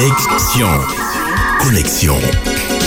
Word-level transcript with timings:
Connexion. 0.00 0.66
Connexion. 1.58 2.16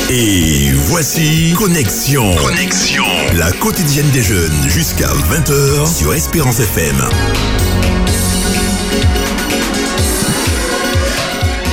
Et 0.10 0.72
voici 0.88 1.54
Connexion. 1.56 2.36
Connexion. 2.38 3.04
La 3.38 3.52
quotidienne 3.52 4.10
des 4.10 4.24
jeunes 4.24 4.52
jusqu'à 4.68 5.10
20h 5.10 5.96
sur 5.96 6.12
Espérance 6.16 6.60
FM. 6.60 6.96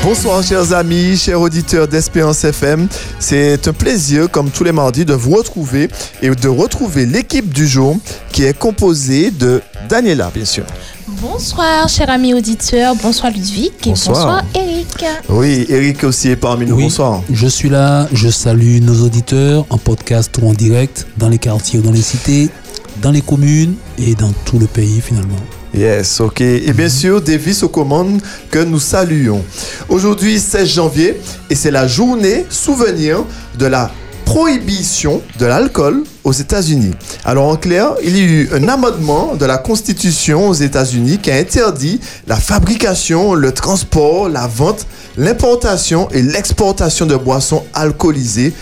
Bonsoir 0.02 0.42
chers 0.42 0.74
amis, 0.74 1.16
chers 1.16 1.40
auditeurs 1.40 1.88
d'Espérance 1.88 2.44
FM. 2.44 2.86
C'est 3.18 3.66
un 3.66 3.72
plaisir, 3.72 4.30
comme 4.30 4.50
tous 4.50 4.64
les 4.64 4.72
mardis, 4.72 5.06
de 5.06 5.14
vous 5.14 5.34
retrouver 5.36 5.88
et 6.20 6.28
de 6.28 6.48
retrouver 6.48 7.06
l'équipe 7.06 7.50
du 7.50 7.66
jour 7.66 7.96
qui 8.30 8.44
est 8.44 8.58
composée 8.58 9.30
de 9.30 9.62
Daniela, 9.88 10.30
bien 10.34 10.44
sûr. 10.44 10.64
Bonsoir, 11.06 11.88
chers 11.88 12.08
amis 12.10 12.34
auditeurs. 12.34 12.94
Bonsoir, 12.94 13.32
Ludwig. 13.32 13.72
Et 13.84 13.88
Bonsoir. 13.90 14.16
bonsoir, 14.16 14.44
Eric. 14.54 14.69
Oui, 15.28 15.66
Eric 15.68 16.04
aussi 16.04 16.28
est 16.28 16.36
parmi 16.36 16.66
nous. 16.66 16.76
Oui, 16.76 16.84
Bonsoir. 16.84 17.22
Je 17.32 17.46
suis 17.46 17.68
là, 17.68 18.08
je 18.12 18.28
salue 18.28 18.80
nos 18.80 19.04
auditeurs 19.04 19.66
en 19.70 19.78
podcast 19.78 20.36
ou 20.40 20.48
en 20.48 20.52
direct, 20.52 21.06
dans 21.16 21.28
les 21.28 21.38
quartiers 21.38 21.78
ou 21.78 21.82
dans 21.82 21.92
les 21.92 22.02
cités, 22.02 22.48
dans 23.00 23.10
les 23.10 23.22
communes 23.22 23.74
et 23.98 24.14
dans 24.14 24.32
tout 24.44 24.58
le 24.58 24.66
pays 24.66 25.00
finalement. 25.00 25.36
Yes, 25.72 26.20
ok. 26.20 26.40
Et 26.40 26.72
bien 26.72 26.88
sûr, 26.88 27.20
Davis 27.20 27.62
aux 27.62 27.68
commandes 27.68 28.20
que 28.50 28.58
nous 28.58 28.80
saluons. 28.80 29.44
Aujourd'hui, 29.88 30.40
16 30.40 30.68
janvier, 30.68 31.20
et 31.48 31.54
c'est 31.54 31.70
la 31.70 31.86
journée 31.86 32.44
souvenir 32.50 33.24
de 33.58 33.66
la 33.66 33.90
prohibition 34.30 35.22
de 35.40 35.46
l'alcool 35.46 36.04
aux 36.22 36.30
États-Unis. 36.30 36.92
Alors 37.24 37.48
en 37.48 37.56
clair, 37.56 37.94
il 38.04 38.16
y 38.16 38.20
a 38.20 38.22
eu 38.22 38.48
un 38.54 38.68
amendement 38.68 39.34
de 39.34 39.44
la 39.44 39.58
Constitution 39.58 40.48
aux 40.48 40.54
États-Unis 40.54 41.18
qui 41.18 41.32
a 41.32 41.34
interdit 41.34 41.98
la 42.28 42.36
fabrication, 42.36 43.34
le 43.34 43.50
transport, 43.50 44.28
la 44.28 44.46
vente, 44.46 44.86
l'importation 45.16 46.08
et 46.12 46.22
l'exportation 46.22 47.06
de 47.06 47.16
boissons 47.16 47.64
alcoolisées 47.74 48.54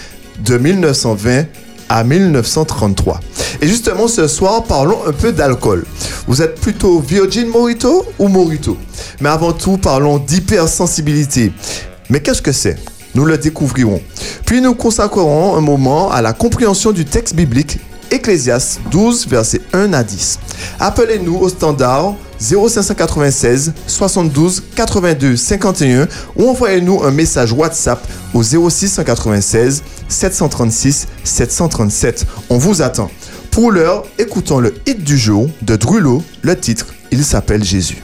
de 0.43 0.57
1920 0.57 1.45
à 1.91 2.03
1933. 2.03 3.21
Et 3.61 3.69
justement, 3.69 4.09
ce 4.09 4.27
soir, 4.27 4.65
parlons 4.65 5.01
un 5.07 5.13
peu 5.13 5.33
d'alcool. 5.33 5.85
Vous 6.27 6.41
êtes 6.41 6.59
plutôt 6.59 7.01
Virgin 7.01 7.47
Morito 7.47 8.07
ou 8.19 8.29
Morito? 8.29 8.79
Mais 9.21 9.29
avant 9.29 9.53
tout, 9.53 9.77
parlons 9.77 10.17
d'hypersensibilité. 10.17 11.53
Mais 12.09 12.21
qu'est-ce 12.21 12.41
que 12.41 12.53
c'est? 12.53 12.79
Nous 13.15 13.25
le 13.25 13.39
découvrirons. 13.39 14.01
Puis 14.45 14.61
nous 14.61 14.75
consacrerons 14.75 15.57
un 15.57 15.61
moment 15.61 16.11
à 16.11 16.23
la 16.23 16.33
compréhension 16.33 16.93
du 16.93 17.05
texte 17.05 17.35
biblique 17.35 17.79
Ecclésias 18.11 18.79
12, 18.91 19.29
versets 19.29 19.61
1 19.73 19.93
à 19.93 20.03
10. 20.03 20.39
Appelez-nous 20.81 21.37
au 21.37 21.49
standard 21.49 22.15
0596 22.41 23.73
72 23.87 24.63
82 24.75 25.37
51 25.37 26.09
ou 26.37 26.49
envoyez-nous 26.49 27.03
un 27.03 27.11
message 27.11 27.53
WhatsApp 27.53 28.07
au 28.33 28.43
0696 28.43 29.83
736 30.09 31.09
737. 31.25 32.27
On 32.51 32.59
vous 32.59 32.83
attend. 32.83 33.11
Pour 33.51 33.73
l'heure, 33.73 34.05
écoutons 34.19 34.61
le 34.61 34.75
hit 34.87 35.03
du 35.03 35.19
jour 35.19 35.49
de 35.63 35.77
Drulo. 35.77 36.23
Le 36.43 36.59
titre, 36.59 36.87
il 37.11 37.25
s'appelle 37.25 37.65
Jésus. 37.65 38.03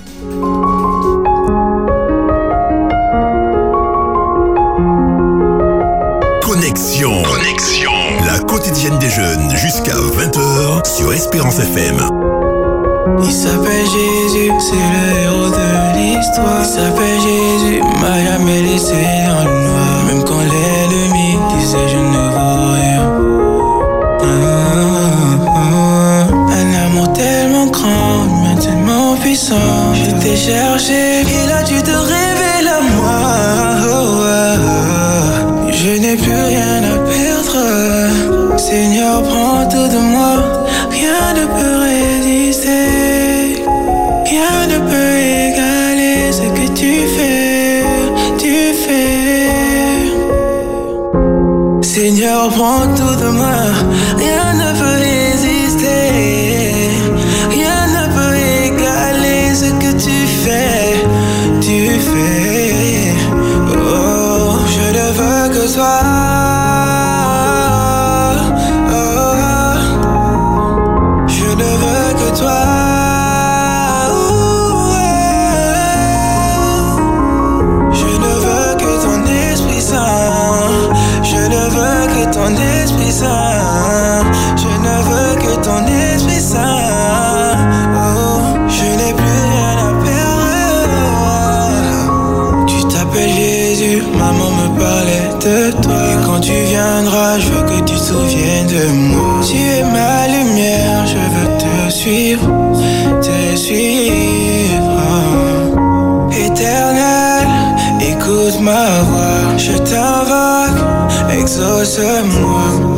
La 8.34 8.40
quotidienne 8.40 8.98
des 8.98 9.10
jeunes 9.10 9.48
jusqu'à 9.54 9.94
20h 9.94 10.84
sur 10.84 11.12
Espérance 11.12 11.60
FM. 11.60 11.98
Il 13.22 13.30
s'appelle 13.32 13.86
Jésus, 13.86 14.50
c'est 14.58 14.74
le 14.74 15.20
héros 15.22 15.50
de 15.50 15.96
l'histoire. 15.96 16.58
Il 16.58 16.66
s'appelle 16.66 17.20
Jésus, 17.20 17.80
m'a 18.00 18.24
jamais 18.24 18.62
laissé 18.62 18.96
dans 19.28 19.44
noir. 19.44 20.04
Même 20.08 20.24
quand 20.24 20.40
l'ennemi 20.40 21.38
disait 21.56 21.86
je 21.86 21.96
ne 21.96 22.22
vaux 22.34 22.72
rien. 22.74 23.04
Un 26.58 26.68
amour 26.86 27.12
tellement 27.12 27.66
grand, 27.66 28.26
mais 28.42 28.60
tellement 28.60 29.14
puissant. 29.14 29.94
Je 29.94 30.10
t'ai 30.20 30.34
cherché, 30.34 30.83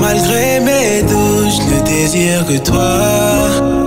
Malgré 0.01 0.61
mes 0.61 1.03
doutes, 1.03 1.51
je 1.51 1.75
ne 1.75 1.81
désire 1.85 2.45
que 2.47 2.59
toi. 2.59 3.01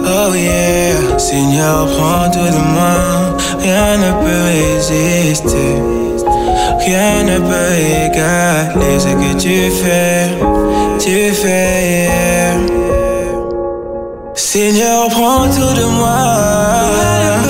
Oh 0.06 0.34
yeah, 0.36 1.18
Seigneur, 1.18 1.88
prends 1.88 2.30
tout 2.30 2.40
de 2.40 2.62
moi, 2.74 3.36
rien 3.60 3.98
ne 3.98 4.12
peut 4.22 4.44
résister. 4.46 5.76
Rien 6.86 7.24
ne 7.24 7.38
peut 7.40 7.74
égaler 8.06 9.00
ce 9.00 9.08
que 9.08 9.34
tu 9.38 9.72
fais, 9.72 10.30
tu 11.00 11.34
fais. 11.34 12.08
yeah. 12.08 12.80
Seigneur, 14.36 15.10
prends 15.10 15.48
tout 15.48 15.74
de 15.80 15.86
moi. 15.98 17.49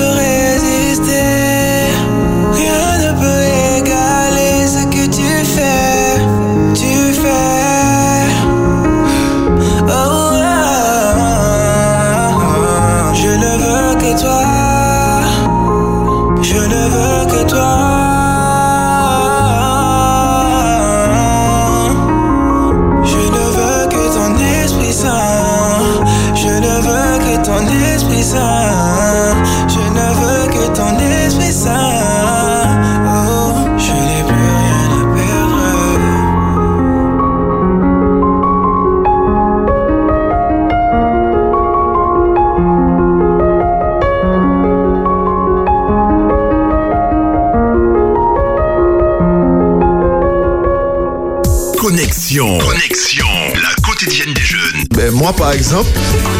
Moi, 55.30 55.36
par 55.36 55.52
exemple, 55.52 55.88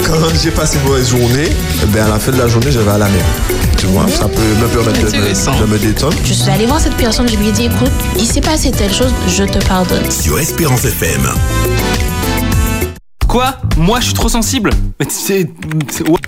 quand 0.05 0.15
j'ai 0.43 0.51
passé 0.51 0.79
une 0.79 0.89
mauvaise 0.89 1.11
journée, 1.11 1.49
ben, 1.93 2.07
à 2.07 2.09
la 2.09 2.19
fin 2.19 2.33
de 2.33 2.39
la 2.39 2.49
journée, 2.49 2.73
je 2.73 2.81
vais 2.81 2.91
à 2.91 2.99
la 2.99 3.09
mer. 3.09 3.25
Tu 3.79 3.87
vois, 3.87 4.09
ça 4.09 4.27
peut 4.29 4.41
me 4.43 4.67
permettre 4.67 4.99
de 5.13 5.17
me, 5.17 5.61
de 5.61 5.67
me 5.67 5.79
détendre. 5.79 6.17
Je 6.25 6.33
suis 6.33 6.51
allée 6.51 6.67
voir 6.67 6.81
cette 6.81 6.97
personne, 6.97 7.29
je 7.29 7.37
lui 7.37 7.49
ai 7.49 7.53
dit 7.53 7.67
écoute, 7.67 7.91
il 8.19 8.27
s'est 8.27 8.41
passé 8.41 8.73
telle 8.73 8.93
chose, 8.93 9.13
je 9.29 9.45
te 9.45 9.65
pardonne. 9.65 10.11
Sur 10.11 10.39
Espérance 10.41 10.85
FM. 10.85 11.29
Quoi? 13.29 13.55
Moi, 13.77 14.01
je 14.01 14.07
suis 14.07 14.15
trop 14.15 14.29
sensible? 14.29 14.71
Mais 14.99 15.07
c'est... 15.09 15.49
c'est- 15.91 16.09
what? 16.09 16.19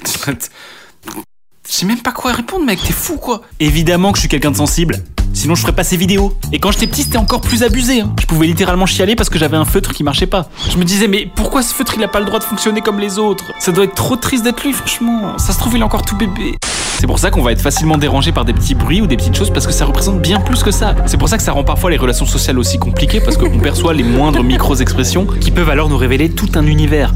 Je 1.68 1.72
sais 1.78 1.86
même 1.86 2.00
pas 2.00 2.12
quoi 2.12 2.32
répondre, 2.32 2.64
mec, 2.64 2.78
t'es 2.86 2.92
fou, 2.92 3.16
quoi 3.16 3.42
Évidemment 3.58 4.12
que 4.12 4.18
je 4.18 4.20
suis 4.22 4.28
quelqu'un 4.28 4.50
de 4.52 4.56
sensible. 4.56 5.02
Sinon, 5.42 5.56
je 5.56 5.62
ferais 5.62 5.72
pas 5.72 5.82
ces 5.82 5.96
vidéos. 5.96 6.32
Et 6.52 6.60
quand 6.60 6.70
j'étais 6.70 6.86
petit, 6.86 7.02
c'était 7.02 7.18
encore 7.18 7.40
plus 7.40 7.64
abusé. 7.64 8.02
hein. 8.02 8.12
Je 8.20 8.26
pouvais 8.26 8.46
littéralement 8.46 8.86
chialer 8.86 9.16
parce 9.16 9.28
que 9.28 9.40
j'avais 9.40 9.56
un 9.56 9.64
feutre 9.64 9.92
qui 9.92 10.04
marchait 10.04 10.28
pas. 10.28 10.46
Je 10.70 10.76
me 10.76 10.84
disais, 10.84 11.08
mais 11.08 11.28
pourquoi 11.34 11.64
ce 11.64 11.74
feutre, 11.74 11.94
il 11.96 12.04
a 12.04 12.06
pas 12.06 12.20
le 12.20 12.26
droit 12.26 12.38
de 12.38 12.44
fonctionner 12.44 12.80
comme 12.80 13.00
les 13.00 13.18
autres? 13.18 13.42
Ça 13.58 13.72
doit 13.72 13.82
être 13.82 13.96
trop 13.96 14.14
triste 14.14 14.44
d'être 14.44 14.62
lui, 14.62 14.72
franchement. 14.72 15.36
Ça 15.38 15.52
se 15.52 15.58
trouve, 15.58 15.74
il 15.74 15.80
est 15.80 15.84
encore 15.84 16.04
tout 16.04 16.16
bébé. 16.16 16.54
C'est 17.00 17.08
pour 17.08 17.18
ça 17.18 17.32
qu'on 17.32 17.42
va 17.42 17.50
être 17.50 17.60
facilement 17.60 17.98
dérangé 17.98 18.30
par 18.30 18.44
des 18.44 18.52
petits 18.52 18.76
bruits 18.76 19.02
ou 19.02 19.08
des 19.08 19.16
petites 19.16 19.34
choses 19.36 19.50
parce 19.50 19.66
que 19.66 19.72
ça 19.72 19.84
représente 19.84 20.22
bien 20.22 20.38
plus 20.38 20.62
que 20.62 20.70
ça. 20.70 20.94
C'est 21.06 21.16
pour 21.16 21.28
ça 21.28 21.38
que 21.38 21.42
ça 21.42 21.50
rend 21.50 21.64
parfois 21.64 21.90
les 21.90 21.96
relations 21.96 22.24
sociales 22.26 22.56
aussi 22.56 22.78
compliquées 22.78 23.20
parce 23.20 23.36
qu'on 23.36 23.58
perçoit 23.58 23.94
les 23.94 24.04
moindres 24.04 24.44
micro-expressions 24.44 25.26
qui 25.26 25.50
peuvent 25.50 25.70
alors 25.70 25.88
nous 25.88 25.98
révéler 25.98 26.30
tout 26.30 26.50
un 26.54 26.68
univers. 26.68 27.12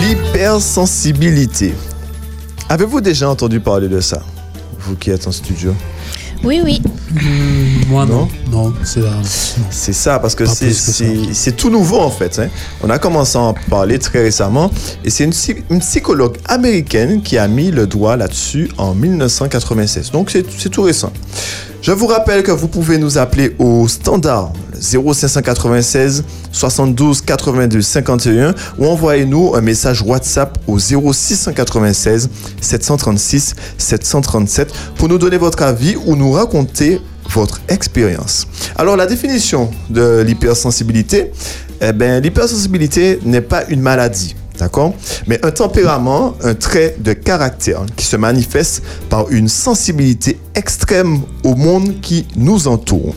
L'hypersensibilité. 0.00 1.74
Avez-vous 2.68 3.00
déjà 3.00 3.28
entendu 3.28 3.60
parler 3.60 3.88
de 3.88 4.00
ça 4.00 4.20
Vous 4.80 4.96
qui 4.96 5.10
êtes 5.10 5.26
en 5.26 5.32
studio? 5.32 5.74
Oui, 6.44 6.60
oui. 6.62 6.80
Moi, 7.88 8.06
non. 8.06 8.28
Non, 8.52 8.72
c'est 8.84 9.00
non. 9.00 9.06
C'est 9.70 9.92
ça, 9.92 10.20
parce 10.20 10.36
que 10.36 10.46
c'est- 10.46 10.72
c'est 10.72 11.16
c'est 11.32 11.56
tout 11.56 11.68
nouveau 11.70 11.98
en 11.98 12.10
fait. 12.10 12.38
hein. 12.38 12.48
On 12.82 12.90
a 12.90 12.98
commencé 12.98 13.36
à 13.36 13.40
en 13.40 13.54
parler 13.68 13.98
très 13.98 14.22
récemment 14.22 14.70
et 15.04 15.10
c'est 15.10 15.24
une, 15.24 15.30
psy- 15.30 15.64
une 15.68 15.80
psychologue 15.80 16.36
américaine 16.44 17.22
qui 17.22 17.38
a 17.38 17.48
mis 17.48 17.72
le 17.72 17.86
doigt 17.88 18.16
là-dessus 18.16 18.70
en 18.78 18.94
1996. 18.94 20.12
Donc 20.12 20.30
c'est 20.30 20.44
c'est 20.56 20.68
tout 20.68 20.82
récent. 20.82 21.12
Je 21.80 21.92
vous 21.92 22.06
rappelle 22.08 22.42
que 22.42 22.50
vous 22.50 22.66
pouvez 22.66 22.98
nous 22.98 23.18
appeler 23.18 23.54
au 23.58 23.86
standard 23.86 24.52
0596 24.80 26.24
72 26.50 27.22
82 27.22 27.80
51 27.80 28.54
ou 28.78 28.86
envoyez-nous 28.86 29.54
un 29.54 29.60
message 29.60 30.02
WhatsApp 30.02 30.58
au 30.66 30.78
0696 30.78 32.28
736 32.60 33.54
737 33.78 34.72
pour 34.96 35.08
nous 35.08 35.18
donner 35.18 35.36
votre 35.36 35.62
avis 35.62 35.96
ou 36.04 36.16
nous 36.16 36.32
raconter 36.32 37.00
votre 37.30 37.60
expérience. 37.68 38.48
Alors 38.76 38.96
la 38.96 39.06
définition 39.06 39.70
de 39.88 40.22
l'hypersensibilité, 40.26 41.30
eh 41.80 41.92
ben, 41.92 42.20
l'hypersensibilité 42.22 43.20
n'est 43.24 43.40
pas 43.40 43.64
une 43.68 43.80
maladie. 43.80 44.34
D'accord? 44.58 44.94
Mais 45.26 45.44
un 45.44 45.50
tempérament, 45.52 46.34
un 46.42 46.54
trait 46.54 46.96
de 46.98 47.12
caractère 47.12 47.86
qui 47.96 48.04
se 48.04 48.16
manifeste 48.16 48.82
par 49.08 49.30
une 49.30 49.48
sensibilité 49.48 50.38
extrême 50.54 51.20
au 51.44 51.54
monde 51.54 52.00
qui 52.00 52.26
nous 52.34 52.66
entoure. 52.66 53.14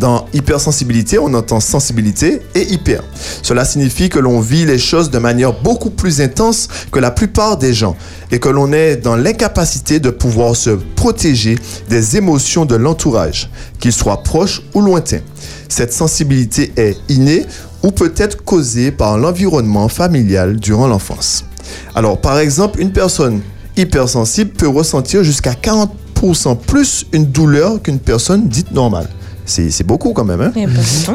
Dans 0.00 0.24
hypersensibilité, 0.32 1.18
on 1.18 1.34
entend 1.34 1.60
sensibilité 1.60 2.40
et 2.54 2.62
hyper. 2.72 3.02
Cela 3.42 3.66
signifie 3.66 4.08
que 4.08 4.18
l'on 4.18 4.40
vit 4.40 4.64
les 4.64 4.78
choses 4.78 5.10
de 5.10 5.18
manière 5.18 5.52
beaucoup 5.52 5.90
plus 5.90 6.22
intense 6.22 6.68
que 6.90 6.98
la 6.98 7.10
plupart 7.10 7.58
des 7.58 7.74
gens 7.74 7.94
et 8.30 8.38
que 8.38 8.48
l'on 8.48 8.72
est 8.72 8.96
dans 8.96 9.14
l'incapacité 9.14 10.00
de 10.00 10.08
pouvoir 10.08 10.56
se 10.56 10.70
protéger 10.70 11.58
des 11.90 12.16
émotions 12.16 12.64
de 12.64 12.76
l'entourage, 12.76 13.50
qu'ils 13.78 13.92
soient 13.92 14.22
proches 14.22 14.62
ou 14.72 14.80
lointains. 14.80 15.20
Cette 15.68 15.92
sensibilité 15.92 16.72
est 16.76 16.96
innée 17.10 17.44
ou 17.82 17.90
peut 17.90 18.12
être 18.16 18.44
causée 18.44 18.90
par 18.92 19.18
l'environnement 19.18 19.88
familial 19.88 20.56
durant 20.56 20.86
l'enfance. 20.86 21.44
Alors, 21.94 22.20
par 22.20 22.38
exemple, 22.38 22.80
une 22.80 22.92
personne 22.92 23.40
hypersensible 23.76 24.50
peut 24.50 24.68
ressentir 24.68 25.22
jusqu'à 25.24 25.52
40% 25.52 26.56
plus 26.58 27.06
une 27.12 27.26
douleur 27.26 27.80
qu'une 27.82 27.98
personne 27.98 28.48
dite 28.48 28.72
normale. 28.72 29.08
C'est 29.46 29.84
beaucoup 29.86 30.12
quand 30.12 30.24
même, 30.24 30.40
hein? 30.40 30.52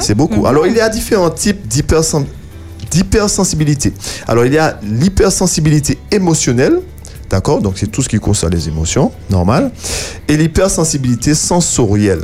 C'est 0.02 0.16
beaucoup. 0.16 0.46
Alors, 0.48 0.66
il 0.68 0.74
y 0.76 0.82
a 0.82 0.90
différents 0.90 1.30
types 1.30 1.68
d'hypersen- 1.68 2.26
d'hypersensibilité. 2.92 3.94
Alors, 4.28 4.46
il 4.46 4.54
y 4.54 4.58
a 4.58 4.80
l'hypersensibilité 4.84 5.98
émotionnelle, 6.12 6.80
d'accord 7.30 7.62
Donc, 7.62 7.74
c'est 7.78 7.88
tout 7.88 8.02
ce 8.02 8.10
qui 8.10 8.18
concerne 8.20 8.54
les 8.54 8.68
émotions, 8.68 9.12
normal. 9.30 9.72
Et 10.28 10.36
l'hypersensibilité 10.38 11.34
sensorielle. 11.36 12.24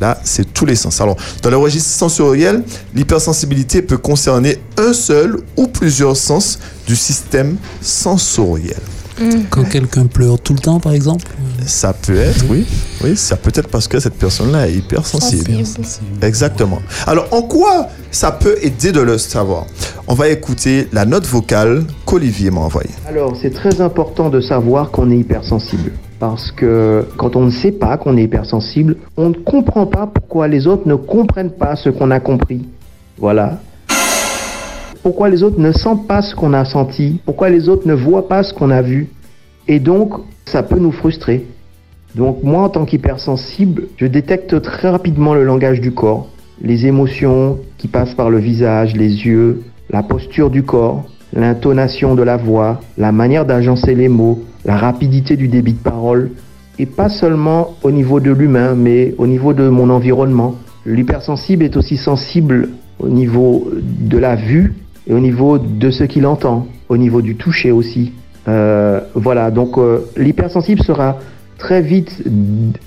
Là, 0.00 0.18
c'est 0.24 0.52
tous 0.52 0.64
les 0.64 0.76
sens. 0.76 1.00
Alors, 1.00 1.16
dans 1.42 1.50
le 1.50 1.58
registre 1.58 1.90
sensoriel, 1.90 2.64
l'hypersensibilité 2.94 3.82
peut 3.82 3.98
concerner 3.98 4.58
un 4.78 4.94
seul 4.94 5.40
ou 5.56 5.66
plusieurs 5.66 6.16
sens 6.16 6.58
du 6.86 6.96
système 6.96 7.56
sensoriel. 7.82 8.80
Quand 9.50 9.64
quelqu'un 9.64 10.06
pleure 10.06 10.40
tout 10.40 10.54
le 10.54 10.58
temps, 10.58 10.80
par 10.80 10.92
exemple. 10.92 11.26
Ça 11.66 11.92
peut 11.92 12.16
être, 12.16 12.44
oui. 12.48 12.66
Oui, 13.02 13.16
ça 13.16 13.36
peut 13.36 13.52
être 13.54 13.68
parce 13.68 13.86
que 13.86 14.00
cette 14.00 14.14
personne-là 14.14 14.68
est 14.68 14.74
hypersensible. 14.74 15.64
Sensible. 15.64 16.06
Exactement. 16.22 16.80
Alors, 17.06 17.28
en 17.32 17.42
quoi 17.42 17.88
ça 18.10 18.32
peut 18.32 18.56
aider 18.62 18.92
de 18.92 19.00
le 19.00 19.18
savoir 19.18 19.66
On 20.08 20.14
va 20.14 20.28
écouter 20.28 20.88
la 20.92 21.04
note 21.04 21.26
vocale 21.26 21.84
qu'Olivier 22.06 22.50
m'a 22.50 22.60
envoyée. 22.60 22.90
Alors, 23.06 23.36
c'est 23.40 23.52
très 23.52 23.80
important 23.80 24.30
de 24.30 24.40
savoir 24.40 24.90
qu'on 24.90 25.10
est 25.10 25.18
hypersensible. 25.18 25.92
Parce 26.18 26.52
que 26.52 27.06
quand 27.16 27.36
on 27.36 27.46
ne 27.46 27.50
sait 27.50 27.72
pas 27.72 27.96
qu'on 27.96 28.16
est 28.16 28.24
hypersensible, 28.24 28.96
on 29.16 29.30
ne 29.30 29.34
comprend 29.34 29.86
pas 29.86 30.06
pourquoi 30.06 30.48
les 30.48 30.66
autres 30.66 30.86
ne 30.86 30.94
comprennent 30.94 31.52
pas 31.52 31.76
ce 31.76 31.88
qu'on 31.88 32.10
a 32.10 32.20
compris. 32.20 32.66
Voilà. 33.18 33.60
Pourquoi 35.02 35.30
les 35.30 35.42
autres 35.42 35.58
ne 35.58 35.72
sentent 35.72 36.06
pas 36.06 36.20
ce 36.20 36.34
qu'on 36.34 36.52
a 36.52 36.64
senti. 36.64 37.20
Pourquoi 37.24 37.48
les 37.48 37.68
autres 37.68 37.88
ne 37.88 37.94
voient 37.94 38.28
pas 38.28 38.42
ce 38.42 38.52
qu'on 38.52 38.70
a 38.70 38.82
vu. 38.82 39.08
Et 39.66 39.78
donc, 39.78 40.12
ça 40.44 40.62
peut 40.62 40.78
nous 40.78 40.92
frustrer. 40.92 41.46
Donc 42.14 42.42
moi, 42.42 42.64
en 42.64 42.68
tant 42.68 42.84
qu'hypersensible, 42.84 43.84
je 43.96 44.06
détecte 44.06 44.60
très 44.60 44.90
rapidement 44.90 45.32
le 45.32 45.44
langage 45.44 45.80
du 45.80 45.92
corps, 45.92 46.28
les 46.60 46.86
émotions 46.86 47.58
qui 47.78 47.88
passent 47.88 48.14
par 48.14 48.30
le 48.30 48.38
visage, 48.38 48.96
les 48.96 49.26
yeux, 49.26 49.62
la 49.90 50.02
posture 50.02 50.50
du 50.50 50.64
corps, 50.64 51.04
l'intonation 51.32 52.14
de 52.14 52.22
la 52.22 52.36
voix, 52.36 52.80
la 52.98 53.12
manière 53.12 53.46
d'agencer 53.46 53.94
les 53.94 54.08
mots, 54.08 54.42
la 54.64 54.76
rapidité 54.76 55.36
du 55.36 55.48
débit 55.48 55.74
de 55.74 55.78
parole, 55.78 56.30
et 56.78 56.86
pas 56.86 57.08
seulement 57.08 57.76
au 57.82 57.90
niveau 57.90 58.20
de 58.20 58.32
l'humain, 58.32 58.74
mais 58.74 59.14
au 59.18 59.26
niveau 59.26 59.52
de 59.52 59.68
mon 59.68 59.88
environnement. 59.88 60.56
L'hypersensible 60.84 61.64
est 61.64 61.76
aussi 61.76 61.96
sensible 61.96 62.70
au 62.98 63.08
niveau 63.08 63.70
de 63.72 64.18
la 64.18 64.34
vue 64.34 64.74
et 65.10 65.12
au 65.12 65.18
niveau 65.18 65.58
de 65.58 65.90
ce 65.90 66.04
qu'il 66.04 66.24
entend, 66.24 66.68
au 66.88 66.96
niveau 66.96 67.20
du 67.20 67.34
toucher 67.34 67.72
aussi. 67.72 68.12
Euh, 68.48 69.00
voilà, 69.14 69.50
donc 69.50 69.76
euh, 69.76 69.98
l'hypersensible 70.16 70.82
sera 70.82 71.18
très 71.58 71.82
vite 71.82 72.22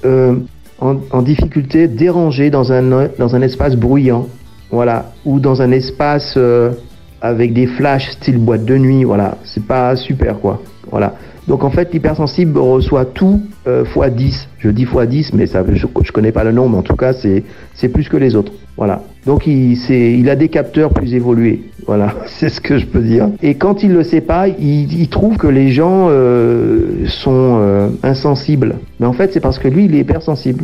euh, 0.06 0.36
en, 0.80 0.96
en 1.12 1.22
difficulté, 1.22 1.88
dérangé 1.88 2.50
dans 2.50 2.72
un, 2.72 3.10
dans 3.20 3.36
un 3.36 3.42
espace 3.42 3.76
bruyant, 3.76 4.28
voilà, 4.72 5.12
ou 5.26 5.40
dans 5.42 5.62
un 5.62 5.72
espace 5.72 6.40
avec 7.22 7.54
des 7.54 7.68
flashs 7.68 8.12
style 8.12 8.38
boîte 8.38 8.66
de 8.66 8.78
nuit, 8.78 9.04
voilà, 9.04 9.38
c'est 9.44 9.66
pas 9.66 9.96
super 9.98 10.40
quoi, 10.40 10.62
voilà. 10.90 11.16
Donc 11.48 11.64
en 11.64 11.70
fait, 11.70 11.94
l'hypersensible 11.94 12.58
reçoit 12.58 13.06
tout 13.06 13.42
euh, 13.68 13.84
x 13.84 14.10
10. 14.16 14.48
Je 14.60 14.70
dis 14.70 14.84
x 14.84 15.08
10, 15.08 15.34
mais 15.34 15.46
ça, 15.46 15.64
je, 15.72 15.86
je 16.04 16.12
connais 16.12 16.32
pas 16.32 16.44
le 16.44 16.52
nom, 16.54 16.70
mais 16.70 16.78
en 16.78 16.82
tout 16.84 16.96
cas, 16.96 17.14
c'est 17.14 17.44
c'est 17.74 17.90
plus 17.90 18.08
que 18.10 18.18
les 18.18 18.36
autres. 18.36 18.52
Voilà. 18.78 19.04
Donc 19.26 19.46
il, 19.48 19.76
c'est- 19.78 20.14
il 20.14 20.30
a 20.30 20.36
des 20.36 20.50
capteurs 20.50 20.92
plus 20.92 21.14
évolués. 21.14 21.64
Voilà, 21.86 22.16
c'est 22.28 22.48
ce 22.50 22.62
que 22.62 22.78
je 22.78 22.86
peux 22.86 23.02
dire. 23.02 23.28
Et 23.42 23.56
quand 23.56 23.84
il 23.84 23.92
le 23.92 24.04
sait 24.04 24.22
pas, 24.22 24.48
il, 24.48 24.94
il 25.02 25.10
trouve 25.10 25.36
que 25.38 25.48
les 25.48 25.70
gens 25.72 26.08
euh, 26.10 27.06
sont 27.08 27.60
euh, 27.62 27.90
insensibles. 28.04 28.76
Mais 29.00 29.06
en 29.06 29.14
fait, 29.14 29.34
c'est 29.34 29.42
parce 29.42 29.60
que 29.60 29.68
lui, 29.68 29.86
il 29.86 29.96
est 29.96 30.00
hypersensible. 30.00 30.64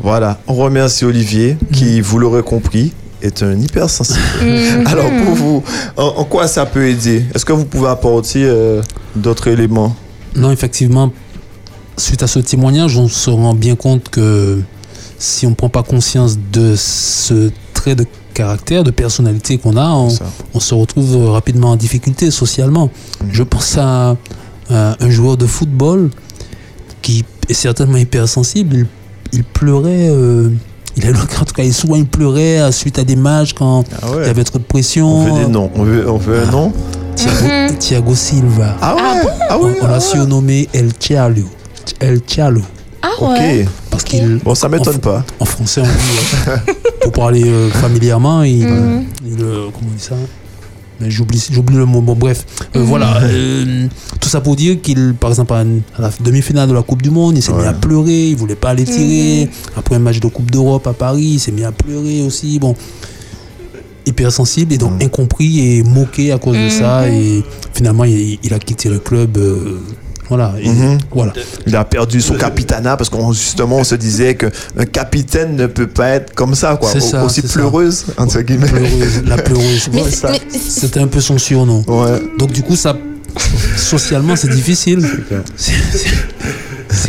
Voilà, 0.00 0.38
on 0.46 0.54
remercie 0.54 1.04
Olivier 1.04 1.56
qui, 1.72 2.00
vous 2.00 2.18
l'aurez 2.18 2.42
compris, 2.42 2.92
est 3.22 3.42
un 3.42 3.58
hypersensible. 3.58 4.18
Alors 4.86 5.10
pour 5.24 5.34
vous, 5.34 5.64
en, 5.96 6.06
en 6.06 6.24
quoi 6.24 6.48
ça 6.48 6.66
peut 6.66 6.88
aider? 6.88 7.24
Est-ce 7.34 7.44
que 7.44 7.52
vous 7.52 7.64
pouvez 7.64 7.88
apporter 7.88 8.44
euh, 8.44 8.82
d'autres 9.16 9.48
éléments? 9.48 9.94
Non, 10.36 10.50
effectivement, 10.50 11.12
suite 11.96 12.22
à 12.22 12.26
ce 12.26 12.38
témoignage, 12.38 12.96
on 12.96 13.08
se 13.08 13.30
rend 13.30 13.54
bien 13.54 13.76
compte 13.76 14.08
que 14.08 14.60
si 15.18 15.46
on 15.46 15.50
ne 15.50 15.54
prend 15.54 15.68
pas 15.68 15.82
conscience 15.82 16.38
de 16.52 16.74
ce 16.76 17.50
trait 17.74 17.94
de 17.94 18.06
caractère, 18.34 18.84
de 18.84 18.92
personnalité 18.92 19.58
qu'on 19.58 19.76
a, 19.76 19.90
on, 20.54 20.60
se 20.60 20.74
retrouve 20.74 21.30
rapidement 21.30 21.70
en 21.70 21.76
difficulté 21.76 22.30
socialement. 22.30 22.88
Je 23.32 23.42
pense 23.42 23.76
à, 23.78 24.16
à 24.70 24.96
un 25.00 25.10
joueur 25.10 25.36
de 25.36 25.46
football 25.46 26.10
qui 27.02 27.24
est 27.48 27.54
certainement 27.54 27.96
hypersensible. 27.96 28.76
Il, 28.76 28.86
il 29.32 29.44
pleurait, 29.44 30.08
euh, 30.10 30.50
il 30.98 31.06
a, 31.06 31.10
en 31.10 31.44
tout 31.44 31.54
cas, 31.54 31.62
il- 31.62 31.72
souvent 31.72 31.96
il 31.96 32.06
pleurait 32.06 32.58
à- 32.58 32.72
suite 32.72 32.98
à 32.98 33.04
des 33.04 33.16
matchs 33.16 33.52
quand 33.54 33.84
Ah 34.02 34.06
il 34.20 34.26
y 34.26 34.30
avait 34.30 34.44
trop 34.44 34.58
de 34.58 34.64
pression. 34.64 35.08
On 35.08 35.24
veut 35.34 35.44
des 35.44 35.50
noms. 35.50 35.70
On 35.74 35.82
veut, 35.84 36.08
on 36.10 36.16
veut 36.18 36.42
un 36.42 36.50
nom 36.50 36.72
Thiago, 37.16 37.74
Thiago 37.78 38.14
Silva. 38.14 38.76
Ah 38.80 38.94
ouais 38.94 39.02
Ah 39.48 39.56
on 39.58 39.64
oui 39.66 39.72
on 39.80 39.84
ah 39.84 39.88
l'a 39.88 39.94
ouais. 39.94 40.00
surnommé 40.00 40.68
El 40.72 40.90
Chialo. 41.00 41.44
El 42.00 42.20
Chialo. 42.26 42.62
Ah 43.02 43.08
ouais. 43.24 43.64
Parce 43.90 44.02
Parce 44.02 44.04
qu'il, 44.04 44.38
Bon, 44.44 44.54
ça 44.54 44.68
m'étonne 44.68 44.96
en- 44.96 45.00
pas. 45.00 45.24
En 45.40 45.44
français, 45.44 45.80
on 45.80 45.84
dit, 45.84 46.48
euh, 46.48 46.56
pour 47.02 47.12
parler 47.12 47.42
euh, 47.46 47.68
familièrement, 47.70 48.42
il, 48.42 48.64
Mhm. 48.66 49.04
il, 49.26 49.42
euh, 49.42 49.66
comment 49.72 49.90
on 49.92 49.96
dit 49.96 50.02
ça? 50.02 50.14
J'oublie, 51.06 51.42
j'oublie 51.50 51.76
le 51.76 51.84
mot. 51.86 52.00
Bon, 52.00 52.14
bref, 52.14 52.44
Euh, 52.74 52.80
Mhm. 52.80 52.84
voilà. 52.86 53.20
euh, 53.22 53.86
tout 54.20 54.28
ça 54.28 54.40
pour 54.40 54.56
dire 54.56 54.80
qu'il, 54.80 55.14
par 55.14 55.30
exemple, 55.30 55.52
à, 55.54 55.64
la 55.98 56.10
demi-finale 56.20 56.68
de 56.68 56.74
la 56.74 56.82
Coupe 56.82 57.02
du 57.02 57.10
Monde, 57.10 57.36
il 57.36 57.42
s'est 57.42 57.52
mis 57.52 57.64
à 57.64 57.72
pleurer, 57.72 58.28
il 58.30 58.36
voulait 58.36 58.54
pas 58.56 58.70
aller 58.70 58.84
tirer. 58.84 59.46
Mhm. 59.46 59.50
Après 59.76 59.94
un 59.96 60.00
match 60.00 60.20
de 60.20 60.28
Coupe 60.28 60.50
d'Europe 60.50 60.86
à 60.86 60.92
Paris, 60.92 61.30
il 61.34 61.38
s'est 61.40 61.52
mis 61.52 61.64
à 61.64 61.72
pleurer 61.72 62.22
aussi. 62.22 62.58
Bon, 62.58 62.74
hypersensible 64.06 64.72
et 64.72 64.78
donc 64.78 64.92
Mhm. 64.92 65.02
incompris 65.02 65.60
et 65.60 65.82
moqué 65.82 66.32
à 66.32 66.38
cause 66.38 66.56
de 66.56 66.68
ça. 66.70 67.08
Et 67.08 67.42
finalement, 67.74 68.04
il, 68.04 68.38
il 68.42 68.54
a 68.54 68.58
quitté 68.58 68.88
le 68.88 68.98
club. 68.98 69.36
euh, 69.36 69.80
voilà. 70.28 70.54
Et 70.60 70.68
Mhm. 70.68 70.98
voilà. 71.12 71.32
Il 71.66 71.74
a 71.76 71.84
perdu 71.84 72.20
son 72.20 72.34
capitanat 72.34 72.96
parce 72.96 73.10
qu'on 73.10 73.32
justement 73.32 73.76
on 73.76 73.84
se 73.84 73.94
disait 73.94 74.34
que 74.34 74.46
un 74.78 74.84
capitaine 74.84 75.56
ne 75.56 75.66
peut 75.66 75.86
pas 75.86 76.08
être 76.10 76.34
comme 76.34 76.54
ça 76.54 76.76
quoi, 76.76 76.90
C'est 76.92 77.00
ça, 77.00 77.24
aussi 77.24 77.42
ça. 77.42 77.48
pleureuse 77.54 78.04
entre 78.16 78.40
guillemets. 78.42 78.66
Pleureuse, 78.68 79.22
la 79.26 79.36
pleureuse. 79.36 79.88
C'était 80.68 81.00
un 81.00 81.06
peu 81.06 81.20
son 81.20 81.38
surnom. 81.38 81.82
Ouais. 81.86 82.20
Donc 82.38 82.52
du 82.52 82.62
coup, 82.62 82.76
ça, 82.76 82.96
socialement, 83.76 84.36
c'est 84.36 84.50
difficile. 84.50 85.06
C'est- 85.56 85.72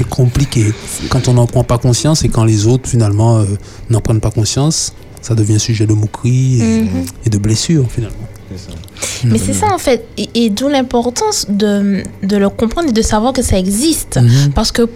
compliqué. 0.10 0.74
Quand 1.10 1.28
on 1.28 1.34
n'en 1.34 1.46
prend 1.46 1.64
pas 1.64 1.78
conscience 1.78 2.24
et 2.24 2.30
quand 2.30 2.44
les 2.44 2.68
autres, 2.68 2.90
finalement, 2.90 3.40
euh, 3.40 3.46
n'en 3.90 4.02
prennent 4.02 4.20
pas 4.20 4.32
conscience, 4.32 4.94
ça 5.22 5.36
devient 5.36 5.60
sujet 5.60 5.86
de 5.86 5.94
moquerie 5.94 6.62
et, 6.62 6.82
Mhm. 6.82 6.90
et 7.26 7.30
de 7.30 7.38
blessures, 7.38 7.86
finalement. 7.90 8.16
Mais 9.26 9.38
c'est 9.38 9.54
ça 9.54 9.68
en 9.74 9.78
fait, 9.78 10.06
et, 10.18 10.30
et 10.36 10.50
d'où 10.50 10.70
l'importance 10.70 11.46
de, 11.50 12.04
de 12.24 12.38
le 12.38 12.50
comprendre 12.50 12.90
et 12.90 12.94
de 12.94 13.02
savoir 13.02 13.34
que 13.34 13.42
ça 13.42 13.58
existe. 13.58 14.18
Mhm. 14.18 14.54
Parce 14.54 14.72
que 14.72 14.88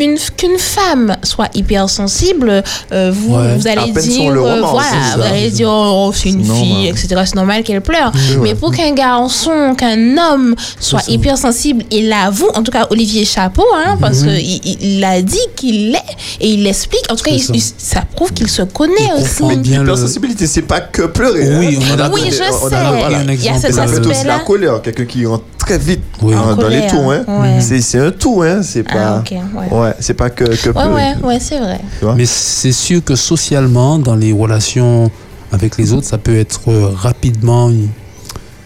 une- 0.00 0.18
qu'une 0.36 0.58
femme 0.58 1.16
soit 1.22 1.48
hypersensible, 1.54 2.62
euh, 2.92 3.12
vous, 3.14 3.34
Ouais. 3.36 3.56
vous 3.56 3.66
allez 3.68 3.92
dire, 3.92 4.30
euh, 4.32 4.54
roman, 4.54 4.70
voilà, 4.72 4.88
c'est 4.90 5.10
ça. 5.10 5.16
vous 5.16 5.22
allez 5.22 5.50
dire, 5.50 5.68
oh, 5.70 6.12
c'est 6.14 6.28
une 6.30 6.44
C'est 6.44 6.52
fille, 6.52 6.72
normal. 6.72 6.86
etc. 6.88 7.08
C'est 7.26 7.34
normal 7.34 7.62
qu'elle 7.62 7.80
pleure. 7.80 8.12
Mais 8.42 8.54
pour 8.54 8.72
qu'un 8.72 8.92
garçon, 8.92 9.74
qu'un 9.76 10.16
homme 10.18 10.54
soit 10.78 11.02
hypersensible, 11.08 11.84
et 11.90 12.02
l'avoue, 12.02 12.48
en 12.54 12.62
tout 12.62 12.72
cas 12.72 12.86
Olivier 12.90 13.24
Chapeau, 13.24 13.64
hein, 13.74 13.96
parce 14.00 14.20
Mhm. 14.22 14.36
qu'il 14.36 14.60
il, 14.66 14.96
il 14.96 15.04
a 15.04 15.20
dit 15.22 15.38
qu'il 15.56 15.92
l'est, 15.92 15.98
et 16.40 16.48
il 16.48 16.62
l'explique, 16.64 17.04
en 17.10 17.16
tout 17.16 17.24
cas, 17.24 17.32
il- 17.32 17.40
ça. 17.42 17.52
il- 17.54 17.62
ça 17.78 18.02
prouve 18.14 18.32
qu'il 18.32 18.48
se 18.48 18.62
connaît 18.62 18.94
Il 19.18 19.22
aussi. 19.22 19.42
le... 19.56 19.62
L'hypersensibilité, 19.62 20.46
c'est 20.46 20.62
pas 20.62 20.80
que 20.80 21.02
pleurer. 21.02 21.56
Oui, 21.58 21.78
hein. 21.80 21.94
on 21.96 22.00
a. 22.00 22.10
Oui, 22.10 22.20
je 22.30 22.42
on 22.42 22.68
sais. 22.68 22.76
voilà. 22.76 23.22
Il 23.32 23.42
y 23.44 23.48
a 23.48 23.54
cet 23.54 23.70
aussi 23.70 23.76
la 23.78 23.82
aspect-là. 23.84 24.38
colère, 24.46 24.82
quelqu'un 24.82 25.04
qui 25.04 25.26
rentre 25.26 25.44
très 25.70 25.78
vite 25.78 26.00
Oui. 26.22 26.34
hein, 26.34 26.56
dans 26.56 26.68
les 26.68 26.86
tons. 26.86 27.10
Hein. 27.10 27.24
ouais. 27.28 27.60
C'est, 27.60 27.98
un 27.98 28.10
tout, 28.10 28.42
hein. 28.42 28.62
c'est 28.62 28.82
pas. 28.82 29.16
Ah, 29.16 29.18
ok, 29.24 29.30
ouais. 29.72 29.78
Ouais, 29.78 29.94
c'est 30.00 30.14
pas 30.14 30.30
que, 30.30 30.44
que 30.44 30.68
Ouais, 30.68 30.72
pleurer. 30.72 30.92
ouais, 30.94 31.14
ouais, 31.22 31.38
c'est 31.40 31.58
vrai. 31.58 31.80
Mais 32.16 32.26
c'est 32.26 32.72
sûr 32.72 33.04
que 33.04 33.14
socialement, 33.14 33.98
dans 33.98 34.16
les 34.16 34.32
relations 34.32 35.10
avec 35.52 35.76
les 35.78 35.92
autres, 35.92 36.06
ça 36.06 36.18
peut 36.18 36.36
être 36.36 36.60
euh, 36.68 36.88
rapidement 36.94 37.70
une, 37.70 37.88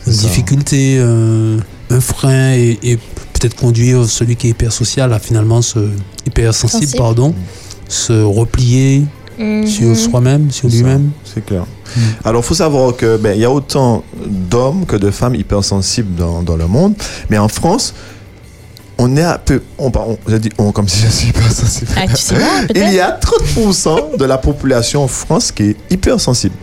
difficulté, 0.06 0.96
euh, 0.98 1.58
un 1.90 2.00
frein 2.00 2.52
et, 2.52 2.78
et 2.82 2.96
peut-être 3.32 3.56
conduire 3.56 4.04
celui 4.06 4.36
qui 4.36 4.48
est 4.48 4.50
hyper 4.50 4.72
social 4.72 5.12
à 5.12 5.18
finalement 5.18 5.62
se 5.62 5.78
hypersensible, 6.26 6.82
Sensible. 6.84 6.98
pardon, 6.98 7.34
se 7.88 8.12
replier 8.22 9.04
sur 9.66 9.88
Mhm. 9.88 9.94
soi-même, 9.94 10.50
sur 10.50 10.70
C'est 10.70 10.76
lui-même. 10.76 11.10
C'est 11.24 11.44
clair. 11.44 11.64
Mm. 11.96 12.00
Alors, 12.24 12.42
il 12.42 12.46
faut 12.46 12.54
savoir 12.54 12.96
que 12.96 13.16
ben, 13.16 13.32
il 13.34 13.40
y 13.40 13.44
a 13.44 13.50
autant 13.50 14.04
d'hommes 14.26 14.86
que 14.86 14.96
de 14.96 15.10
femmes 15.10 15.34
hypersensibles 15.34 16.14
dans, 16.14 16.42
dans 16.42 16.56
le 16.56 16.66
monde. 16.66 16.94
Mais 17.30 17.38
en 17.38 17.48
France, 17.48 17.94
on 18.98 19.16
est 19.16 19.22
à 19.22 19.38
peu. 19.38 19.60
On, 19.78 19.90
on, 19.94 20.18
j'ai 20.28 20.38
dit 20.38 20.50
on 20.58 20.70
comme 20.72 20.88
si 20.88 21.00
je 21.02 21.08
suis 21.08 21.28
hypersensible. 21.28 21.90
Ah, 21.96 22.06
tu 22.06 22.16
sais 22.16 22.34
pas, 22.36 22.62
Il 22.74 22.92
y 22.92 23.00
a 23.00 23.18
30% 23.56 24.16
de 24.16 24.24
la 24.24 24.38
population 24.38 25.02
en 25.04 25.08
France 25.08 25.50
qui 25.52 25.70
est 25.70 25.76
hypersensible. 25.90 26.54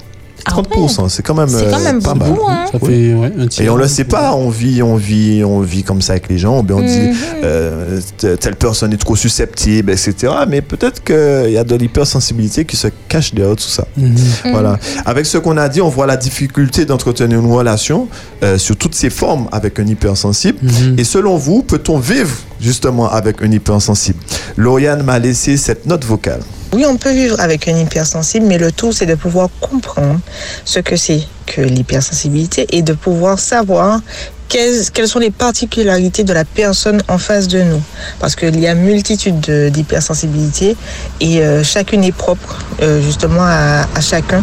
Ah 0.46 0.58
ouais. 0.58 0.64
30%, 0.88 1.10
c'est 1.10 1.24
quand 1.24 1.34
même, 1.36 1.50
quand 1.50 1.56
euh, 1.80 1.84
même 1.84 2.02
pas 2.02 2.14
mal. 2.16 2.30
beaucoup, 2.30 2.50
hein. 2.50 2.66
Ça 2.72 2.80
fait 2.80 3.14
ouais, 3.14 3.32
un 3.38 3.48
tiers. 3.48 3.66
Et 3.66 3.70
on 3.70 3.76
le 3.76 3.88
sait 3.88 4.04
pas, 4.06 4.34
on 4.36 4.50
vit, 4.50 4.82
on 4.82 4.96
vit, 4.96 5.44
on 5.44 5.60
vit 5.62 5.84
comme 5.84 6.02
ça 6.02 6.14
avec 6.14 6.30
les 6.30 6.38
gens, 6.38 6.60
ou 6.60 6.64
bien 6.64 6.78
on 6.78 6.82
dit 6.82 6.88
Mhm. 7.00 7.16
euh, 7.44 8.00
telle 8.40 8.56
personne 8.56 8.94
est 8.94 8.98
trop 8.98 9.16
susceptible, 9.16 9.92
etc. 9.92 10.34
Mais 10.48 10.62
peut-être 10.62 11.04
qu'il 11.04 11.52
y 11.52 11.58
a 11.58 11.64
de 11.64 11.76
l'hypersensibilité 11.76 12.66
qui 12.66 12.76
se 12.78 12.88
cache 13.08 13.34
derrière 13.34 13.56
tout 13.56 13.64
ça. 13.64 13.86
Mhm. 13.98 14.08
Mhm. 14.46 14.52
Voilà. 14.52 14.80
Avec 15.06 15.26
ce 15.26 15.38
qu'on 15.38 15.58
a 15.58 15.68
dit, 15.70 15.82
on 15.82 15.90
voit 15.90 16.06
la 16.08 16.18
difficulté 16.18 16.86
d'entretenir 16.86 17.40
une 17.40 17.52
relation 17.52 18.08
euh, 18.44 18.58
sur 18.58 18.76
toutes 18.76 18.96
ses 18.96 19.10
formes 19.10 19.48
avec 19.52 19.80
un 19.80 19.86
hypersensible. 19.88 20.58
Mhm. 20.62 20.96
Et 20.98 21.04
selon 21.04 21.38
vous, 21.38 21.62
peut-on 21.64 21.98
vivre 22.00 22.32
justement 22.60 23.10
avec 23.10 23.42
un 23.42 23.52
hypersensible? 23.52 24.20
Lauriane 24.58 25.04
m'a 25.04 25.20
laissé 25.20 25.58
cette 25.58 25.86
note 25.86 26.06
vocale. 26.06 26.42
Oui, 26.74 26.86
on 26.88 26.96
peut 26.96 27.12
vivre 27.12 27.38
avec 27.40 27.68
un 27.68 27.76
hypersensible, 27.78 28.46
mais 28.46 28.58
le 28.58 28.72
tout, 28.72 28.94
c'est 28.94 29.06
de 29.06 29.16
pouvoir 29.16 29.50
comprendre 29.60 30.20
ce 30.64 30.80
que 30.80 30.96
c'est 30.96 31.22
que 31.46 31.60
l'hypersensibilité 31.62 32.66
et 32.70 32.82
de 32.82 32.94
pouvoir 32.94 33.40
savoir 33.40 34.00
quelles, 34.48 35.08
sont 35.08 35.20
les 35.20 35.32
particularités 35.32 36.24
de 36.24 36.32
la 36.34 36.46
personne 36.46 37.02
en 37.10 37.18
face 37.18 37.48
de 37.50 37.62
nous. 37.62 37.82
Parce 38.20 38.36
qu'il 38.36 38.58
y 38.60 38.68
a 38.68 38.76
multitude 38.76 39.40
de- 39.42 39.70
d'hypersensibilité 39.70 40.76
et 41.20 41.42
euh, 41.42 41.64
chacune 41.64 42.04
est 42.06 42.12
propre 42.14 42.60
euh, 42.82 43.02
justement 43.02 43.44
à, 43.44 43.86
à 43.94 44.02
chacun. 44.02 44.42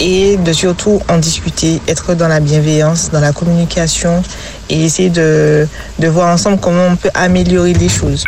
Et 0.00 0.36
de 0.38 0.52
surtout 0.54 1.00
en 1.08 1.18
discuter, 1.18 1.80
être 1.88 2.14
dans 2.14 2.28
la 2.28 2.40
bienveillance, 2.40 3.10
dans 3.10 3.20
la 3.20 3.32
communication 3.32 4.22
et 4.70 4.84
essayer 4.84 5.10
de, 5.10 5.66
de 5.98 6.08
voir 6.08 6.32
ensemble 6.32 6.58
comment 6.60 6.86
on 6.86 6.96
peut 6.96 7.10
améliorer 7.14 7.72
les 7.74 7.88
choses. 7.88 8.24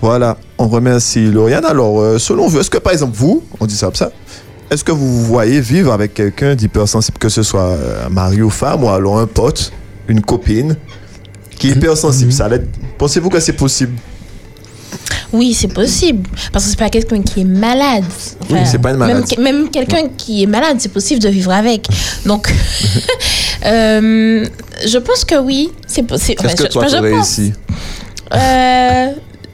Voilà, 0.00 0.36
on 0.58 0.68
remercie 0.68 1.26
Lauriane. 1.30 1.64
Alors, 1.64 2.00
euh, 2.00 2.18
selon 2.18 2.48
vous, 2.48 2.58
est-ce 2.60 2.70
que 2.70 2.78
par 2.78 2.92
exemple 2.92 3.16
vous, 3.16 3.42
on 3.60 3.66
dit 3.66 3.76
ça 3.76 3.86
comme 3.86 3.94
ça, 3.94 4.10
est-ce 4.70 4.84
que 4.84 4.92
vous 4.92 5.18
vous 5.20 5.24
voyez 5.24 5.60
vivre 5.60 5.92
avec 5.92 6.14
quelqu'un 6.14 6.54
d'hypersensible, 6.54 7.18
que 7.18 7.28
ce 7.28 7.42
soit 7.42 7.62
euh, 7.62 8.08
mari 8.10 8.42
ou 8.42 8.50
femme, 8.50 8.84
ou 8.84 8.88
alors 8.88 9.18
un 9.18 9.26
pote, 9.26 9.72
une 10.08 10.20
copine, 10.20 10.76
qui 11.58 11.68
est 11.68 11.72
hypersensible? 11.72 12.32
Ça 12.32 12.48
l'aide- 12.48 12.68
Pensez-vous 12.98 13.30
que 13.30 13.40
c'est 13.40 13.52
possible? 13.54 13.92
Oui, 15.32 15.52
c'est 15.52 15.68
possible. 15.68 16.26
Parce 16.52 16.64
que 16.64 16.70
c'est 16.70 16.78
pas 16.78 16.88
quelqu'un 16.88 17.20
qui 17.20 17.42
est 17.42 17.44
malade. 17.44 18.04
Oui, 18.50 18.60
c'est 18.64 18.78
pas 18.78 18.90
une 18.92 18.96
Même, 18.96 19.08
maladie. 19.08 19.36
même 19.38 19.70
quelqu'un 19.70 20.08
qui 20.16 20.42
est 20.42 20.46
malade, 20.46 20.76
c'est 20.80 20.88
possible 20.92 21.20
de 21.20 21.28
vivre 21.28 21.52
avec. 21.52 21.86
Donc, 22.24 22.48
euh, 23.66 24.46
je 24.86 24.98
pense 24.98 25.24
que 25.24 25.38
oui. 25.38 25.70
C'est 25.86 26.02
possible. 26.04 26.44
Est-ce 26.44 26.56
que 26.56 26.64
je, 26.64 26.68
toi, 26.70 26.86
tu 26.86 27.52
Euh, 28.34 29.12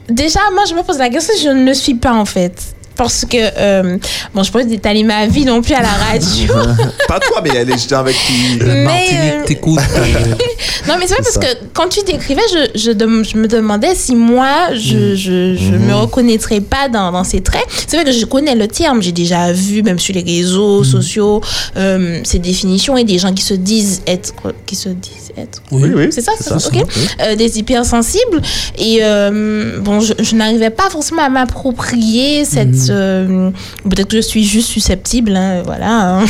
déjà, 0.09 0.39
moi, 0.53 0.65
je 0.65 0.75
me 0.75 0.83
pose 0.83 0.97
la 0.97 1.09
question, 1.09 1.33
je 1.41 1.49
ne 1.49 1.65
le 1.65 1.73
suis 1.73 1.95
pas 1.95 2.13
en 2.13 2.25
fait. 2.25 2.74
Parce 2.95 3.25
que, 3.25 3.37
euh, 3.37 3.97
bon, 4.33 4.43
je 4.43 4.51
peux 4.51 4.59
pas 4.59 4.65
détailler 4.65 5.03
ma 5.03 5.27
vie 5.27 5.45
non 5.45 5.61
plus 5.61 5.73
à 5.73 5.81
la 5.81 5.89
radio. 5.89 6.53
Pas 7.07 7.19
toi, 7.19 7.41
mais 7.43 7.49
il 7.49 7.55
y 7.55 7.59
a 7.59 7.65
des 7.65 7.77
gens 7.77 7.99
avec 7.99 8.15
qui. 8.15 8.59
Mais, 8.63 8.83
Martinique 8.83 9.67
euh, 9.67 9.75
euh, 9.97 10.87
Non, 10.87 10.95
mais 10.99 11.07
c'est 11.07 11.15
vrai 11.15 11.23
parce 11.23 11.37
que 11.37 11.65
quand 11.73 11.89
tu 11.89 12.01
décrivais, 12.03 12.41
je, 12.51 12.79
je, 12.79 12.91
je 12.91 13.37
me 13.37 13.47
demandais 13.47 13.95
si 13.95 14.15
moi, 14.15 14.73
je, 14.73 15.15
je, 15.15 15.55
je 15.55 15.75
me 15.75 15.93
reconnaîtrais 15.93 16.61
pas 16.61 16.89
dans, 16.89 17.11
dans 17.11 17.23
ces 17.23 17.41
traits. 17.41 17.65
C'est 17.87 17.97
vrai 17.97 18.05
que 18.05 18.11
je 18.11 18.25
connais 18.25 18.55
le 18.55 18.67
terme, 18.67 19.01
j'ai 19.01 19.11
déjà 19.11 19.51
vu, 19.51 19.83
même 19.83 19.99
sur 19.99 20.13
les 20.15 20.21
réseaux 20.21 20.83
sociaux, 20.83 21.41
euh, 21.77 22.19
ces 22.23 22.39
définitions 22.39 22.97
et 22.97 23.03
des 23.03 23.19
gens 23.19 23.33
qui 23.33 23.43
se 23.43 23.53
disent 23.53 24.01
être. 24.07 24.33
Qui 24.65 24.75
se 24.75 24.89
disent 24.89 25.31
être. 25.37 25.61
Oui, 25.71 25.91
oui. 25.95 26.07
C'est 26.11 26.21
ça, 26.21 26.31
c'est 26.37 26.45
c'est 26.45 26.59
ça. 26.59 26.69
ok. 26.69 26.85
Euh, 27.21 27.35
des 27.35 27.59
hypersensibles. 27.59 28.41
Et 28.77 28.99
euh, 29.01 29.79
bon, 29.81 29.99
je, 29.99 30.13
je 30.19 30.35
n'arrivais 30.35 30.69
pas 30.69 30.89
forcément 30.89 31.23
à 31.23 31.29
m'approprier 31.29 32.45
cette. 32.45 32.84
Euh, 32.89 33.49
Peut-être 33.89 34.07
que 34.07 34.17
je 34.17 34.21
suis 34.21 34.43
juste 34.45 34.69
susceptible, 34.69 35.35
hein, 35.35 35.61
voilà. 35.65 36.19
hein. 36.19 36.25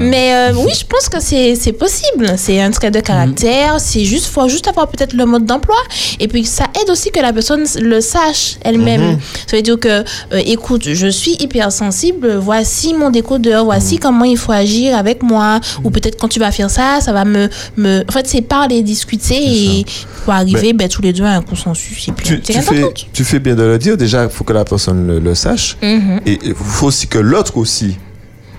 Mais 0.00 0.32
euh, 0.34 0.52
oui, 0.56 0.72
je 0.78 0.84
pense 0.84 1.08
que 1.08 1.20
c'est 1.20 1.72
possible. 1.72 2.34
C'est 2.36 2.60
un 2.60 2.70
trait 2.70 2.90
de 2.90 3.00
caractère. 3.00 3.80
C'est 3.80 4.04
juste, 4.04 4.26
faut 4.26 4.48
juste 4.48 4.68
avoir 4.68 4.88
peut-être 4.88 5.12
le 5.14 5.24
mode 5.26 5.44
d'emploi. 5.44 5.76
Et 6.20 6.28
puis 6.28 6.44
ça 6.44 6.64
aide 6.80 6.90
aussi 6.90 7.10
que 7.10 7.20
la 7.20 7.32
personne 7.32 7.64
le 7.80 8.00
sache 8.00 8.56
elle-même. 8.62 9.18
Ça 9.46 9.56
veut 9.56 9.62
dire 9.62 9.78
que, 9.78 9.88
euh, 9.88 10.02
écoute, 10.46 10.88
je 10.92 11.06
suis 11.08 11.32
hypersensible. 11.40 12.34
Voici 12.36 12.94
mon 12.94 13.10
décodeur. 13.10 13.64
Voici 13.64 13.98
comment 13.98 14.24
il 14.24 14.36
faut 14.36 14.52
agir 14.52 14.96
avec 14.96 15.22
moi. 15.22 15.60
Ou 15.84 15.90
peut-être 15.90 16.18
quand 16.18 16.28
tu 16.28 16.38
vas 16.40 16.52
faire 16.52 16.70
ça, 16.70 17.00
ça 17.00 17.12
va 17.12 17.24
me, 17.24 17.48
me. 17.76 18.04
En 18.08 18.12
fait, 18.12 18.26
c'est 18.26 18.42
parler, 18.42 18.82
discuter 18.82 19.36
et 19.80 19.84
pour 20.24 20.32
arriver 20.34 20.72
ben, 20.72 20.88
tous 20.88 21.02
les 21.02 21.12
deux 21.12 21.24
à 21.24 21.32
un 21.32 21.42
consensus. 21.42 22.08
Et 22.08 22.12
puis, 22.12 22.40
Tu, 22.40 22.52
fais, 22.52 22.84
tu 23.12 23.24
fais 23.24 23.38
bien 23.38 23.54
de 23.54 23.62
le 23.62 23.78
dire. 23.78 23.96
Déjà, 23.96 24.24
il 24.24 24.30
faut 24.30 24.44
que 24.44 24.52
la 24.52 24.64
personne 24.64 25.06
le, 25.06 25.18
le 25.18 25.34
sache. 25.34 25.67
Mhm. 25.82 26.20
Et 26.26 26.38
il 26.42 26.54
faut 26.54 26.86
aussi 26.86 27.06
que 27.06 27.18
l'autre 27.18 27.56
aussi 27.56 27.96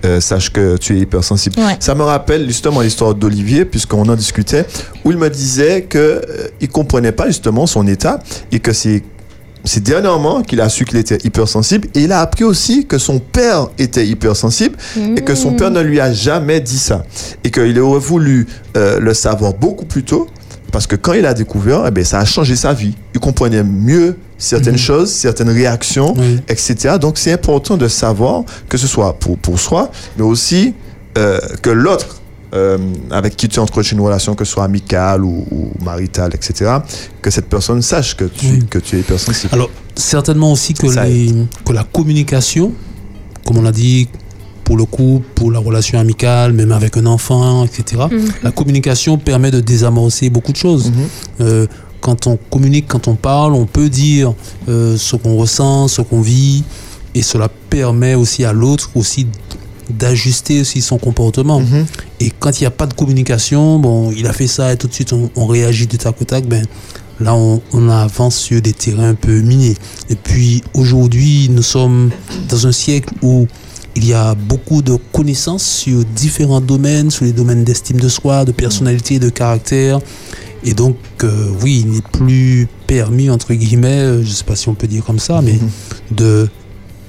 euh, 0.06 0.22
sache 0.22 0.50
que 0.52 0.78
tu 0.78 0.96
es 0.96 1.02
hypersensible. 1.02 1.60
Ouais. 1.60 1.76
Ça 1.80 1.94
me 1.94 2.04
rappelle 2.04 2.48
justement 2.48 2.80
l'histoire 2.80 3.14
d'Olivier, 3.16 3.66
puisqu'on 3.66 4.08
en 4.08 4.16
discutait, 4.16 4.66
où 5.04 5.12
il 5.12 5.18
me 5.18 5.30
disait 5.30 5.88
qu'il 5.90 6.00
ne 6.62 6.68
comprenait 6.68 7.12
pas 7.12 7.28
justement 7.28 7.68
son 7.68 7.86
état 7.88 8.20
et 8.52 8.60
que 8.60 8.74
c'est. 8.74 9.04
C'est 9.66 9.84
dernièrement 9.84 10.42
qu'il 10.42 10.62
a 10.62 10.70
su 10.70 10.86
qu'il 10.86 10.98
était 10.98 11.18
hypersensible 11.26 11.90
et 11.94 12.04
il 12.04 12.14
a 12.14 12.22
appris 12.22 12.46
aussi 12.46 12.86
que 12.86 12.98
son 12.98 13.20
père 13.20 13.68
était 13.78 14.08
hypersensible 14.08 14.78
et 15.18 15.22
que 15.22 15.36
son 15.36 15.52
père 15.52 15.70
ne 15.70 15.82
lui 15.82 16.00
a 16.00 16.14
jamais 16.14 16.62
dit 16.62 16.80
ça 16.80 17.04
et 17.44 17.52
qu'il 17.52 17.78
aurait 17.82 18.00
voulu 18.00 18.48
euh, 18.78 19.02
le 19.02 19.14
savoir 19.14 19.54
beaucoup 19.54 19.84
plus 19.84 20.04
tôt 20.04 20.30
parce 20.72 20.88
que 20.88 20.96
quand 20.96 21.14
il 21.14 21.26
a 21.26 21.34
découvert, 21.34 21.86
eh 21.88 21.92
ben, 21.92 22.04
ça 22.04 22.20
a 22.20 22.26
changé 22.26 22.56
sa 22.56 22.74
vie. 22.74 22.96
Il 23.14 23.20
comprenait 23.20 23.64
mieux 23.64 24.18
certaines 24.38 24.78
choses, 24.78 25.12
certaines 25.12 25.50
réactions, 25.50 26.14
Oui. 26.18 26.40
etc. 26.48 26.96
Donc 27.00 27.18
c'est 27.18 27.32
important 27.34 27.78
de 27.78 27.88
savoir 27.88 28.44
que 28.68 28.78
ce 28.78 28.88
soit 28.88 29.14
pour, 29.20 29.38
pour 29.38 29.60
soi, 29.60 29.92
mais 30.18 30.24
aussi 30.24 30.74
euh, 31.18 31.40
que 31.62 31.70
l'autre 31.70 32.22
euh, 32.56 32.78
avec 33.12 33.36
qui 33.36 33.48
tu 33.48 33.60
entretiens 33.60 33.98
une 33.98 34.04
relation, 34.04 34.34
que 34.34 34.44
ce 34.46 34.52
soit 34.54 34.64
amicale 34.64 35.24
ou, 35.24 35.46
ou 35.52 35.72
maritale, 35.84 36.32
etc., 36.34 36.78
que 37.22 37.30
cette 37.30 37.48
personne 37.48 37.82
sache 37.84 38.16
que 38.18 38.26
tu, 38.26 38.46
Oui. 38.48 38.66
que 38.70 38.80
tu 38.80 38.96
es 38.96 39.00
hypersensible. 39.02 39.54
Alors, 39.54 39.70
certainement 39.96 40.52
aussi 40.52 40.74
que, 40.74 40.88
les- 40.88 41.46
que 41.66 41.74
la 41.74 41.84
communication, 41.84 42.72
comme 43.46 43.58
on 43.58 43.62
l'a 43.62 43.72
dit, 43.72 44.08
pour 44.70 44.78
le 44.78 44.86
couple, 44.86 45.26
pour 45.34 45.52
la 45.52 45.58
relation 45.58 45.98
amicale, 45.98 46.54
même 46.54 46.72
avec 46.72 46.96
un 46.96 47.08
enfant, 47.08 47.66
etc., 47.66 48.04
la 48.44 48.52
communication 48.52 49.18
permet 49.18 49.50
de 49.50 49.62
désamorcer 49.62 50.30
beaucoup 50.30 50.52
de 50.52 50.58
choses. 50.58 50.92
Mhm. 50.92 51.08
Euh, 51.42 51.66
quand 52.02 52.28
on 52.28 52.38
communique, 52.52 52.86
quand 52.88 53.08
on 53.08 53.16
parle, 53.16 53.56
on 53.56 53.66
peut 53.66 53.90
dire 53.90 54.32
euh, 54.68 54.96
ce 54.96 55.16
qu'on 55.16 55.38
ressent, 55.38 55.88
ce 55.88 56.04
qu'on 56.04 56.22
vit, 56.22 56.64
et 57.16 57.24
cela 57.24 57.50
permet 57.72 58.14
aussi 58.14 58.46
à 58.46 58.54
l'autre 58.54 58.92
aussi 58.94 59.26
d'ajuster 59.90 60.62
aussi 60.62 60.82
son 60.82 61.00
comportement. 61.00 61.62
Mhm. 61.62 61.88
Et 62.20 62.30
quand 62.30 62.60
il 62.60 62.64
n'y 62.66 62.68
a 62.68 62.72
pas 62.82 62.86
de 62.86 62.94
communication, 62.94 63.80
bon, 63.80 64.12
il 64.16 64.28
a 64.28 64.34
fait 64.34 64.46
ça 64.46 64.72
et 64.72 64.78
tout 64.78 64.88
de 64.88 64.94
suite 64.94 65.14
on, 65.14 65.32
on 65.36 65.48
réagit 65.48 65.88
du 65.88 65.98
tac 65.98 66.22
au 66.22 66.26
tac, 66.26 66.46
ben 66.46 66.64
là 67.20 67.34
on, 67.34 67.60
on 67.74 67.90
avance 67.90 68.38
sur 68.38 68.62
des 68.62 68.74
terrains 68.74 69.10
un 69.10 69.16
peu 69.16 69.40
minés. 69.42 69.76
Et 70.12 70.16
puis 70.16 70.62
aujourd'hui, 70.76 71.50
nous 71.50 71.64
sommes 71.64 72.12
dans 72.50 72.68
un 72.68 72.72
siècle 72.72 73.16
où 73.24 73.48
il 73.96 74.06
y 74.08 74.14
a 74.14 74.36
beaucoup 74.36 74.82
de 74.82 74.98
connaissances 75.12 75.64
sur 75.66 76.04
différents 76.06 76.62
domaines, 76.62 77.10
sur 77.12 77.26
les 77.26 77.32
domaines 77.34 77.64
d'estime 77.64 78.00
de 78.00 78.08
soi, 78.10 78.46
de 78.46 78.52
personnalité, 78.52 79.20
de 79.20 79.30
caractère. 79.30 80.00
Et 80.64 80.74
donc, 80.74 80.98
euh, 81.24 81.48
oui, 81.64 81.84
il 81.86 81.92
n'est 81.92 82.02
plus 82.02 82.68
permis, 82.88 83.30
entre 83.30 83.54
guillemets, 83.54 83.88
euh, 84.02 84.24
je 84.24 84.30
ne 84.30 84.34
sais 84.34 84.44
pas 84.44 84.56
si 84.56 84.68
on 84.70 84.74
peut 84.76 84.88
dire 84.88 85.04
comme 85.06 85.20
ça, 85.20 85.42
mais 85.42 85.58
de, 86.12 86.50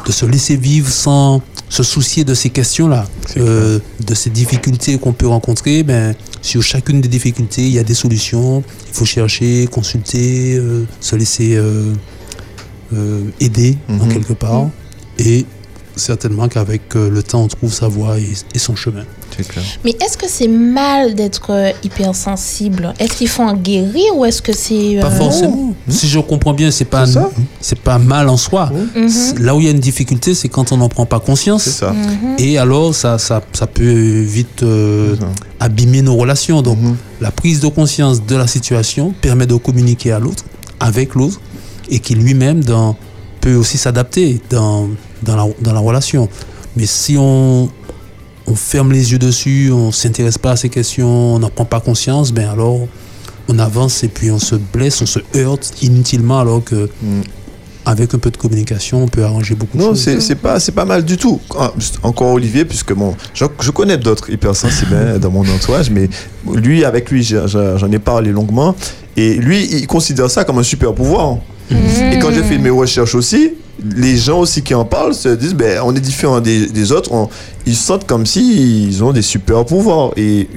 de 0.06 0.12
se 0.12 0.25
laisser 0.26 0.56
vivre 0.56 0.88
sans 0.88 1.42
se 1.68 1.82
soucier 1.82 2.25
de 2.25 2.34
ces 2.34 2.50
questions-là, 2.50 3.06
euh, 3.37 3.78
de 4.06 4.14
ces 4.14 4.30
difficultés 4.30 4.99
qu'on 4.99 5.12
peut 5.12 5.26
rencontrer. 5.28 5.82
Ben, 5.82 6.14
sur 6.42 6.62
chacune 6.62 7.00
des 7.00 7.08
difficultés, 7.08 7.62
il 7.62 7.72
y 7.72 7.78
a 7.78 7.84
des 7.84 7.94
solutions. 7.94 8.62
Il 8.88 8.94
faut 8.94 9.04
chercher, 9.04 9.66
consulter, 9.70 10.56
euh, 10.56 10.84
se 11.00 11.14
laisser 11.16 11.56
euh, 11.56 11.92
euh, 12.94 13.22
aider 13.40 13.76
en 13.88 14.06
Mhm. 14.06 14.12
quelque 14.12 14.32
part. 14.32 14.68
Et 15.18 15.44
certainement 15.97 16.49
qu'avec 16.49 16.82
euh, 16.97 17.11
le 17.11 17.23
temps, 17.23 17.42
on 17.42 17.49
trouve 17.49 17.73
sa 17.73 17.88
voie 17.88 18.18
et, 18.18 18.32
et 18.54 18.59
son 18.59 18.76
chemin. 18.76 19.04
Clair. 19.49 19.64
Mais 19.85 19.92
est-ce 20.04 20.18
que 20.18 20.26
c'est 20.28 20.49
mal 20.49 21.14
d'être 21.14 21.50
euh, 21.50 21.70
hypersensible? 21.82 22.92
Est-ce 22.99 23.14
qu'il 23.16 23.28
faut 23.28 23.42
en 23.42 23.54
guérir 23.54 24.14
ou 24.16 24.25
est-ce 24.25 24.42
que 24.42 24.52
c'est... 24.52 24.99
Pas 25.00 25.06
euh, 25.06 25.11
forcément. 25.11 25.75
Si 25.88 26.09
je 26.09 26.18
comprends 26.20 26.52
bien, 26.52 26.70
c'est 26.70 26.85
pas 26.85 27.04
C'est 27.61 27.78
pas 27.78 27.99
mal 27.99 28.28
en 28.28 28.37
soi. 28.37 28.70
Mhm. 28.94 29.09
Là 29.38 29.54
où 29.54 29.61
il 29.61 29.64
y 29.66 29.68
a 29.68 29.70
une 29.70 29.78
difficulté, 29.80 30.35
c'est 30.35 30.49
quand 30.49 30.73
on 30.73 30.76
n'en 30.78 30.88
prend 30.88 31.06
pas 31.06 31.20
conscience. 31.20 31.62
Ça. 31.64 31.92
Mhm. 31.92 32.37
Et 32.38 32.59
alors, 32.59 32.94
ça, 32.94 33.18
ça, 33.18 33.40
ça 33.52 33.66
peut 33.66 34.20
vite 34.20 34.62
euh, 34.62 35.16
abîmer 35.59 36.02
nos 36.02 36.16
relations. 36.16 36.61
Donc, 36.61 36.78
Mhm. 36.78 36.97
la 37.20 37.30
prise 37.30 37.61
de 37.61 37.68
conscience 37.68 38.25
de 38.26 38.37
la 38.37 38.47
situation 38.47 39.14
permet 39.23 39.47
de 39.47 39.54
communiquer 39.54 40.12
à 40.12 40.18
l'autre, 40.18 40.44
avec 40.80 41.14
l'autre, 41.14 41.40
et 41.90 41.99
qui 41.99 42.14
lui-même 42.14 42.62
peut 43.40 43.54
aussi 43.54 43.78
s'adapter 43.78 44.40
dans, 44.50 44.88
dans, 45.22 45.36
la, 45.36 45.46
dans 45.60 45.72
la 45.72 45.80
relation. 45.80 46.28
Mais 46.76 46.86
si 46.86 47.16
on, 47.18 47.68
on 48.46 48.54
ferme 48.54 48.92
les 48.92 49.12
yeux 49.12 49.18
dessus, 49.18 49.70
on 49.72 49.88
ne 49.88 49.92
s'intéresse 49.92 50.38
pas 50.38 50.52
à 50.52 50.56
ces 50.56 50.68
questions, 50.68 51.08
on 51.34 51.38
n'en 51.38 51.50
prend 51.50 51.64
pas 51.64 51.80
conscience, 51.80 52.32
ben 52.32 52.48
alors 52.48 52.80
on 53.48 53.58
avance 53.58 54.04
et 54.04 54.08
puis 54.08 54.30
on 54.30 54.38
se 54.38 54.54
blesse, 54.54 55.02
on 55.02 55.06
se 55.06 55.18
heurte 55.36 55.72
inutilement, 55.82 56.40
alors 56.40 56.62
que 56.62 56.88
Mm. 57.02 57.22
avec 57.86 58.14
un 58.14 58.18
peu 58.18 58.30
de 58.30 58.36
communication, 58.36 59.02
on 59.02 59.08
peut 59.08 59.24
arranger 59.24 59.54
beaucoup 59.56 59.76
de 59.76 59.82
Non, 59.82 59.88
choses. 59.90 60.02
c'est 60.04 60.20
c'est 60.20 60.34
pas, 60.36 60.60
c'est 60.60 60.70
pas 60.72 60.84
mal 60.84 61.04
du 61.04 61.16
tout. 61.16 61.40
Ah, 61.58 61.72
Encore 62.04 62.28
Olivier, 62.32 62.64
puisque 62.64 62.92
bon, 62.92 63.16
je, 63.34 63.44
je 63.60 63.70
connais 63.72 63.96
d'autres 63.96 64.30
hypersensibles 64.30 64.94
hein, 64.94 65.18
dans 65.18 65.30
mon 65.30 65.40
entourage, 65.48 65.90
mais 65.90 66.08
lui, 66.54 66.84
avec 66.84 67.10
lui, 67.10 67.24
j'en 67.24 67.90
ai 67.90 67.98
parlé 67.98 68.30
longuement. 68.30 68.76
Et 69.16 69.34
lui, 69.34 69.64
il 69.72 69.86
considère 69.88 70.30
ça 70.30 70.44
comme 70.44 70.58
un 70.58 70.62
super 70.62 70.94
pouvoir. 70.94 71.38
Et 71.70 72.18
quand 72.20 72.30
j'ai 72.32 72.42
fait 72.44 72.58
mes 72.58 72.70
recherches 72.70 73.14
aussi, 73.16 73.52
les 73.97 74.16
gens 74.16 74.40
aussi 74.40 74.62
qui 74.62 74.75
en 74.75 74.84
parlent 74.84 75.14
se 75.14 75.28
disent, 75.28 75.54
ben, 75.54 75.80
on 75.84 75.95
est 75.95 76.00
différent 76.00 76.40
des, 76.40 76.93
autres. 76.93 77.10
ils 77.66 77.75
se 77.75 77.84
sentent 77.84 78.06
comme 78.06 78.26
s'ils 78.26 79.02
ont 79.02 79.12
des 79.12 79.23
super 79.23 79.64
pouvoirs. 79.64 80.12
Et 80.16 80.49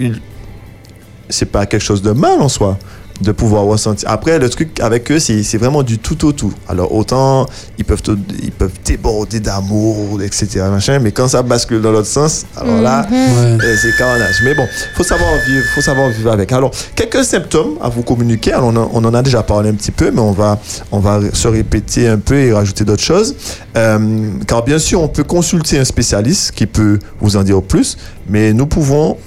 c'est 1.29 1.45
pas 1.45 1.65
quelque 1.65 1.83
chose 1.83 2.01
de 2.01 2.12
mal 2.12 2.41
en 2.41 2.49
soi 2.49 2.77
de 3.21 3.32
pouvoir 3.32 3.63
ressentir. 3.65 4.10
Après, 4.10 4.39
le 4.39 4.49
truc 4.49 4.80
avec 4.80 5.10
eux, 5.12 5.19
c'est 5.19 5.58
vraiment 5.58 5.84
du 5.84 5.99
tout 5.99 6.26
au 6.26 6.32
tout. 6.32 6.54
Alors, 6.67 6.93
autant 6.93 7.45
ils 7.78 7.86
peuvent, 7.86 8.02
ils 8.41 8.52
peuvent 8.52 8.71
déborder 8.84 9.39
d'amour, 9.39 10.21
etc. 10.21 10.47
Machin, 10.69 10.99
mais 10.99 11.12
quand 11.12 11.28
ça 11.28 11.41
bascule 11.43 11.82
dans 11.82 11.91
l'autre 11.91 12.08
sens, 12.08 12.45
alors 12.58 12.82
là, 12.82 13.06
Ouais. 13.10 13.17
euh, 13.17 13.76
c'est 13.82 13.95
carnage. 13.97 14.36
Mais 14.43 14.56
bon, 14.56 14.65
faut 14.95 15.04
savoir 15.04 15.30
vivre, 15.47 15.65
faut 15.76 15.82
savoir 15.82 16.10
vivre 16.10 16.32
avec. 16.32 16.52
Alors, 16.52 16.71
quelques 16.95 17.23
symptômes 17.23 17.76
à 17.82 17.89
vous 17.89 18.02
communiquer. 18.04 18.52
Alors, 18.54 18.69
on, 18.73 18.76
en- 18.76 18.89
on 18.93 19.06
en 19.06 19.13
a 19.13 19.21
déjà 19.21 19.43
parlé 19.43 19.69
un 19.69 19.73
petit 19.76 19.91
peu, 19.91 20.12
mais 20.12 20.21
on 20.21 20.32
va, 20.32 20.60
on 20.91 20.99
va 20.99 21.19
se 21.34 21.47
répéter 21.47 22.08
un 22.08 22.17
peu 22.17 22.36
et 22.36 22.52
rajouter 22.52 22.84
d'autres 22.84 23.04
choses. 23.04 23.36
Euh, 23.78 24.30
car 24.47 24.63
bien 24.63 24.80
sûr, 24.80 25.02
on 25.02 25.08
peut 25.08 25.23
consulter 25.23 25.78
un 25.80 25.86
spécialiste 25.86 26.52
qui 26.52 26.65
peut 26.65 26.99
vous 27.21 27.38
en 27.38 27.43
dire 27.43 27.62
plus, 27.62 27.97
mais 28.28 28.54
nous 28.54 28.65
pouvons 28.65 29.17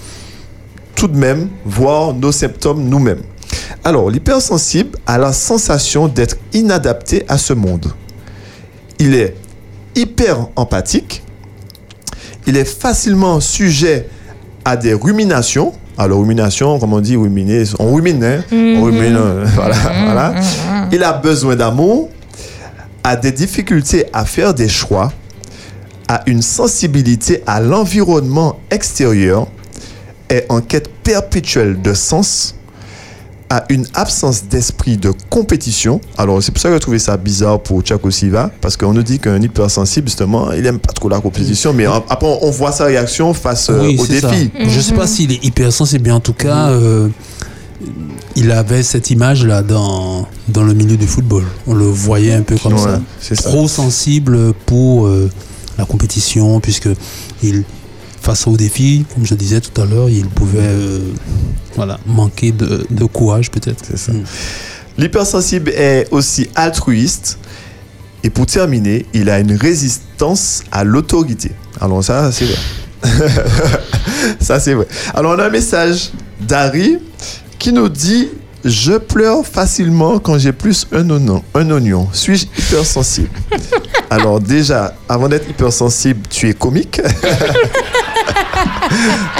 tout 0.94 1.08
de 1.08 1.16
même 1.16 1.48
voir 1.64 2.14
nos 2.14 2.32
symptômes 2.32 2.84
nous-mêmes. 2.88 3.20
Alors, 3.84 4.10
l'hypersensible 4.10 4.98
a 5.06 5.18
la 5.18 5.32
sensation 5.32 6.08
d'être 6.08 6.36
inadapté 6.52 7.24
à 7.28 7.38
ce 7.38 7.52
monde. 7.52 7.92
Il 8.98 9.14
est 9.14 9.34
hyper 9.94 10.48
empathique. 10.56 11.22
Il 12.46 12.56
est 12.56 12.64
facilement 12.64 13.40
sujet 13.40 14.08
à 14.64 14.76
des 14.76 14.94
ruminations. 14.94 15.72
Alors, 15.98 16.20
rumination, 16.20 16.78
comme 16.78 16.92
on 16.92 17.00
dit, 17.00 17.16
ruminer, 17.16 17.64
on 17.78 17.94
rumine, 17.94 18.22
hein? 18.22 18.44
On 18.52 18.84
rumine, 18.84 19.16
euh, 19.16 19.46
voilà, 19.54 19.76
voilà. 19.76 20.34
Il 20.92 21.02
a 21.02 21.12
besoin 21.14 21.56
d'amour, 21.56 22.10
a 23.02 23.16
des 23.16 23.32
difficultés 23.32 24.06
à 24.12 24.24
faire 24.24 24.52
des 24.52 24.68
choix, 24.68 25.12
a 26.08 26.22
une 26.26 26.42
sensibilité 26.42 27.42
à 27.46 27.60
l'environnement 27.60 28.58
extérieur, 28.70 29.46
est 30.28 30.44
en 30.48 30.60
quête 30.60 30.88
perpétuelle 31.02 31.80
de 31.80 31.94
sens, 31.94 32.56
a 33.48 33.64
une 33.68 33.86
absence 33.94 34.44
d'esprit 34.44 34.96
de 34.96 35.12
compétition. 35.30 36.00
Alors, 36.18 36.42
c'est 36.42 36.50
pour 36.52 36.60
ça 36.60 36.68
que 36.68 36.74
j'ai 36.74 36.80
trouvé 36.80 36.98
ça 36.98 37.16
bizarre 37.16 37.60
pour 37.60 37.82
Thiago 37.82 38.10
Silva, 38.10 38.50
parce 38.60 38.76
qu'on 38.76 38.92
nous 38.92 39.02
dit 39.02 39.18
qu'un 39.18 39.40
hypersensible, 39.40 40.08
justement, 40.08 40.50
il 40.52 40.66
aime 40.66 40.78
pas 40.80 40.92
trop 40.92 41.08
la 41.08 41.20
compétition, 41.20 41.72
mais 41.72 41.86
après, 41.86 42.38
on 42.42 42.50
voit 42.50 42.72
sa 42.72 42.86
réaction 42.86 43.32
face 43.34 43.70
euh, 43.70 43.82
Oui, 43.82 43.96
au 43.98 44.04
c'est 44.04 44.20
ça. 44.20 44.30
défi. 44.30 44.50
Je 44.68 44.80
sais 44.80 44.94
pas 44.94 45.06
s'il 45.06 45.30
est 45.32 45.44
hypersensible, 45.44 46.04
mais 46.06 46.12
en 46.12 46.20
tout 46.20 46.32
cas, 46.32 46.70
euh, 46.70 47.08
il 48.34 48.50
avait 48.50 48.82
cette 48.82 49.10
image-là 49.10 49.62
dans, 49.62 50.26
dans 50.48 50.62
le 50.64 50.74
milieu 50.74 50.96
du 50.96 51.06
football. 51.06 51.44
On 51.66 51.74
le 51.74 51.84
voyait 51.86 52.32
un 52.34 52.42
peu 52.42 52.56
comme 52.58 52.74
Ouais, 52.74 52.78
ça. 52.80 53.00
c'est 53.20 53.34
ça. 53.36 53.48
Trop 53.50 53.68
sensible 53.68 54.52
pour 54.66 55.06
euh, 55.06 55.30
la 55.78 55.84
compétition, 55.84 56.58
puisque 56.60 56.88
il, 57.42 57.64
face 58.26 58.48
au 58.48 58.56
défi, 58.56 59.06
comme 59.14 59.24
je 59.24 59.36
disais 59.36 59.60
tout 59.60 59.80
à 59.80 59.84
l'heure, 59.84 60.10
il 60.10 60.26
pouvait 60.26 60.58
euh, 60.58 60.98
voilà, 61.76 62.00
manquer 62.06 62.50
de, 62.50 62.84
de 62.90 63.04
courage 63.04 63.52
peut-être. 63.52 63.84
C'est 63.88 63.96
ça. 63.96 64.10
Mm. 64.10 64.24
L'hypersensible 64.98 65.70
est 65.70 66.08
aussi 66.10 66.50
altruiste. 66.56 67.38
Et 68.24 68.30
pour 68.30 68.46
terminer, 68.46 69.06
il 69.14 69.30
a 69.30 69.38
une 69.38 69.54
résistance 69.54 70.64
à 70.72 70.82
l'autorité. 70.82 71.52
Alors 71.80 72.02
ça, 72.02 72.32
c'est 72.32 72.46
vrai. 72.46 72.56
ça, 74.40 74.58
c'est 74.58 74.74
vrai. 74.74 74.88
Alors 75.14 75.36
on 75.36 75.38
a 75.38 75.46
un 75.46 75.50
message 75.50 76.10
d'Harry 76.40 76.98
qui 77.60 77.72
nous 77.72 77.88
dit 77.88 78.28
Je 78.64 78.94
pleure 78.94 79.46
facilement 79.46 80.18
quand 80.18 80.36
j'ai 80.36 80.52
plus 80.52 80.88
un 80.90 81.08
oignon. 81.10 81.44
Un 81.54 81.70
oignon. 81.70 82.08
Suis-je 82.12 82.46
hypersensible? 82.58 83.30
Alors 84.10 84.40
déjà, 84.40 84.94
avant 85.08 85.28
d'être 85.28 85.48
hypersensible, 85.48 86.22
tu 86.28 86.48
es 86.48 86.54
comique. 86.54 87.00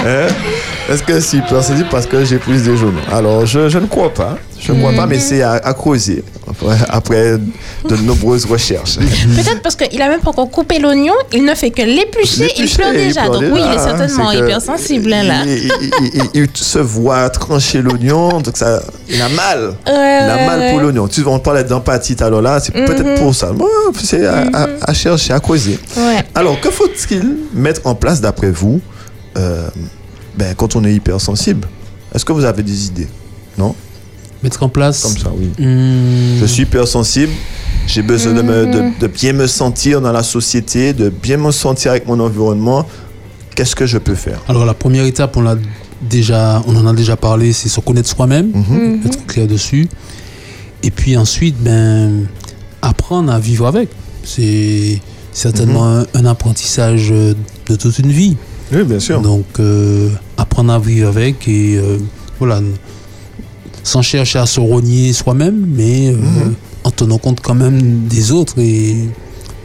Hein? 0.05 0.27
Est-ce 0.89 1.03
que 1.03 1.13
je 1.15 1.19
suis 1.19 1.37
hypersensible 1.39 1.87
parce 1.91 2.05
que 2.05 2.23
j'ai 2.23 2.37
plus 2.37 2.63
de 2.63 2.75
genoux 2.75 2.93
Alors, 3.11 3.45
je, 3.45 3.67
je 3.69 3.77
ne 3.79 3.87
crois 3.87 4.13
pas. 4.13 4.37
Je 4.59 4.71
ne 4.71 4.79
crois 4.79 4.93
pas, 4.93 5.05
mais 5.05 5.19
c'est 5.19 5.41
à, 5.43 5.53
à 5.53 5.73
creuser 5.73 6.23
après, 6.49 6.75
après 6.89 7.31
de 7.87 7.95
nombreuses 7.97 8.45
recherches. 8.45 8.97
Peut-être 8.97 9.61
parce 9.61 9.75
qu'il 9.75 10.01
a 10.01 10.07
même 10.09 10.19
pas 10.19 10.31
encore 10.31 10.49
coupé 10.49 10.79
l'oignon, 10.79 11.13
il 11.33 11.45
ne 11.45 11.53
fait 11.53 11.69
que 11.71 11.81
l'éplucher, 11.83 12.47
il 12.57 12.69
pleure 12.69 12.91
déjà. 12.91 13.21
pleure 13.21 13.33
Donc 13.33 13.41
déjà, 13.43 13.53
oui, 13.53 13.61
il 13.63 13.73
est 13.73 13.77
hein, 13.77 13.97
certainement 13.97 14.31
hypersensible 14.31 15.13
hein, 15.13 15.23
là. 15.23 15.43
Il, 15.45 15.71
il- 16.33 16.47
se 16.55 16.79
voit 16.79 17.29
trancher 17.29 17.81
l'oignon, 17.81 18.41
donc 18.41 18.57
ça, 18.57 18.81
il 19.09 19.21
a 19.21 19.29
mal. 19.29 19.67
Ouais, 19.87 20.19
Il 20.23 20.29
a 20.29 20.45
mal 20.47 20.71
pour 20.71 20.79
l'oignon. 20.79 21.07
Tu 21.07 21.23
on 21.25 21.39
parlait 21.39 21.63
d'empathie 21.63 22.15
l'heure 22.19 22.41
là, 22.41 22.59
c'est 22.59 22.71
peut-être 22.73 23.15
pour 23.19 23.35
ça. 23.35 23.51
Bon, 23.51 23.67
c'est 24.01 24.25
à, 24.25 24.45
à- 24.53 24.67
à 24.87 24.93
chercher, 24.93 25.33
à 25.33 25.39
creuser. 25.39 25.77
Ouais. 25.97 26.23
Alors, 26.33 26.59
que 26.59 26.71
faut-il 26.71 27.37
mettre 27.53 27.81
en 27.85 27.93
place 27.95 28.21
d'après 28.21 28.49
vous 28.49 28.81
euh, 29.37 29.69
ben, 30.37 30.53
quand 30.55 30.75
on 30.75 30.83
est 30.83 30.93
hypersensible 30.93 31.67
Est-ce 32.13 32.25
que 32.25 32.31
vous 32.33 32.45
avez 32.45 32.63
des 32.63 32.87
idées? 32.87 33.07
Non? 33.57 33.75
Mettre 34.43 34.61
en 34.63 34.69
place. 34.69 35.01
Comme 35.03 35.17
ça, 35.17 35.31
oui. 35.35 35.47
Hmm, 35.57 36.39
Je 36.39 36.45
suis 36.45 36.63
hypersensible. 36.63 37.31
J'ai 37.87 38.01
besoin 38.03 38.33
de, 38.33 38.41
me- 38.41 38.65
de- 38.65 38.99
de 38.99 39.07
bien 39.07 39.33
me 39.33 39.47
sentir 39.47 39.99
dans 40.01 40.11
la 40.11 40.21
société, 40.23 40.93
de 40.93 41.09
bien 41.09 41.37
me 41.37 41.51
sentir 41.51 41.91
avec 41.91 42.05
mon 42.07 42.19
environnement. 42.19 42.85
Qu'est-ce 43.55 43.75
que 43.75 43.85
je 43.87 43.97
peux 43.97 44.13
faire? 44.15 44.39
Alors 44.47 44.65
la 44.65 44.73
première 44.75 45.05
étape, 45.05 45.35
on 45.37 45.41
l'a 45.41 45.55
déjà, 46.01 46.61
on 46.67 46.75
en 46.75 46.85
a 46.85 46.93
déjà 46.93 47.15
parlé, 47.15 47.53
c'est 47.53 47.69
se 47.69 47.79
connaître 47.79 48.09
soi-même, 48.09 48.51
Mhm. 48.53 49.01
être 49.05 49.25
clair 49.25 49.47
dessus. 49.47 49.87
Et 50.83 50.91
puis 50.91 51.17
ensuite, 51.17 51.55
ben, 51.59 52.27
apprendre 52.83 53.31
à 53.31 53.39
vivre 53.39 53.65
avec. 53.65 53.89
C'est 54.23 55.01
certainement 55.31 55.87
un, 55.99 56.05
un 56.13 56.25
apprentissage 56.25 57.09
de 57.09 57.75
toute 57.75 57.97
une 57.99 58.11
vie. 58.11 58.37
Oui, 58.71 58.83
bien 58.83 58.99
sûr. 58.99 59.21
Donc 59.21 59.45
euh, 59.59 60.09
apprendre 60.37 60.73
à 60.73 60.79
vivre 60.79 61.07
avec 61.09 61.47
et 61.47 61.77
euh, 61.77 61.97
voilà, 62.39 62.59
sans 63.83 64.01
chercher 64.01 64.39
à 64.39 64.45
se 64.45 64.59
rogner 64.59 65.13
soi-même, 65.13 65.65
mais 65.75 66.09
euh, 66.09 66.17
Mhm. 66.17 66.53
en 66.83 66.91
tenant 66.91 67.17
compte 67.17 67.39
quand 67.41 67.55
même 67.55 68.05
des 68.07 68.31
autres 68.31 68.59
et 68.59 68.95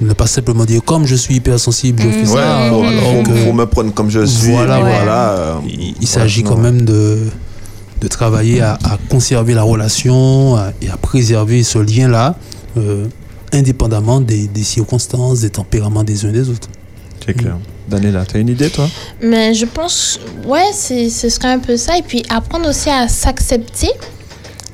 ne 0.00 0.12
pas 0.14 0.26
simplement 0.26 0.64
dire 0.64 0.82
comme 0.84 1.06
je 1.06 1.14
suis 1.16 1.36
hypersensible, 1.36 2.02
je 2.02 2.08
fais 2.10 2.28
Ouais, 2.28 2.40
ça. 2.40 2.58
alors 2.66 2.82
que- 2.82 3.52
me 3.52 3.64
prendre 3.66 3.92
comme 3.94 4.10
je 4.10 4.24
suis. 4.24 4.50
Voilà, 4.52 4.78
et 4.80 4.82
ouais. 4.82 4.90
voilà, 4.96 5.60
il, 5.68 5.94
il 6.00 6.06
s'agit 6.06 6.42
ouais, 6.42 6.48
quand 6.48 6.56
même 6.58 6.82
de, 6.82 7.18
de 8.00 8.08
travailler 8.08 8.60
à, 8.60 8.74
à 8.84 8.98
conserver 9.08 9.54
la 9.54 9.62
relation 9.62 10.56
à- 10.56 10.72
et 10.80 10.88
à 10.90 10.96
préserver 10.96 11.62
ce 11.62 11.78
lien-là, 11.78 12.36
euh, 12.76 13.06
indépendamment 13.52 14.20
des, 14.20 14.46
des 14.48 14.62
circonstances, 14.64 15.40
des 15.40 15.50
tempéraments 15.50 16.02
des 16.04 16.24
uns 16.24 16.32
des 16.32 16.48
autres. 16.48 16.68
C'est 17.24 17.34
clair. 17.34 17.56
Daniela, 17.88 18.24
t'as 18.24 18.38
une 18.38 18.48
idée, 18.48 18.70
toi? 18.70 18.88
Mais 19.20 19.54
je 19.54 19.66
pense, 19.66 20.18
ouais, 20.46 20.72
ce 20.72 21.28
serait 21.28 21.48
un 21.48 21.58
peu 21.58 21.76
ça. 21.76 21.96
Et 21.98 22.02
puis 22.02 22.22
apprendre 22.28 22.68
aussi 22.68 22.90
à 22.90 23.06
s'accepter. 23.08 23.90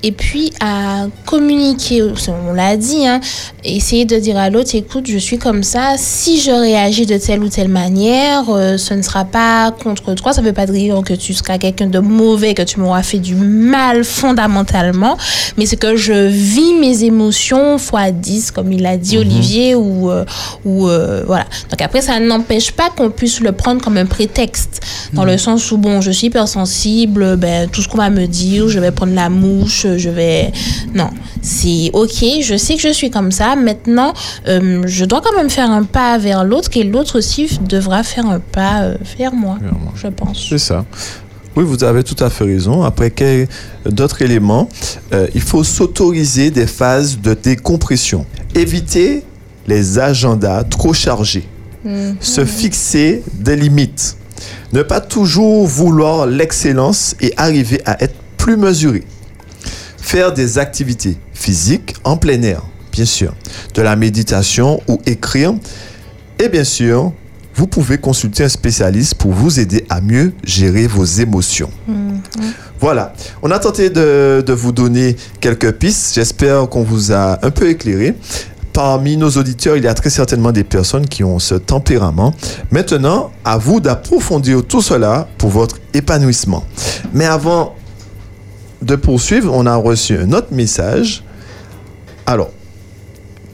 Et 0.04 0.12
puis 0.12 0.52
à 0.60 1.06
communiquer, 1.26 2.02
on 2.02 2.52
l'a 2.52 2.76
dit, 2.76 3.04
hein, 3.06 3.20
essayer 3.64 4.04
de 4.04 4.16
dire 4.16 4.36
à 4.36 4.48
l'autre, 4.48 4.70
écoute, 4.74 5.06
je 5.08 5.18
suis 5.18 5.38
comme 5.38 5.64
ça, 5.64 5.94
si 5.96 6.40
je 6.40 6.52
réagis 6.52 7.04
de 7.04 7.18
telle 7.18 7.42
ou 7.42 7.48
telle 7.48 7.68
manière, 7.68 8.44
euh, 8.48 8.76
ce 8.76 8.94
ne 8.94 9.02
sera 9.02 9.24
pas 9.24 9.72
contre 9.72 10.14
toi, 10.14 10.32
ça 10.32 10.40
ne 10.40 10.46
veut 10.46 10.52
pas 10.52 10.66
dire 10.66 11.02
que 11.04 11.14
tu 11.14 11.34
seras 11.34 11.58
quelqu'un 11.58 11.88
de 11.88 11.98
mauvais, 11.98 12.54
que 12.54 12.62
tu 12.62 12.78
m'auras 12.78 13.02
fait 13.02 13.18
du 13.18 13.34
mal 13.34 14.04
fondamentalement, 14.04 15.16
mais 15.56 15.66
c'est 15.66 15.76
que 15.76 15.96
je 15.96 16.28
vis 16.28 16.74
mes 16.74 17.02
émotions 17.02 17.78
fois 17.78 18.12
10, 18.12 18.52
comme 18.52 18.72
il 18.72 18.86
a 18.86 18.96
dit 18.96 19.18
Olivier, 19.18 19.74
ou, 19.74 20.10
euh, 20.10 20.24
ou 20.64 20.88
euh, 20.88 21.24
voilà. 21.26 21.46
Donc 21.70 21.82
après, 21.82 22.02
ça 22.02 22.20
n'empêche 22.20 22.70
pas 22.70 22.90
qu'on 22.90 23.10
puisse 23.10 23.40
le 23.40 23.50
prendre 23.50 23.82
comme 23.82 23.96
un 23.96 24.06
prétexte, 24.06 24.80
dans 25.12 25.24
le 25.24 25.38
sens 25.38 25.72
où, 25.72 25.76
bon, 25.78 26.00
je 26.00 26.12
suis 26.12 26.28
hypersensible, 26.28 27.36
ben, 27.36 27.68
tout 27.68 27.82
ce 27.82 27.88
qu'on 27.88 27.98
va 27.98 28.10
me 28.10 28.26
dire, 28.26 28.68
je 28.68 28.78
vais 28.78 28.92
prendre 28.92 29.14
la 29.14 29.28
mouche, 29.28 29.87
je 29.96 30.10
vais... 30.10 30.52
Non, 30.94 31.08
c'est 31.40 31.90
ok, 31.92 32.24
je 32.42 32.56
sais 32.58 32.74
que 32.74 32.82
je 32.82 32.92
suis 32.92 33.10
comme 33.10 33.32
ça, 33.32 33.56
maintenant, 33.56 34.12
euh, 34.48 34.82
je 34.86 35.04
dois 35.04 35.20
quand 35.22 35.36
même 35.36 35.48
faire 35.50 35.70
un 35.70 35.84
pas 35.84 36.18
vers 36.18 36.44
l'autre, 36.44 36.68
et 36.74 36.84
l'autre 36.84 37.18
aussi 37.18 37.48
devra 37.66 38.02
faire 38.02 38.26
un 38.26 38.40
pas 38.40 38.82
euh, 38.82 38.96
vers 39.18 39.32
moi, 39.32 39.58
je 39.94 40.08
pense. 40.08 40.46
C'est 40.50 40.58
ça. 40.58 40.84
Oui, 41.56 41.64
vous 41.64 41.82
avez 41.82 42.04
tout 42.04 42.22
à 42.22 42.30
fait 42.30 42.44
raison. 42.44 42.82
Après 42.82 43.10
quel- 43.10 43.48
d'autres 43.86 44.22
éléments, 44.22 44.68
euh, 45.12 45.26
il 45.34 45.40
faut 45.40 45.64
s'autoriser 45.64 46.50
des 46.50 46.66
phases 46.66 47.18
de 47.20 47.34
décompression. 47.34 48.26
Éviter 48.54 49.24
les 49.66 49.98
agendas 49.98 50.64
trop 50.64 50.92
chargés. 50.92 51.46
Se 52.20 52.44
fixer 52.44 53.22
des 53.34 53.56
limites. 53.56 54.16
Ne 54.72 54.82
pas 54.82 55.00
toujours 55.00 55.66
vouloir 55.66 56.26
l'excellence 56.26 57.16
et 57.20 57.32
arriver 57.36 57.80
à 57.86 58.02
être 58.04 58.14
plus 58.36 58.56
mesuré. 58.56 59.02
Faire 60.08 60.32
des 60.32 60.56
activités 60.56 61.18
physiques 61.34 61.94
en 62.02 62.16
plein 62.16 62.40
air, 62.40 62.62
bien 62.90 63.04
sûr. 63.04 63.34
De 63.74 63.82
la 63.82 63.94
méditation 63.94 64.80
ou 64.88 64.98
écrire. 65.04 65.52
Et 66.42 66.48
bien 66.48 66.64
sûr, 66.64 67.12
vous 67.54 67.66
pouvez 67.66 67.98
consulter 67.98 68.42
un 68.42 68.48
spécialiste 68.48 69.16
pour 69.16 69.32
vous 69.32 69.60
aider 69.60 69.84
à 69.90 70.00
mieux 70.00 70.32
gérer 70.44 70.86
vos 70.86 71.04
émotions. 71.04 71.68
Voilà, 72.80 73.12
on 73.42 73.50
a 73.50 73.58
tenté 73.58 73.90
de, 73.90 74.42
de 74.46 74.52
vous 74.54 74.72
donner 74.72 75.14
quelques 75.42 75.72
pistes. 75.72 76.14
J'espère 76.14 76.70
qu'on 76.70 76.84
vous 76.84 77.12
a 77.12 77.44
un 77.44 77.50
peu 77.50 77.68
éclairé. 77.68 78.14
Parmi 78.72 79.18
nos 79.18 79.32
auditeurs, 79.32 79.76
il 79.76 79.84
y 79.84 79.88
a 79.88 79.92
très 79.92 80.08
certainement 80.08 80.52
des 80.52 80.64
personnes 80.64 81.06
qui 81.06 81.22
ont 81.22 81.38
ce 81.38 81.54
tempérament. 81.54 82.32
Maintenant, 82.70 83.30
à 83.44 83.58
vous 83.58 83.80
d'approfondir 83.80 84.64
tout 84.64 84.80
cela 84.80 85.28
pour 85.36 85.50
votre 85.50 85.76
épanouissement. 85.92 86.64
Mais 87.12 87.26
avant 87.26 87.74
de 88.82 88.96
poursuivre, 88.96 89.52
on 89.54 89.66
a 89.66 89.76
reçu 89.76 90.16
un 90.16 90.32
autre 90.32 90.48
message. 90.52 91.24
Alors, 92.26 92.50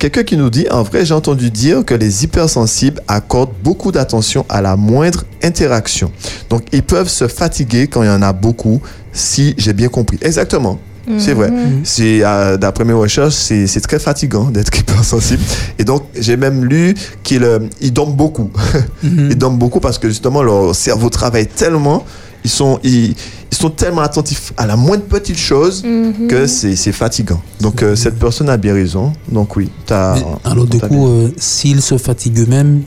Quelqu'un 0.04 0.24
qui 0.24 0.36
nous 0.36 0.50
dit, 0.50 0.66
en 0.70 0.82
vrai, 0.82 1.06
j'ai 1.06 1.14
entendu 1.14 1.50
dire 1.50 1.82
que 1.82 1.94
les 1.94 2.24
hypersensibles 2.24 3.00
accordent 3.08 3.54
beaucoup 3.62 3.90
d'attention 3.90 4.44
à 4.50 4.60
la 4.60 4.76
moindre 4.76 5.24
interaction. 5.42 6.12
Donc, 6.50 6.64
ils 6.72 6.82
peuvent 6.82 7.08
se 7.08 7.26
fatiguer 7.26 7.86
quand 7.86 8.02
il 8.02 8.08
y 8.08 8.10
en 8.10 8.20
a 8.20 8.34
beaucoup, 8.34 8.82
si 9.14 9.54
j'ai 9.56 9.72
bien 9.72 9.88
compris. 9.88 10.18
Exactement. 10.20 10.78
C'est 11.18 11.32
vrai. 11.32 11.50
C'est 11.84 12.20
euh, 12.22 12.56
d'après 12.58 12.84
mes 12.84 12.92
recherches, 12.92 13.34
c'est 13.34 13.80
très 13.80 13.98
fatigant 13.98 14.44
d'être 14.50 14.76
hypersensible. 14.76 15.42
Et 15.78 15.84
donc, 15.84 16.02
j'ai 16.18 16.36
même 16.36 16.66
lu 16.66 16.94
qu'ils 17.22 17.44
euh, 17.44 17.60
dorment 17.90 18.14
beaucoup. 18.14 18.50
ils 19.02 19.38
dorment 19.38 19.58
beaucoup 19.58 19.80
parce 19.80 19.98
que 19.98 20.08
justement, 20.08 20.42
leur 20.42 20.74
cerveau 20.74 21.08
travaille 21.08 21.46
tellement, 21.46 22.04
ils 22.44 22.50
sont, 22.50 22.78
ils, 22.82 23.14
ils 23.50 23.56
sont 23.56 23.70
tellement 23.70 24.02
attentifs 24.02 24.52
à 24.56 24.66
la 24.66 24.76
moindre 24.76 25.04
petite 25.04 25.38
chose 25.38 25.82
que 26.28 26.46
c'est 26.46 26.76
c'est 26.76 26.92
fatigant. 26.92 27.40
Donc, 27.60 27.82
euh, 27.82 27.96
cette 27.96 28.18
personne 28.18 28.48
a 28.50 28.56
bien 28.56 28.74
raison. 28.74 29.12
Donc, 29.28 29.56
oui, 29.56 29.70
tu 29.86 29.92
as. 29.92 30.14
Mais 30.14 30.50
alors 30.50 30.66
du 30.66 30.78
coup, 30.78 31.08
euh, 31.08 31.30
s'ils 31.38 31.82
se 31.82 31.96
fatiguent 31.96 32.40
eux-mêmes, 32.40 32.82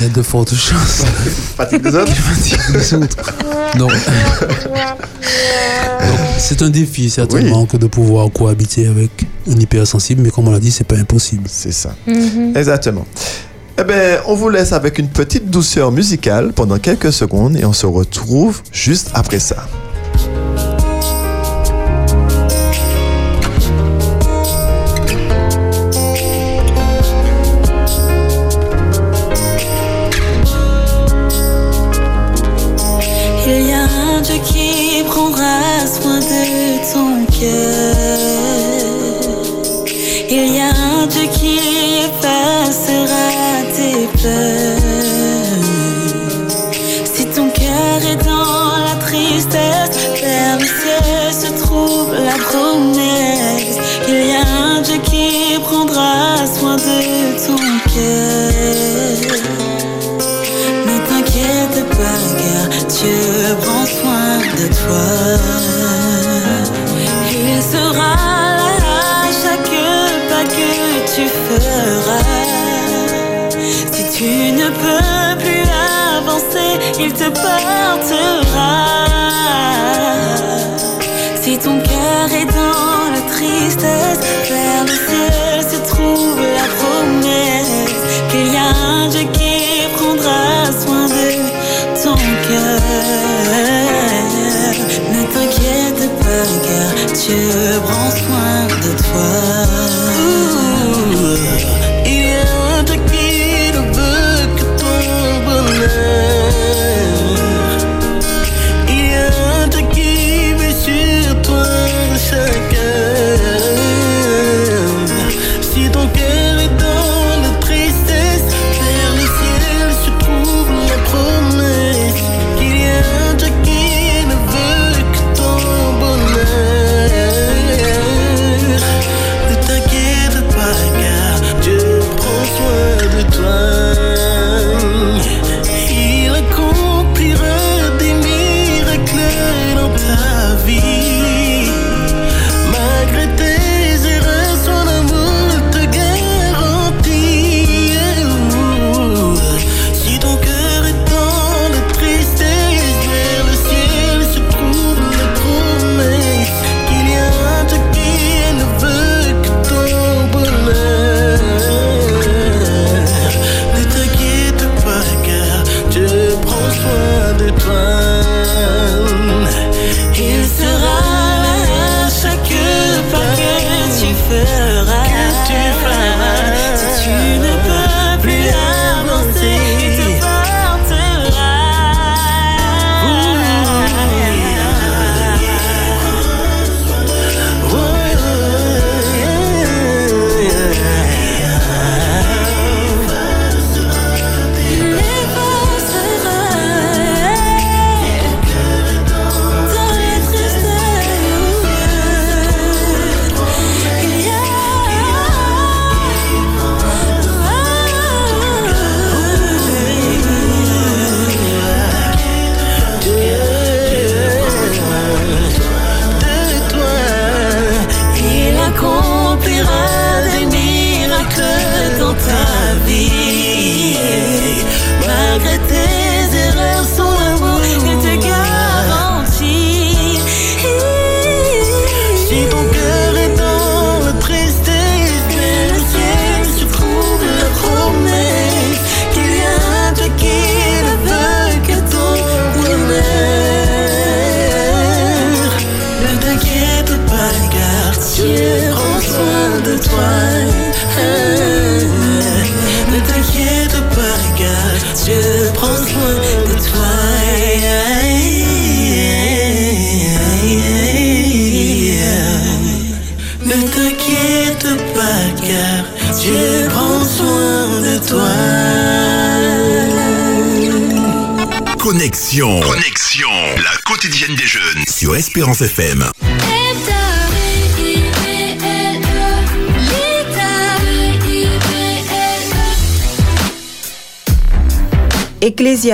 il 0.00 0.06
y 0.06 0.10
a 0.10 0.12
de 0.12 0.22
fortes 0.22 0.54
chances 0.54 1.04
fatigue 1.56 1.82
des 1.82 1.94
autres 1.94 2.12
qu'ils 2.12 2.22
fatiguent 2.22 2.74
les 2.74 2.94
autres. 2.94 3.16
Donc, 3.76 3.92
c'est 6.38 6.62
un 6.62 6.70
défi 6.70 7.10
certainement 7.10 7.66
que 7.66 7.76
de 7.76 7.86
pouvoir 7.86 8.30
cohabiter 8.30 8.86
avec 8.86 9.10
un 9.50 9.58
hypersensible, 9.58 10.22
mais 10.22 10.30
comme 10.30 10.48
on 10.48 10.52
l'a 10.52 10.60
dit, 10.60 10.70
c'est 10.70 10.84
pas 10.84 10.96
impossible. 10.96 11.44
C'est 11.46 11.72
ça. 11.72 11.94
Exactement. 12.54 13.04
Eh 13.78 13.84
bien, 13.84 14.20
on 14.26 14.34
vous 14.34 14.50
laisse 14.50 14.72
avec 14.72 14.98
une 14.98 15.08
petite 15.08 15.48
douceur 15.48 15.92
musicale 15.92 16.52
pendant 16.52 16.78
quelques 16.78 17.12
secondes 17.12 17.56
et 17.56 17.64
on 17.64 17.72
se 17.72 17.86
retrouve 17.86 18.60
juste 18.70 19.10
après 19.14 19.38
ça. 19.38 19.66
Avancer, 77.24 78.40
il 78.40 78.41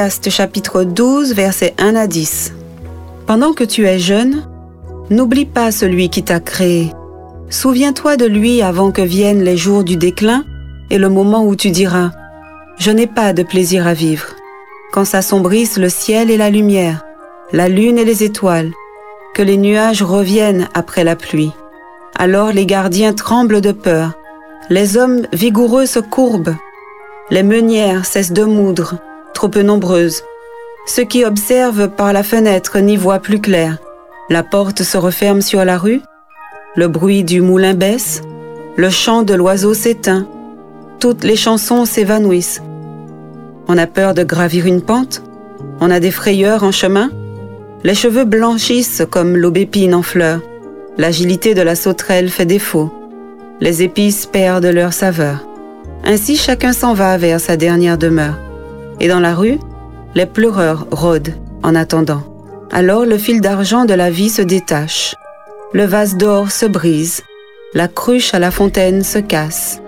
Chapitre 0.09 0.85
12 0.85 1.35
versets 1.35 1.75
1 1.79 1.95
à 1.95 2.07
10. 2.07 2.55
Pendant 3.27 3.53
que 3.53 3.65
tu 3.65 3.87
es 3.87 3.99
jeune, 3.99 4.47
n'oublie 5.11 5.45
pas 5.45 5.71
celui 5.71 6.09
qui 6.09 6.23
t'a 6.23 6.41
créé. 6.41 6.93
Souviens-toi 7.51 8.17
de 8.17 8.25
lui 8.25 8.63
avant 8.63 8.91
que 8.91 9.03
viennent 9.03 9.43
les 9.43 9.59
jours 9.59 9.85
du 9.85 9.97
déclin 9.97 10.45
et 10.91 10.97
le 10.97 11.11
moment 11.11 11.45
où 11.45 11.57
tu 11.57 11.71
diras⁇ 11.71 12.07
Je 12.79 12.91
n'ai 12.91 13.07
pas 13.07 13.35
de 13.35 13.43
plaisir 13.43 13.87
à 13.87 13.93
vivre⁇ 13.93 14.29
quand 14.93 15.05
s'assombrissent 15.05 15.79
le 15.79 15.91
ciel 15.91 16.31
et 16.31 16.39
la 16.39 16.49
lumière, 16.49 17.05
la 17.53 17.69
lune 17.69 17.99
et 17.99 18.05
les 18.07 18.25
étoiles, 18.25 18.73
que 19.35 19.43
les 19.43 19.59
nuages 19.59 20.03
reviennent 20.03 20.69
après 20.73 21.05
la 21.05 21.17
pluie. 21.17 21.53
Alors 22.17 22.53
les 22.53 22.65
gardiens 22.65 23.13
tremblent 23.13 23.61
de 23.61 23.73
peur, 23.73 24.13
les 24.71 24.97
hommes 24.97 25.27
vigoureux 25.35 25.87
se 25.87 25.99
courbent, 25.99 26.57
les 27.31 27.43
meunières 27.43 28.07
cessent 28.07 28.33
de 28.33 28.45
moudre, 28.45 28.97
trop 29.39 29.49
peu 29.49 29.63
nombreuses. 29.63 30.25
Ceux 30.85 31.05
qui 31.05 31.25
observent 31.25 31.91
par 31.91 32.13
la 32.13 32.25
fenêtre 32.25 32.81
n'y 32.81 32.97
voient 32.97 33.21
plus 33.21 33.41
clair. 33.41 33.79
La 34.29 34.43
porte 34.43 34.83
se 34.83 34.99
referme 34.99 35.43
sur 35.43 35.65
la 35.65 35.79
rue, 35.79 36.01
le 36.75 36.89
bruit 36.89 37.23
du 37.23 37.41
moulin 37.41 37.75
baisse, 37.75 38.21
le 38.75 38.91
chant 38.91 39.23
de 39.23 39.35
l'oiseau 39.35 39.75
s'éteint, 39.75 40.27
toutes 40.99 41.23
les 41.23 41.37
chansons 41.37 41.85
s'évanouissent. 41.85 42.63
On 43.69 43.79
a 43.79 43.87
peur 43.87 44.13
de 44.13 44.25
gravir 44.25 44.67
une 44.67 44.83
pente, 44.83 45.23
on 45.81 45.89
a 45.93 46.01
des 46.01 46.11
frayeurs 46.11 46.65
en 46.65 46.73
chemin, 46.73 47.09
les 47.85 47.95
cheveux 47.95 48.25
blanchissent 48.25 49.05
comme 49.09 49.37
l'aubépine 49.37 49.95
en 49.95 50.03
fleurs, 50.03 50.41
l'agilité 50.97 51.55
de 51.55 51.63
la 51.63 51.77
sauterelle 51.77 52.29
fait 52.29 52.45
défaut, 52.45 52.93
les 53.61 53.85
épices 53.85 54.27
perdent 54.27 54.67
leur 54.67 54.93
saveur. 54.93 55.47
Ainsi 56.03 56.37
chacun 56.37 56.73
s'en 56.73 56.93
va 56.93 57.17
vers 57.19 57.39
sa 57.39 57.57
dernière 57.57 57.99
demeure. 57.99 58.48
Et 59.01 59.09
dans 59.09 59.21
la 59.21 59.35
rue, 59.35 59.59
les 60.15 60.27
pleureurs 60.27 60.87
rôdent 60.91 61.35
en 61.63 61.75
attendant. 61.75 62.23
Alors 62.71 63.05
le 63.05 63.17
fil 63.17 63.41
d'argent 63.41 63.85
de 63.85 63.95
la 63.95 64.11
vie 64.11 64.29
se 64.29 64.43
détache, 64.43 65.15
le 65.73 65.85
vase 65.85 66.17
d'or 66.17 66.51
se 66.51 66.67
brise, 66.67 67.23
la 67.75 67.89
cruche 67.89 68.35
à 68.35 68.39
la 68.39 68.51
fontaine 68.51 69.03
se 69.03 69.19
casse, 69.19 69.81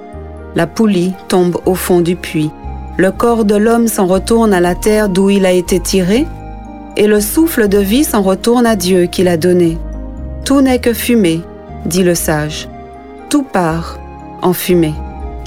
la 0.55 0.67
poulie 0.67 1.13
tombe 1.29 1.59
au 1.67 1.75
fond 1.75 2.01
du 2.01 2.17
puits, 2.17 2.51
le 2.97 3.11
corps 3.11 3.45
de 3.45 3.57
l'homme 3.57 3.89
s'en 3.89 4.07
retourne 4.07 4.55
à 4.55 4.61
la 4.61 4.75
terre 4.75 5.09
d'où 5.09 5.31
il 5.31 5.47
a 5.47 5.53
été 5.53 5.81
tiré, 5.81 6.27
et 6.97 7.07
le 7.07 7.21
souffle 7.21 7.69
de 7.69 7.79
vie 7.79 8.05
s'en 8.05 8.23
retourne 8.23 8.67
à 8.67 8.77
Dieu 8.77 9.07
qui 9.07 9.23
l'a 9.23 9.37
donné. 9.37 9.79
Tout 10.45 10.61
n'est 10.61 10.81
que 10.81 10.93
fumée, 10.93 11.41
dit 11.87 12.03
le 12.03 12.15
sage. 12.15 12.69
Tout 13.29 13.43
part 13.43 13.99
en 14.43 14.53
fumée. 14.53 14.95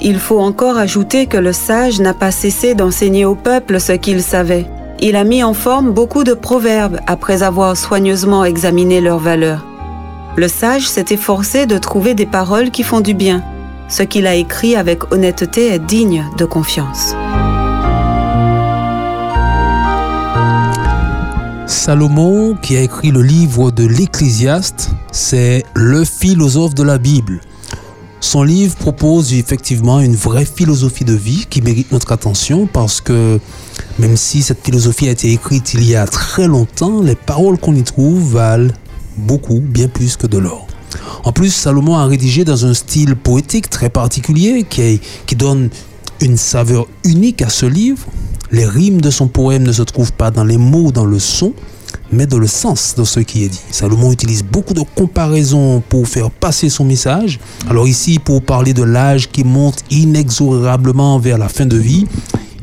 Il 0.06 0.18
faut 0.18 0.38
encore 0.38 0.76
ajouter 0.76 1.24
que 1.24 1.38
le 1.38 1.54
sage 1.54 1.98
n'a 1.98 2.12
pas 2.12 2.30
cessé 2.30 2.74
d'enseigner 2.74 3.24
au 3.24 3.34
peuple 3.34 3.80
ce 3.80 3.92
qu'il 3.92 4.22
savait. 4.22 4.66
Il 5.00 5.16
a 5.16 5.24
mis 5.24 5.42
en 5.42 5.54
forme 5.54 5.92
beaucoup 5.92 6.24
de 6.24 6.34
proverbes 6.34 7.00
après 7.06 7.42
avoir 7.42 7.74
soigneusement 7.74 8.44
examiné 8.44 9.00
leurs 9.00 9.18
valeurs. 9.18 9.64
Le 10.36 10.46
sage 10.46 10.86
s'est 10.86 11.06
efforcé 11.08 11.64
de 11.64 11.78
trouver 11.78 12.12
des 12.12 12.26
paroles 12.26 12.70
qui 12.70 12.82
font 12.82 13.00
du 13.00 13.14
bien. 13.14 13.42
Ce 13.88 14.02
qu'il 14.02 14.26
a 14.26 14.34
écrit 14.34 14.76
avec 14.76 15.10
honnêteté 15.10 15.68
est 15.68 15.78
digne 15.78 16.26
de 16.36 16.44
confiance. 16.44 17.14
Salomon, 21.66 22.56
qui 22.60 22.76
a 22.76 22.82
écrit 22.82 23.10
le 23.10 23.22
livre 23.22 23.70
de 23.70 23.86
l'Ecclésiaste, 23.86 24.90
c'est 25.12 25.64
le 25.72 26.04
philosophe 26.04 26.74
de 26.74 26.82
la 26.82 26.98
Bible. 26.98 27.40
Son 28.24 28.42
livre 28.42 28.74
propose 28.74 29.34
effectivement 29.34 30.00
une 30.00 30.16
vraie 30.16 30.46
philosophie 30.46 31.04
de 31.04 31.12
vie 31.12 31.44
qui 31.50 31.60
mérite 31.60 31.92
notre 31.92 32.10
attention 32.10 32.66
parce 32.66 33.02
que 33.02 33.38
même 33.98 34.16
si 34.16 34.40
cette 34.40 34.64
philosophie 34.64 35.08
a 35.08 35.10
été 35.10 35.30
écrite 35.30 35.74
il 35.74 35.84
y 35.84 35.94
a 35.94 36.06
très 36.06 36.48
longtemps, 36.48 37.02
les 37.02 37.16
paroles 37.16 37.58
qu'on 37.58 37.74
y 37.74 37.82
trouve 37.82 38.32
valent 38.32 38.72
beaucoup, 39.18 39.60
bien 39.60 39.88
plus 39.88 40.16
que 40.16 40.26
de 40.26 40.38
l'or. 40.38 40.66
En 41.24 41.32
plus, 41.32 41.50
Salomon 41.50 41.96
a 41.96 42.06
rédigé 42.06 42.46
dans 42.46 42.64
un 42.64 42.72
style 42.72 43.14
poétique 43.14 43.68
très 43.68 43.90
particulier 43.90 44.64
qui, 44.64 45.36
donne 45.36 45.68
une 46.22 46.38
saveur 46.38 46.86
unique 47.04 47.42
à 47.42 47.50
ce 47.50 47.66
livre. 47.66 48.06
Les 48.50 48.64
rimes 48.64 49.02
de 49.02 49.10
son 49.10 49.28
poème 49.28 49.64
ne 49.64 49.72
se 49.72 49.82
trouvent 49.82 50.14
pas 50.14 50.30
dans 50.30 50.44
les 50.44 50.56
mots, 50.56 50.92
dans 50.92 51.04
le 51.04 51.18
son, 51.18 51.52
mais 52.12 52.26
dans 52.26 52.38
le 52.38 52.46
sens 52.46 52.94
de 52.96 53.04
ce 53.04 53.20
qui 53.20 53.44
est 53.44 53.48
dit. 53.48 53.60
Salomon 53.70 54.12
utilise 54.12 54.42
beaucoup 54.44 54.74
de 54.74 54.82
comparaisons 54.94 55.82
pour 55.88 56.06
faire 56.06 56.30
passer 56.30 56.68
son 56.68 56.84
message. 56.84 57.40
Alors 57.68 57.88
ici, 57.88 58.18
pour 58.18 58.42
parler 58.42 58.72
de 58.74 58.82
l'âge 58.82 59.30
qui 59.30 59.44
monte 59.44 59.82
inexorablement 59.90 61.18
vers 61.18 61.38
la 61.38 61.48
fin 61.48 61.66
de 61.66 61.76
vie, 61.76 62.06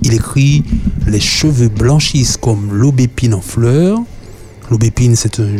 il 0.04 0.13
écrit 0.13 0.63
Les 1.08 1.19
cheveux 1.19 1.69
blanchissent 1.69 2.38
comme 2.38 2.73
l'aubépine 2.73 3.34
en 3.34 3.41
fleurs. 3.41 3.99
L'aubépine, 4.69 5.15
c'est 5.15 5.39
un 5.39 5.58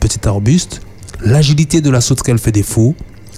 petit 0.00 0.26
arbuste. 0.26 0.80
L'agilité 1.24 1.80
de 1.80 1.90
la 1.90 2.00
sauterelle 2.00 2.38
fait 2.38 2.52
défaut. 2.52 2.94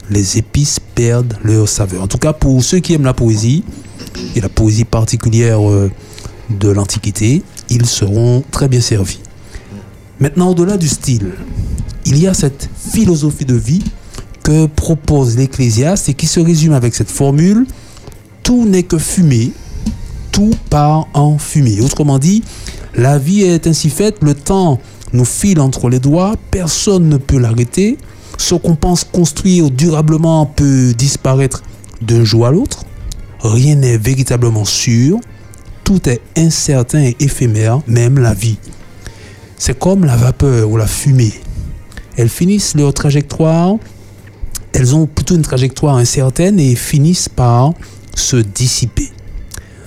Les 0.08 0.38
épices 0.38 0.78
perdent 0.94 1.36
leur 1.42 1.68
saveur. 1.68 2.02
En 2.02 2.06
tout 2.06 2.18
cas, 2.18 2.32
pour 2.32 2.62
ceux 2.62 2.78
qui 2.78 2.94
aiment 2.94 3.04
la 3.04 3.14
poésie, 3.14 3.64
et 4.34 4.40
la 4.40 4.48
poésie 4.48 4.84
particulière 4.84 5.68
euh, 5.68 5.90
de 6.50 6.68
l'Antiquité, 6.68 7.42
ils 7.68 7.86
seront 7.86 8.42
très 8.50 8.68
bien 8.68 8.80
servis. 8.80 9.20
Maintenant, 10.20 10.50
au-delà 10.50 10.76
du 10.76 10.88
style, 10.88 11.32
il 12.06 12.18
y 12.18 12.26
a 12.26 12.34
cette 12.34 12.68
philosophie 12.76 13.44
de 13.44 13.54
vie 13.54 13.84
que 14.42 14.66
propose 14.66 15.36
l'Ecclésiaste 15.36 16.08
et 16.08 16.14
qui 16.14 16.26
se 16.26 16.40
résume 16.40 16.72
avec 16.72 16.94
cette 16.94 17.10
formule 17.10 17.66
tout 18.46 18.64
n'est 18.64 18.84
que 18.84 18.96
fumée, 18.96 19.50
tout 20.30 20.52
part 20.70 21.08
en 21.14 21.36
fumée. 21.36 21.80
Autrement 21.80 22.20
dit, 22.20 22.44
la 22.94 23.18
vie 23.18 23.42
est 23.42 23.66
ainsi 23.66 23.90
faite, 23.90 24.18
le 24.22 24.34
temps 24.34 24.78
nous 25.12 25.24
file 25.24 25.58
entre 25.58 25.88
les 25.88 25.98
doigts, 25.98 26.36
personne 26.52 27.08
ne 27.08 27.16
peut 27.16 27.38
l'arrêter. 27.38 27.98
Ce 28.38 28.54
qu'on 28.54 28.76
pense 28.76 29.02
construire 29.02 29.72
durablement 29.72 30.46
peut 30.46 30.94
disparaître 30.96 31.64
d'un 32.02 32.22
jour 32.22 32.46
à 32.46 32.52
l'autre. 32.52 32.84
Rien 33.40 33.74
n'est 33.74 33.98
véritablement 33.98 34.64
sûr. 34.64 35.18
Tout 35.82 36.08
est 36.08 36.20
incertain 36.36 37.02
et 37.02 37.16
éphémère, 37.18 37.80
même 37.88 38.20
la 38.20 38.32
vie. 38.32 38.58
C'est 39.58 39.78
comme 39.78 40.04
la 40.04 40.16
vapeur 40.16 40.70
ou 40.70 40.76
la 40.76 40.86
fumée. 40.86 41.32
Elles 42.16 42.28
finissent 42.28 42.74
leur 42.74 42.92
trajectoire, 42.94 43.76
elles 44.72 44.94
ont 44.94 45.06
plutôt 45.06 45.34
une 45.34 45.42
trajectoire 45.42 45.96
incertaine 45.96 46.60
et 46.60 46.74
finissent 46.74 47.28
par 47.28 47.72
se 48.14 48.36
dissiper. 48.36 49.10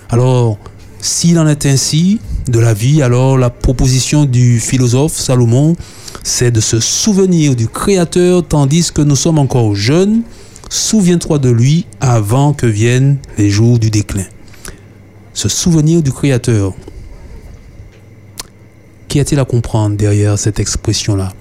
Alors, 0.10 0.58
s'il 1.02 1.38
en 1.40 1.48
est 1.48 1.66
ainsi 1.66 2.20
de 2.48 2.60
la 2.60 2.74
vie, 2.74 3.02
alors 3.02 3.38
la 3.38 3.50
proposition 3.50 4.26
du 4.26 4.60
philosophe 4.60 5.16
Salomon, 5.16 5.76
c'est 6.24 6.52
de 6.52 6.60
se 6.60 6.80
souvenir 6.80 7.56
du 7.56 7.68
Créateur 7.68 8.46
tandis 8.48 8.92
que 8.92 9.02
nous 9.02 9.16
sommes 9.16 9.40
encore 9.40 9.76
jeunes. 9.76 10.24
Souviens-toi 10.70 11.40
de 11.40 11.50
lui 11.50 11.86
avant 12.02 12.54
que 12.54 12.66
viennent 12.66 13.18
les 13.38 13.50
jours 13.50 13.80
du 13.80 13.90
déclin. 13.90 14.26
Se 15.34 15.50
souvenir 15.50 16.02
du 16.02 16.12
Créateur. 16.12 16.74
Qu'y 19.10 19.20
a-t-il 19.20 19.40
à 19.40 19.46
comprendre 19.46 19.98
derrière 19.98 20.38
cette 20.38 20.60
expression-là? 20.60 21.34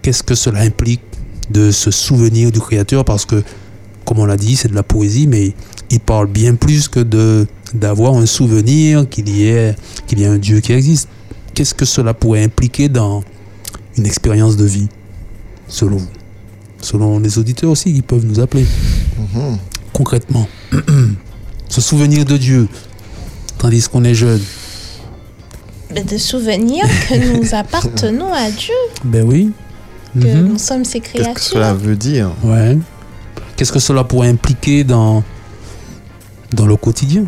Qu'est-ce 0.00 0.22
que 0.22 0.34
cela 0.34 0.60
implique 0.60 1.02
de 1.50 1.70
se 1.70 1.90
souvenir 1.90 2.50
du 2.50 2.60
Créateur? 2.60 3.04
Parce 3.04 3.26
que, 3.26 3.42
comme 4.06 4.20
on 4.20 4.24
l'a 4.24 4.38
dit, 4.38 4.56
c'est 4.56 4.68
de 4.68 4.74
la 4.74 4.82
poésie, 4.82 5.26
mais 5.26 5.52
il 5.90 6.00
parle 6.00 6.28
bien 6.28 6.54
plus 6.54 6.88
que 6.88 7.00
de 7.00 7.46
d'avoir 7.74 8.14
un 8.14 8.26
souvenir 8.26 9.08
qu'il 9.08 9.28
y 9.28 9.46
ait 9.46 9.76
qu'il 10.06 10.18
y 10.18 10.24
a 10.24 10.32
un 10.32 10.38
Dieu 10.38 10.60
qui 10.60 10.72
existe. 10.72 11.08
Qu'est-ce 11.52 11.74
que 11.74 11.84
cela 11.84 12.14
pourrait 12.14 12.42
impliquer 12.42 12.88
dans 12.88 13.22
une 13.98 14.06
expérience 14.06 14.56
de 14.56 14.64
vie, 14.64 14.88
selon 15.68 15.98
vous? 15.98 16.08
Selon 16.80 17.18
les 17.18 17.36
auditeurs 17.36 17.70
aussi 17.70 17.92
qui 17.92 18.00
peuvent 18.00 18.24
nous 18.24 18.40
appeler. 18.40 18.64
Concrètement, 19.92 20.48
se 21.68 21.82
souvenir 21.82 22.24
de 22.24 22.38
Dieu, 22.38 22.66
tandis 23.58 23.86
qu'on 23.88 24.04
est 24.04 24.14
jeune. 24.14 24.40
Mais 25.92 26.04
de 26.04 26.18
souvenir 26.18 26.84
que 27.08 27.14
nous 27.38 27.54
appartenons 27.54 28.32
à 28.32 28.50
Dieu, 28.50 28.74
Ben 29.04 29.24
oui. 29.24 29.50
que 30.14 30.26
Mhm. 30.26 30.48
nous 30.48 30.58
sommes 30.58 30.84
ses 30.84 31.00
Qu'est-ce 31.00 31.28
que 31.30 31.40
cela 31.40 31.66
créatures. 31.68 31.74
veut 31.88 31.96
dire? 31.96 32.30
Ouais. 32.44 32.76
qu'est-ce 33.56 33.72
que 33.72 33.78
cela 33.78 34.04
pourrait 34.04 34.28
impliquer 34.28 34.84
dans, 34.84 35.22
dans 36.52 36.66
le 36.66 36.76
quotidien? 36.76 37.24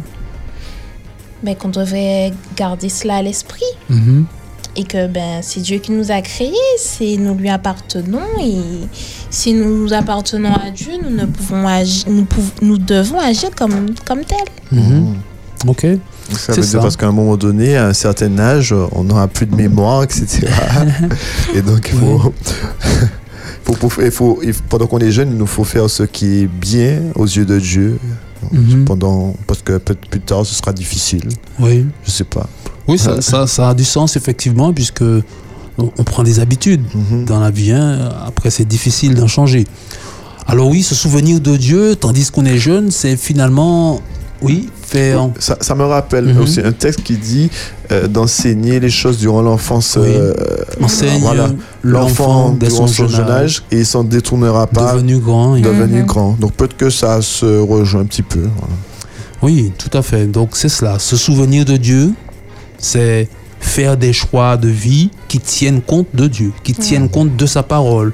Mais 1.44 1.54
qu'on 1.56 1.68
devrait 1.68 2.32
garder 2.56 2.88
cela 2.88 3.16
à 3.16 3.22
l'esprit. 3.22 3.64
Mhm. 3.90 4.26
Et 4.74 4.84
que 4.84 5.06
ben, 5.06 5.40
c'est 5.42 5.60
Dieu 5.60 5.78
qui 5.78 5.92
nous 5.92 6.10
a 6.10 6.22
créés, 6.22 6.54
c'est 6.78 7.16
nous 7.18 7.34
lui 7.34 7.50
appartenons. 7.50 8.20
Et 8.40 8.56
si 9.28 9.52
nous 9.52 9.92
appartenons 9.92 10.54
à 10.54 10.70
Dieu, 10.70 10.92
nous, 11.02 11.10
ne 11.14 11.26
pouvons 11.26 11.66
agir, 11.68 12.06
nous, 12.62 12.78
devons 12.78 13.18
agir 13.20 13.50
comme, 13.54 13.90
comme 14.06 14.24
tel. 14.24 14.38
Mhm. 14.70 15.16
Ok. 15.68 15.86
Ça 16.36 16.52
veut 16.52 16.62
dire 16.62 16.80
parce 16.80 16.96
qu'à 16.96 17.06
un 17.08 17.12
moment 17.12 17.36
donné, 17.36 17.76
à 17.76 17.86
un 17.88 17.92
certain 17.92 18.38
âge, 18.38 18.74
on 18.92 19.04
n'aura 19.04 19.28
plus 19.28 19.46
de 19.46 19.54
mémoire, 19.54 20.02
etc. 20.02 20.46
Et 21.54 21.62
donc, 21.62 21.90
il 21.92 21.98
faut, 21.98 22.32
faut- 24.10 24.40
pendant 24.68 24.86
qu'on 24.86 24.98
est 24.98 25.10
jeune, 25.12 25.30
il 25.30 25.36
nous 25.36 25.46
faut 25.46 25.64
faire 25.64 25.88
ce 25.88 26.02
qui 26.02 26.42
est 26.42 26.46
bien 26.46 27.02
aux 27.14 27.26
yeux 27.26 27.44
de 27.44 27.58
Dieu. 27.58 27.98
Mhm. 28.50 28.84
Pendant, 28.84 29.36
parce 29.46 29.62
que 29.62 29.78
peut-être 29.78 30.08
plus 30.08 30.20
tard, 30.20 30.44
ce 30.44 30.54
sera 30.54 30.72
difficile. 30.72 31.28
Oui. 31.60 31.86
Je 32.04 32.10
sais 32.10 32.24
pas. 32.24 32.48
Oui, 32.88 32.98
ça, 32.98 33.20
ça, 33.22 33.46
ça 33.46 33.68
a 33.68 33.74
du 33.74 33.84
sens, 33.84 34.16
effectivement, 34.16 34.72
puisque 34.72 35.02
on, 35.02 35.92
on 35.96 36.02
prend 36.04 36.24
des 36.24 36.40
habitudes 36.40 36.82
Mhm. 36.92 37.24
dans 37.24 37.38
la 37.38 37.50
vie. 37.50 37.70
hein. 37.70 38.10
Après, 38.26 38.50
c'est 38.50 38.64
difficile 38.66 39.14
d'en 39.14 39.28
changer. 39.28 39.64
Alors 40.48 40.66
oui, 40.68 40.82
se 40.82 40.96
souvenir 40.96 41.38
de 41.40 41.56
Dieu, 41.56 41.94
tandis 41.94 42.30
qu'on 42.32 42.44
est 42.44 42.58
jeune, 42.58 42.90
c'est 42.90 43.16
finalement, 43.16 44.00
oui, 44.42 44.68
faire... 44.82 45.28
Ça, 45.38 45.56
ça 45.60 45.74
me 45.74 45.84
rappelle 45.84 46.26
Mhm. 46.34 46.40
aussi 46.40 46.60
un 46.60 46.72
texte 46.72 47.02
qui 47.02 47.16
dit 47.16 47.50
euh, 47.90 48.06
d'enseigner 48.08 48.80
les 48.80 48.90
choses 48.90 49.18
durant 49.18 49.42
l'enfance. 49.42 49.96
Oui. 50.00 50.08
euh, 50.08 50.32
Enseigne 50.82 51.20
voilà. 51.20 51.48
l'enfant 51.82 52.50
dès 52.58 52.70
son 52.70 52.86
jeune 52.86 53.14
âge, 53.30 53.62
et 53.70 53.78
il 53.80 53.86
s'en 53.86 54.04
détournera 54.04 54.66
pas. 54.66 54.92
devenu 54.94 55.18
grand. 55.18 55.56
et- 55.56 55.60
devenu 55.62 56.00
Mhm. 56.00 56.06
grand. 56.06 56.36
Donc 56.40 56.52
peut-être 56.52 56.76
que 56.76 56.90
ça 56.90 57.20
se 57.22 57.58
rejoint 57.60 58.02
un 58.02 58.06
petit 58.06 58.22
peu. 58.22 58.40
voilà. 58.40 58.74
Oui, 59.42 59.72
tout 59.76 59.96
à 59.96 60.02
fait. 60.02 60.26
Donc 60.26 60.50
c'est 60.54 60.68
cela. 60.68 60.98
Se 60.98 61.16
souvenir 61.16 61.64
de 61.64 61.76
Dieu, 61.76 62.12
c'est 62.78 63.28
faire 63.60 63.96
des 63.96 64.12
choix 64.12 64.56
de 64.56 64.68
vie 64.68 65.10
qui 65.28 65.38
tiennent 65.38 65.80
compte 65.82 66.08
de 66.14 66.26
Dieu, 66.26 66.52
qui 66.64 66.72
tiennent 66.74 67.08
compte 67.08 67.36
de 67.36 67.46
sa 67.46 67.62
parole, 67.62 68.12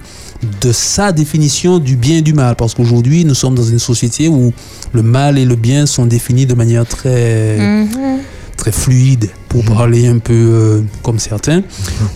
de 0.60 0.70
sa 0.72 1.10
définition 1.12 1.78
du 1.78 1.96
bien 1.96 2.18
et 2.18 2.22
du 2.22 2.32
mal. 2.32 2.54
Parce 2.56 2.74
qu'aujourd'hui, 2.74 3.24
nous 3.24 3.34
sommes 3.34 3.54
dans 3.54 3.64
une 3.64 3.78
société 3.78 4.28
où 4.28 4.52
le 4.92 5.02
mal 5.02 5.36
et 5.38 5.44
le 5.44 5.56
bien 5.56 5.86
sont 5.86 6.06
définis 6.06 6.46
de 6.46 6.54
manière 6.54 6.86
très, 6.86 7.58
Mhm. 7.58 8.18
très 8.56 8.72
fluide, 8.72 9.30
pour 9.48 9.64
parler 9.64 10.06
un 10.06 10.18
peu 10.18 10.32
euh, 10.34 10.80
comme 11.02 11.18
certains. 11.18 11.62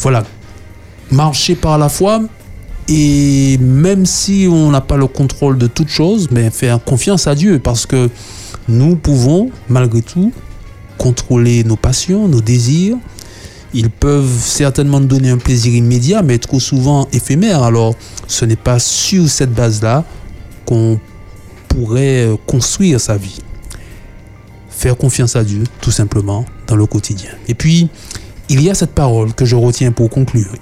Voilà. 0.01 0.25
Marcher 1.11 1.55
par 1.55 1.79
la 1.79 1.89
foi. 1.89 2.23
Et 2.89 3.59
même 3.59 4.07
si 4.07 4.49
on 4.51 4.71
n'a 4.71 4.81
pas 4.81 4.97
le 4.97 5.07
contrôle 5.07 5.57
de 5.57 5.67
toute 5.69 5.89
chose, 5.89 6.29
mais 6.33 6.51
faire 6.51 6.83
confiance 6.83 7.27
à 7.29 7.35
Dieu, 7.35 7.61
parce 7.63 7.87
que 7.87 8.11
nous 8.69 8.97
pouvons, 8.97 9.51
malgré 9.69 10.03
tout, 10.03 10.33
contrôler 10.99 11.63
nos 11.65 11.77
passions, 11.77 12.27
nos 12.29 12.41
désirs. 12.41 12.97
Ils 13.75 13.91
peuvent 13.91 14.39
certainement 14.39 15.01
donner 15.01 15.31
un 15.31 15.39
plaisir 15.39 15.75
immédiat, 15.75 16.23
mais 16.23 16.39
trop 16.39 16.61
souvent 16.61 17.09
éphémère. 17.13 17.63
Alors, 17.63 17.95
ce 18.27 18.45
n'est 18.45 18.57
pas 18.57 18.79
sur 18.79 19.29
cette 19.29 19.53
base-là 19.53 20.05
qu'on 20.67 21.01
pourrait 21.69 22.27
euh, 22.27 22.37
construire 22.47 23.01
sa 23.01 23.17
vie. 23.17 23.41
Faire 24.69 24.97
confiance 24.97 25.37
à 25.37 25.45
Dieu, 25.45 25.65
tout 25.81 25.91
simplement, 25.91 26.45
dans 26.67 26.77
le 26.77 26.87
quotidien. 26.87 27.31
Et 27.49 27.55
puis, 27.55 27.89
il 28.49 28.63
y 28.63 28.69
a 28.69 28.75
cette 28.75 28.93
parole 28.93 29.33
que 29.33 29.45
je 29.45 29.57
retiens 29.57 29.93
pour 29.93 30.11
conclure. 30.11 30.53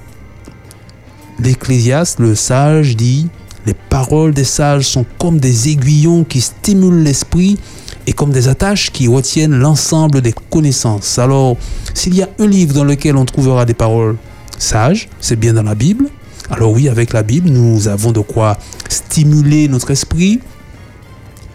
L'Ecclésiaste, 1.40 2.20
le 2.20 2.34
sage, 2.34 2.96
dit 2.96 3.28
Les 3.66 3.74
paroles 3.74 4.34
des 4.34 4.44
sages 4.44 4.86
sont 4.86 5.04
comme 5.18 5.40
des 5.40 5.70
aiguillons 5.70 6.22
qui 6.22 6.40
stimulent 6.40 7.02
l'esprit 7.02 7.58
et 8.06 8.12
comme 8.12 8.30
des 8.30 8.48
attaches 8.48 8.90
qui 8.90 9.08
retiennent 9.08 9.58
l'ensemble 9.58 10.20
des 10.20 10.34
connaissances. 10.50 11.18
Alors, 11.18 11.56
s'il 11.94 12.14
y 12.14 12.22
a 12.22 12.28
un 12.38 12.46
livre 12.46 12.74
dans 12.74 12.84
lequel 12.84 13.16
on 13.16 13.24
trouvera 13.24 13.64
des 13.64 13.74
paroles 13.74 14.16
sages, 14.58 15.08
c'est 15.20 15.36
bien 15.36 15.54
dans 15.54 15.62
la 15.62 15.74
Bible. 15.74 16.08
Alors 16.50 16.72
oui, 16.72 16.88
avec 16.88 17.12
la 17.12 17.22
Bible, 17.22 17.48
nous 17.50 17.88
avons 17.88 18.12
de 18.12 18.20
quoi 18.20 18.58
stimuler 18.88 19.68
notre 19.68 19.90
esprit, 19.90 20.40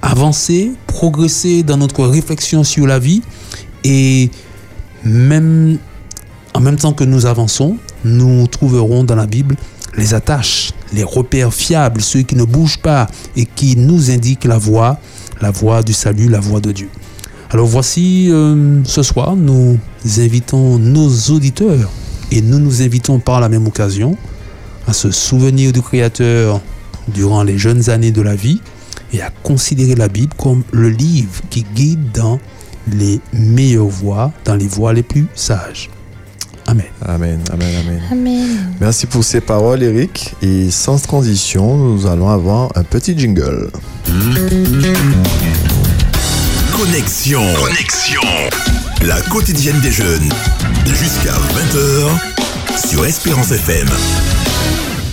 avancer, 0.01 0.71
progresser 0.87 1.63
dans 1.63 1.77
notre 1.77 2.05
réflexion 2.05 2.63
sur 2.63 2.87
la 2.87 2.99
vie 2.99 3.21
et 3.83 4.29
même 5.03 5.77
en 6.53 6.61
même 6.61 6.77
temps 6.77 6.93
que 6.93 7.03
nous 7.03 7.25
avançons, 7.25 7.77
nous 8.05 8.47
trouverons 8.47 9.03
dans 9.03 9.15
la 9.15 9.25
Bible 9.25 9.57
les 9.97 10.13
attaches, 10.13 10.71
les 10.93 11.03
repères 11.03 11.53
fiables, 11.53 12.01
ceux 12.01 12.21
qui 12.21 12.35
ne 12.35 12.43
bougent 12.43 12.79
pas 12.81 13.07
et 13.35 13.45
qui 13.45 13.75
nous 13.75 14.09
indiquent 14.09 14.45
la 14.45 14.57
voie, 14.57 14.97
la 15.41 15.51
voie 15.51 15.83
du 15.83 15.93
salut, 15.93 16.29
la 16.29 16.39
voie 16.39 16.61
de 16.61 16.71
Dieu. 16.71 16.89
Alors 17.51 17.67
voici, 17.67 18.29
euh, 18.31 18.83
ce 18.85 19.03
soir, 19.03 19.35
nous 19.35 19.77
invitons 20.17 20.79
nos 20.79 21.09
auditeurs 21.29 21.89
et 22.31 22.41
nous 22.41 22.59
nous 22.59 22.81
invitons 22.81 23.19
par 23.19 23.39
la 23.39 23.49
même 23.49 23.67
occasion 23.67 24.17
à 24.87 24.93
se 24.93 25.11
souvenir 25.11 25.71
du 25.71 25.81
Créateur 25.81 26.61
durant 27.07 27.43
les 27.43 27.57
jeunes 27.57 27.89
années 27.89 28.11
de 28.11 28.21
la 28.21 28.35
vie 28.35 28.61
et 29.13 29.21
à 29.21 29.29
considérer 29.43 29.95
la 29.95 30.07
Bible 30.07 30.33
comme 30.37 30.63
le 30.71 30.89
livre 30.89 31.41
qui 31.49 31.65
guide 31.75 32.11
dans 32.13 32.39
les 32.91 33.19
meilleures 33.33 33.87
voies, 33.87 34.31
dans 34.43 34.55
les 34.55 34.67
voies 34.67 34.93
les 34.93 35.03
plus 35.03 35.27
sages. 35.35 35.89
Amen. 36.67 36.85
Amen, 37.05 37.39
amen, 37.51 37.75
amen. 37.79 38.01
Amen. 38.11 38.73
Merci 38.79 39.05
pour 39.05 39.23
ces 39.23 39.39
paroles, 39.39 39.83
Eric. 39.83 40.33
Et 40.41 40.71
sans 40.71 40.99
transition, 41.01 41.77
nous 41.77 42.07
allons 42.07 42.29
avoir 42.29 42.69
un 42.75 42.83
petit 42.83 43.17
jingle. 43.17 43.69
Connexion. 46.75 47.41
Connexion. 47.55 48.21
La 49.03 49.21
quotidienne 49.21 49.79
des 49.81 49.91
jeunes. 49.91 50.29
Jusqu'à 50.87 51.33
20h 51.33 52.89
sur 52.89 53.05
Espérance 53.05 53.51
FM. 53.51 53.87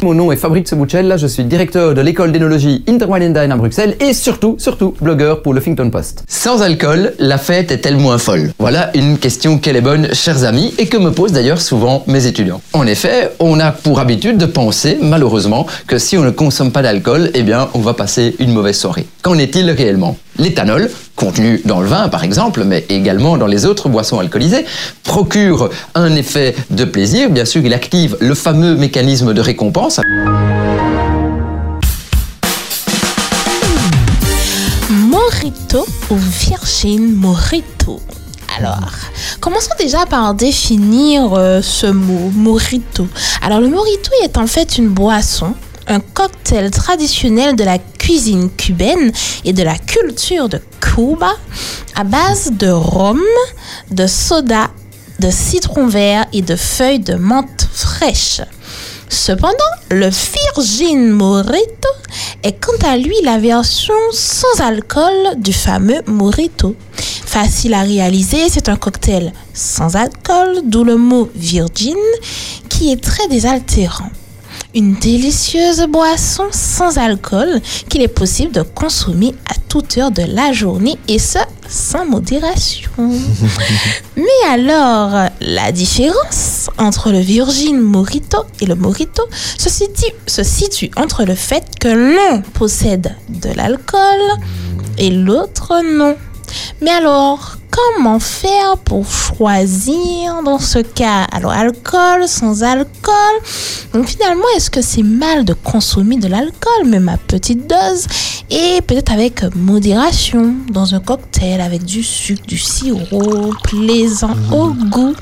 Mon 0.03 0.15
nom 0.15 0.33
est 0.33 0.37
Fabrice 0.37 0.75
Bouchel, 0.75 1.15
je 1.17 1.29
suis 1.29 1.45
directeur 1.45 1.95
de 1.95 2.01
l'école 2.01 2.33
d'énologie 2.33 2.83
Interwalendine 2.89 3.53
à 3.53 3.57
Bruxelles 3.57 3.97
et 4.01 4.13
surtout, 4.13 4.57
surtout, 4.59 4.97
blogueur 5.01 5.43
pour 5.43 5.55
le 5.55 5.61
Huffington 5.61 5.91
Post. 5.91 6.25
Sans 6.27 6.61
alcool, 6.61 7.15
la 7.21 7.39
fête 7.39 7.71
est-elle 7.71 7.97
moins 7.97 8.19
folle 8.19 8.53
Voilà 8.59 8.91
une 8.97 9.17
question 9.17 9.59
qu'elle 9.59 9.77
est 9.77 9.81
bonne, 9.81 10.13
chers 10.13 10.43
amis, 10.43 10.75
et 10.79 10.87
que 10.87 10.97
me 10.97 11.13
posent 11.13 11.31
d'ailleurs 11.31 11.61
souvent 11.61 12.03
mes 12.09 12.27
étudiants. 12.27 12.61
En 12.73 12.85
effet, 12.89 13.31
on 13.39 13.61
a 13.61 13.71
pour 13.71 14.01
habitude 14.01 14.39
de 14.39 14.47
penser, 14.47 14.99
malheureusement, 15.01 15.69
que 15.87 15.99
si 15.99 16.19
on 16.19 16.23
ne 16.23 16.31
consomme 16.31 16.73
pas 16.73 16.83
d'alcool, 16.83 17.31
eh 17.35 17.43
bien, 17.45 17.69
on 17.75 17.79
va 17.79 17.95
passer 17.95 18.35
une 18.41 18.53
mauvaise 18.53 18.77
soirée. 18.77 19.07
Qu'en 19.23 19.39
est-il 19.39 19.71
réellement? 19.71 20.17
L'éthanol, 20.39 20.91
contenu 21.23 21.61
dans 21.65 21.81
le 21.81 21.87
vin 21.87 22.09
par 22.09 22.25
exemple, 22.25 22.65
mais 22.65 22.85
également 22.89 23.37
dans 23.37 23.47
les 23.47 23.65
autres 23.65 23.89
boissons 23.89 24.19
alcoolisées, 24.19 24.65
procure 25.05 25.71
un 25.95 26.17
effet 26.17 26.57
de 26.71 26.85
plaisir. 26.85 27.31
Bien 27.31 27.45
sûr, 27.45 27.63
il 27.65 27.73
active 27.73 28.17
le 28.19 28.35
fameux 28.35 28.75
mécanisme 28.75 29.33
de 29.33 29.41
récompense. 29.41 30.01
Morito 34.91 35.87
ou 36.11 36.17
Virgin 36.17 37.15
Morito? 37.15 38.01
Alors, 38.59 38.91
commençons 39.41 39.75
déjà 39.79 40.05
par 40.07 40.35
définir 40.35 41.35
euh, 41.35 41.63
ce 41.63 41.87
mot, 41.87 42.31
morito. 42.35 43.07
Alors, 43.43 43.61
le 43.61 43.69
morito 43.69 44.11
est 44.25 44.37
en 44.37 44.49
fait 44.49 44.77
une 44.77 44.89
boisson, 44.89 45.55
un 45.87 46.01
cocktail 46.01 46.71
traditionnel 46.71 47.57
de 47.57 47.65
la 47.65 47.79
cuisine 47.79 48.51
cubaine 48.51 49.13
et 49.45 49.53
de 49.53 49.63
la 49.63 49.77
culture 49.77 50.49
de 50.49 50.61
Cuba 50.81 51.33
à 51.95 52.05
base 52.05 52.53
de 52.53 52.69
rhum, 52.69 53.21
de 53.91 54.07
soda, 54.07 54.71
de 55.21 55.31
citron 55.31 55.87
vert 55.87 56.27
et 56.33 56.43
de 56.43 56.57
feuilles 56.57 56.99
de 56.99 57.15
menthe 57.15 57.69
fraîche. 57.73 58.41
Cependant, 59.09 59.53
le 59.91 60.09
Virgin 60.09 61.11
Morito 61.11 61.89
est 62.43 62.53
quant 62.53 62.89
à 62.89 62.97
lui 62.97 63.15
la 63.23 63.39
version 63.39 63.95
sans 64.11 64.61
alcool 64.61 65.37
du 65.37 65.53
fameux 65.53 66.01
Morito. 66.07 66.75
Facile 66.97 67.75
à 67.75 67.83
réaliser, 67.83 68.49
c'est 68.49 68.69
un 68.69 68.77
cocktail 68.77 69.33
sans 69.53 69.97
alcool, 69.97 70.63
d'où 70.65 70.83
le 70.83 70.97
mot 70.97 71.31
Virgin, 71.35 71.97
qui 72.69 72.91
est 72.91 73.03
très 73.03 73.29
désaltérant. 73.29 74.11
Une 74.75 74.95
délicieuse 74.95 75.87
boisson 75.89 76.45
sans 76.51 76.99
alcool 76.99 77.61
qu'il 77.89 78.03
est 78.03 78.09
possible 78.09 78.53
de 78.53 78.63
consommer 78.63 79.35
à 79.51 79.55
toute 79.69 79.97
heure 79.99 80.11
de 80.11 80.23
la 80.23 80.53
journée 80.53 80.99
et 81.09 81.19
ce, 81.19 81.39
sans 81.69 82.05
modération. 82.07 82.91
Mais 84.17 84.51
alors, 84.51 85.31
la 85.41 85.73
différence 85.73 86.69
entre 86.79 87.11
le 87.11 87.21
Virgin 87.21 87.81
Morito 87.81 88.45
et 88.61 88.67
le 88.67 88.75
Morito 88.75 89.23
se 89.59 89.71
situe, 89.71 90.13
se 90.27 90.43
situe 90.43 90.91
entre 90.97 91.25
le 91.25 91.35
fait 91.35 91.65
que 91.81 91.89
l'un 91.89 92.41
possède 92.41 93.15
de 93.29 93.51
l'alcool 93.55 94.21
et 94.99 95.11
l'autre 95.11 95.81
non. 95.83 96.17
Mais 96.81 96.91
alors, 96.91 97.57
comment 97.71 98.19
faire 98.19 98.77
pour 98.85 99.07
choisir 99.11 100.43
dans 100.45 100.59
ce 100.59 100.79
cas? 100.79 101.25
Alors, 101.33 101.53
alcool, 101.53 102.29
sans 102.29 102.63
alcool? 102.63 103.35
Donc 103.93 104.07
finalement, 104.07 104.45
est-ce 104.57 104.71
que 104.71 104.83
c'est 104.83 105.03
mal 105.03 105.45
de 105.45 105.55
consommer 105.55 106.17
de 106.17 106.29
l'alcool, 106.29 106.87
même 106.87 107.09
à 107.09 107.17
petite 107.17 107.67
dose? 107.69 108.07
Et 108.51 108.81
peut-être 108.83 109.13
avec 109.13 109.43
modération 109.55 110.55
dans 110.71 110.95
un 110.95 111.01
cocktail 111.01 111.61
avec 111.61 111.85
du 111.85 112.03
sucre, 112.03 112.47
du 112.47 112.59
sirop, 112.59 113.55
plaisant 113.65 114.37
au 114.53 114.69
goût. 114.69 115.15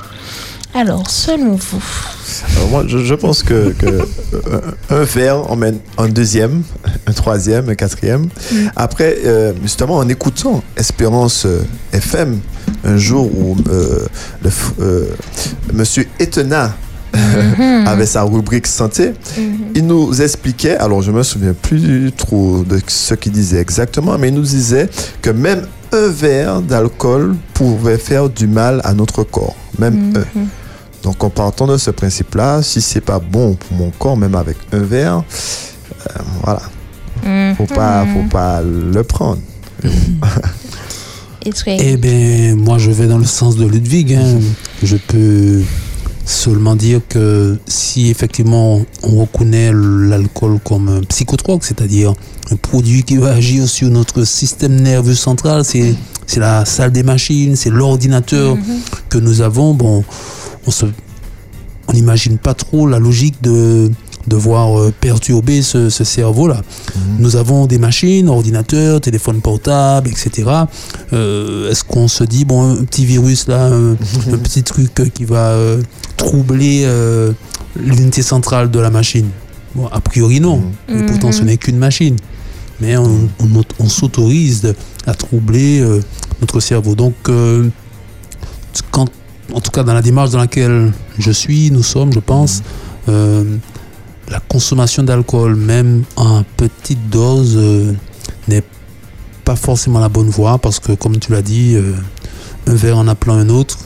Alors, 0.73 1.09
selon 1.09 1.55
vous, 1.55 1.83
Alors 2.55 2.69
moi, 2.69 2.83
je, 2.87 2.99
je 2.99 3.13
pense 3.13 3.43
que, 3.43 3.71
que, 3.71 3.85
euh, 3.87 4.61
un 4.89 5.03
verre 5.03 5.51
emmène 5.51 5.79
un 5.97 6.07
deuxième, 6.07 6.63
un 7.07 7.11
troisième, 7.11 7.67
un 7.67 7.75
quatrième. 7.75 8.29
Après, 8.77 9.17
euh, 9.25 9.51
justement, 9.61 9.97
en 9.97 10.07
écoutant 10.07 10.63
Espérance 10.77 11.45
euh, 11.45 11.65
FM, 11.91 12.39
un 12.85 12.97
jour 12.97 13.25
où 13.25 13.57
euh, 13.69 14.05
le 14.43 14.49
euh, 14.79 15.05
Monsieur 15.73 16.07
Etena 16.19 16.73
avait 17.85 18.05
sa 18.05 18.23
rubrique 18.23 18.67
santé, 18.67 19.11
il 19.75 19.85
nous 19.85 20.21
expliquait, 20.21 20.77
alors 20.77 21.01
je 21.01 21.11
me 21.11 21.23
souviens 21.23 21.53
plus 21.53 22.13
trop 22.15 22.63
de 22.63 22.79
ce 22.87 23.13
qu'il 23.15 23.33
disait 23.33 23.59
exactement, 23.59 24.17
mais 24.17 24.29
il 24.29 24.35
nous 24.35 24.41
disait 24.41 24.89
que 25.21 25.31
même 25.31 25.67
un 25.91 26.07
verre 26.07 26.61
d'alcool 26.61 27.35
pouvait 27.53 27.97
faire 27.97 28.29
du 28.29 28.47
mal 28.47 28.79
à 28.85 28.93
notre 28.93 29.23
corps, 29.23 29.57
même 29.77 30.13
un. 30.15 30.39
Donc 31.03 31.23
en 31.23 31.29
partant 31.29 31.67
de 31.67 31.77
ce 31.77 31.91
principe-là, 31.91 32.61
si 32.61 32.81
c'est 32.81 33.01
pas 33.01 33.19
bon 33.19 33.55
pour 33.55 33.77
mon 33.77 33.89
corps, 33.91 34.17
même 34.17 34.35
avec 34.35 34.57
un 34.71 34.79
verre, 34.79 35.23
euh, 36.07 36.19
voilà, 36.43 36.61
faut 37.55 37.65
pas, 37.65 38.05
faut 38.05 38.29
pas 38.29 38.61
le 38.61 39.03
prendre. 39.03 39.39
Eh 41.81 41.97
bien, 41.97 42.55
moi, 42.55 42.77
je 42.77 42.91
vais 42.91 43.07
dans 43.07 43.17
le 43.17 43.25
sens 43.25 43.55
de 43.55 43.65
Ludwig. 43.65 44.13
hein. 44.13 44.39
Je 44.83 44.95
peux 44.95 45.61
seulement 46.23 46.75
dire 46.75 47.01
que 47.09 47.57
si 47.67 48.09
effectivement 48.09 48.81
on 49.01 49.21
reconnaît 49.21 49.71
l'alcool 49.73 50.59
comme 50.63 50.87
un 50.87 51.01
psychotrope, 51.01 51.63
c'est-à-dire 51.63 52.13
un 52.51 52.55
produit 52.57 53.03
qui 53.03 53.17
va 53.17 53.31
agir 53.31 53.67
sur 53.67 53.89
notre 53.89 54.23
système 54.23 54.75
nerveux 54.75 55.15
central, 55.15 55.65
c'est 55.65 55.95
c'est 56.27 56.39
la 56.39 56.63
salle 56.63 56.91
des 56.91 57.03
machines, 57.03 57.55
c'est 57.55 57.71
l'ordinateur 57.71 58.55
que 59.09 59.17
nous 59.17 59.41
avons. 59.41 59.73
Bon, 59.73 60.03
on 60.67 60.71
se, 60.71 60.85
on 61.87 61.93
n'imagine 61.93 62.37
pas 62.37 62.53
trop 62.53 62.87
la 62.87 62.99
logique 62.99 63.41
de 63.41 63.89
de 64.27 64.35
voir 64.35 64.79
euh, 64.79 64.93
perturber 65.01 65.63
ce, 65.63 65.89
ce 65.89 66.03
cerveau-là. 66.03 66.61
Nous 67.17 67.37
avons 67.37 67.65
des 67.65 67.79
machines, 67.79 68.29
ordinateurs, 68.29 69.01
téléphones 69.01 69.41
portables, 69.41 70.07
etc. 70.09 70.47
Euh, 71.11 71.71
Est-ce 71.71 71.83
qu'on 71.83 72.07
se 72.07 72.23
dit, 72.23 72.45
bon, 72.45 72.71
un 72.79 72.83
petit 72.85 73.03
virus 73.03 73.47
là, 73.47 73.65
un, 73.65 73.93
un 74.31 74.37
petit 74.37 74.61
truc 74.61 74.99
euh, 74.99 75.07
qui 75.11 75.25
va 75.25 75.47
euh, 75.53 75.81
troubler 76.17 76.83
euh, 76.85 77.31
l'unité 77.75 78.21
centrale 78.21 78.69
de 78.69 78.77
la 78.79 78.91
machine? 78.91 79.27
Bon, 79.73 79.87
a 79.87 79.99
priori 80.01 80.39
non. 80.39 80.61
Et 80.87 81.03
pourtant, 81.07 81.31
ce 81.31 81.41
n'est 81.41 81.57
qu'une 81.57 81.77
machine. 81.79 82.15
Mais 82.79 82.97
on, 82.97 83.27
on- 83.39 83.63
on 83.79 83.89
s'autorise 83.89 84.75
à 85.07 85.15
troubler 85.15 85.79
euh, 85.79 85.99
notre 86.41 86.59
cerveau. 86.59 86.93
Donc, 86.93 87.15
euh, 87.27 87.67
quand, 88.91 89.07
en 89.53 89.59
tout 89.59 89.71
cas 89.71 89.83
dans 89.83 89.93
la 89.93 90.01
démarche 90.01 90.31
dans 90.31 90.39
laquelle 90.39 90.91
je 91.17 91.31
suis, 91.31 91.71
nous 91.71 91.83
sommes, 91.83 92.13
je 92.13 92.19
pense, 92.19 92.61
euh, 93.09 93.57
la 94.29 94.39
consommation 94.39 95.03
d'alcool, 95.03 95.55
même 95.55 96.03
en 96.15 96.43
petite 96.57 97.09
dose, 97.09 97.55
euh, 97.57 97.93
n'est 98.47 98.63
pas 99.43 99.55
forcément 99.55 99.99
la 99.99 100.09
bonne 100.09 100.29
voie 100.29 100.57
parce 100.57 100.79
que, 100.79 100.93
comme 100.93 101.17
tu 101.17 101.31
l'as 101.31 101.41
dit, 101.41 101.75
euh, 101.75 101.93
un 102.67 102.75
verre 102.75 102.97
en 102.97 103.07
appelant 103.07 103.35
un 103.35 103.49
autre, 103.49 103.79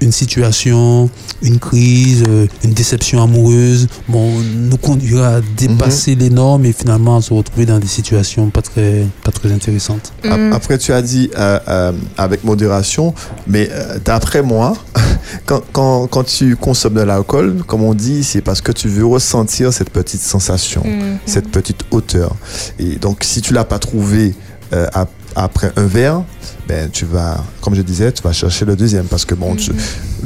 une 0.00 0.12
situation, 0.12 1.10
une 1.42 1.58
crise, 1.58 2.24
euh, 2.28 2.46
une 2.64 2.72
déception 2.72 3.22
amoureuse, 3.22 3.86
bon, 4.08 4.32
nous 4.40 4.76
conduira 4.76 5.36
à 5.36 5.40
dépasser 5.56 6.14
les 6.14 6.30
normes 6.30 6.64
et 6.64 6.72
finalement 6.72 7.16
à 7.16 7.20
se 7.22 7.32
retrouver 7.34 7.66
dans 7.66 7.78
des 7.78 7.86
situations 7.86 8.48
pas 8.50 8.62
très, 8.62 9.04
pas 9.22 9.30
très 9.30 9.52
intéressantes. 9.52 10.12
Ap- 10.24 10.54
Après, 10.54 10.78
tu 10.78 10.92
as 10.92 11.02
dit 11.02 11.30
euh, 11.38 11.58
euh, 11.68 11.92
avec 12.16 12.44
modération, 12.44 13.14
mais 13.46 13.68
euh, 13.70 13.98
d'après 14.04 14.42
moi, 14.42 14.74
quand, 15.46 15.62
quand, 15.72 16.06
quand 16.06 16.24
tu 16.24 16.56
consommes 16.56 16.94
de 16.94 17.02
l'alcool, 17.02 17.62
comme 17.66 17.82
on 17.82 17.94
dit, 17.94 18.24
c'est 18.24 18.40
parce 18.40 18.60
que 18.60 18.72
tu 18.72 18.88
veux 18.88 19.04
ressentir 19.06 19.72
cette 19.72 19.90
petite 19.90 20.22
sensation, 20.22 20.82
cette 21.26 21.48
petite 21.50 21.80
hauteur. 21.90 22.34
Et 22.78 22.96
donc, 22.96 23.22
si 23.24 23.40
tu 23.42 23.52
l'as 23.52 23.64
pas 23.64 23.78
trouvé 23.78 24.34
euh, 24.72 24.86
ap- 24.92 25.10
après 25.36 25.72
un 25.76 25.86
verre, 25.86 26.22
ben, 26.68 26.88
tu 26.90 27.04
vas, 27.04 27.44
comme 27.60 27.74
je 27.74 27.82
disais, 27.82 28.12
tu 28.12 28.22
vas 28.22 28.32
chercher 28.32 28.64
le 28.64 28.76
deuxième 28.76 29.06
parce 29.06 29.24
que 29.24 29.34
bon, 29.34 29.56
tu 29.56 29.72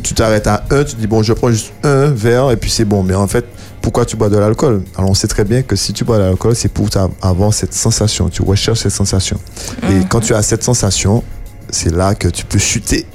tu 0.02 0.14
t'arrêtes 0.14 0.46
à 0.46 0.64
un, 0.70 0.84
tu 0.84 0.96
dis 0.96 1.06
bon, 1.06 1.22
je 1.22 1.32
prends 1.32 1.50
juste 1.50 1.72
un 1.82 2.08
verre 2.08 2.50
et 2.50 2.56
puis 2.56 2.70
c'est 2.70 2.84
bon. 2.84 3.02
Mais 3.02 3.14
en 3.14 3.26
fait, 3.26 3.46
pourquoi 3.80 4.04
tu 4.04 4.16
bois 4.16 4.28
de 4.28 4.36
l'alcool? 4.36 4.82
Alors, 4.96 5.10
on 5.10 5.14
sait 5.14 5.28
très 5.28 5.44
bien 5.44 5.62
que 5.62 5.76
si 5.76 5.92
tu 5.92 6.04
bois 6.04 6.18
de 6.18 6.22
l'alcool, 6.22 6.54
c'est 6.54 6.68
pour 6.68 6.88
avoir 7.22 7.52
cette 7.52 7.74
sensation. 7.74 8.28
Tu 8.28 8.42
recherches 8.42 8.80
cette 8.80 8.92
sensation. 8.92 9.38
Et 9.82 10.04
quand 10.08 10.20
tu 10.20 10.34
as 10.34 10.42
cette 10.42 10.62
sensation, 10.62 11.22
c'est 11.70 11.94
là 11.94 12.14
que 12.14 12.28
tu 12.28 12.44
peux 12.44 12.58
chuter. 12.58 13.06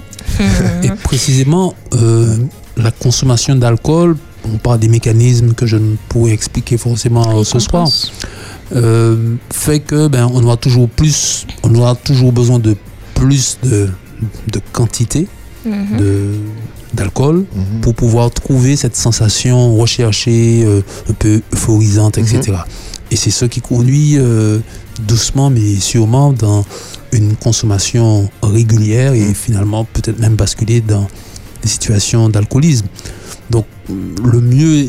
Et 0.83 0.89
précisément, 1.03 1.73
euh, 1.93 2.37
la 2.77 2.91
consommation 2.91 3.55
d'alcool, 3.55 4.15
on 4.45 4.57
parle 4.57 4.79
des 4.79 4.87
mécanismes 4.87 5.53
que 5.53 5.65
je 5.65 5.75
ne 5.77 5.95
pourrais 6.07 6.31
expliquer 6.31 6.77
forcément 6.77 7.39
euh, 7.39 7.43
ce 7.43 7.59
soir, 7.59 7.87
euh, 8.75 9.35
fait 9.51 9.79
que 9.79 10.07
ben, 10.07 10.29
on 10.31 10.43
aura 10.43 10.57
toujours 10.57 10.89
plus, 10.89 11.45
on 11.63 11.73
aura 11.75 11.95
toujours 11.95 12.31
besoin 12.31 12.59
de 12.59 12.75
plus 13.15 13.57
de, 13.63 13.89
de 14.51 14.61
quantité 14.71 15.27
de 15.65 16.33
d'alcool 16.93 17.45
pour 17.83 17.93
pouvoir 17.93 18.31
trouver 18.31 18.75
cette 18.75 18.95
sensation 18.95 19.75
recherchée, 19.75 20.63
euh, 20.65 20.81
un 21.07 21.13
peu 21.13 21.41
euphorisante, 21.53 22.17
etc. 22.17 22.57
Et 23.11 23.15
c'est 23.15 23.29
ce 23.29 23.45
qui 23.45 23.61
conduit 23.61 24.17
euh, 24.17 24.59
doucement 25.07 25.51
mais 25.51 25.75
sûrement 25.75 26.33
dans 26.33 26.65
une 27.11 27.35
consommation 27.35 28.29
régulière 28.41 29.13
et 29.13 29.33
finalement 29.35 29.85
peut-être 29.85 30.19
même 30.19 30.35
basculer 30.35 30.81
dans 30.81 31.07
des 31.61 31.67
situations 31.67 32.27
d'alcoolisme. 32.29 32.87
Donc 33.51 33.65
le 33.89 34.41
mieux 34.41 34.87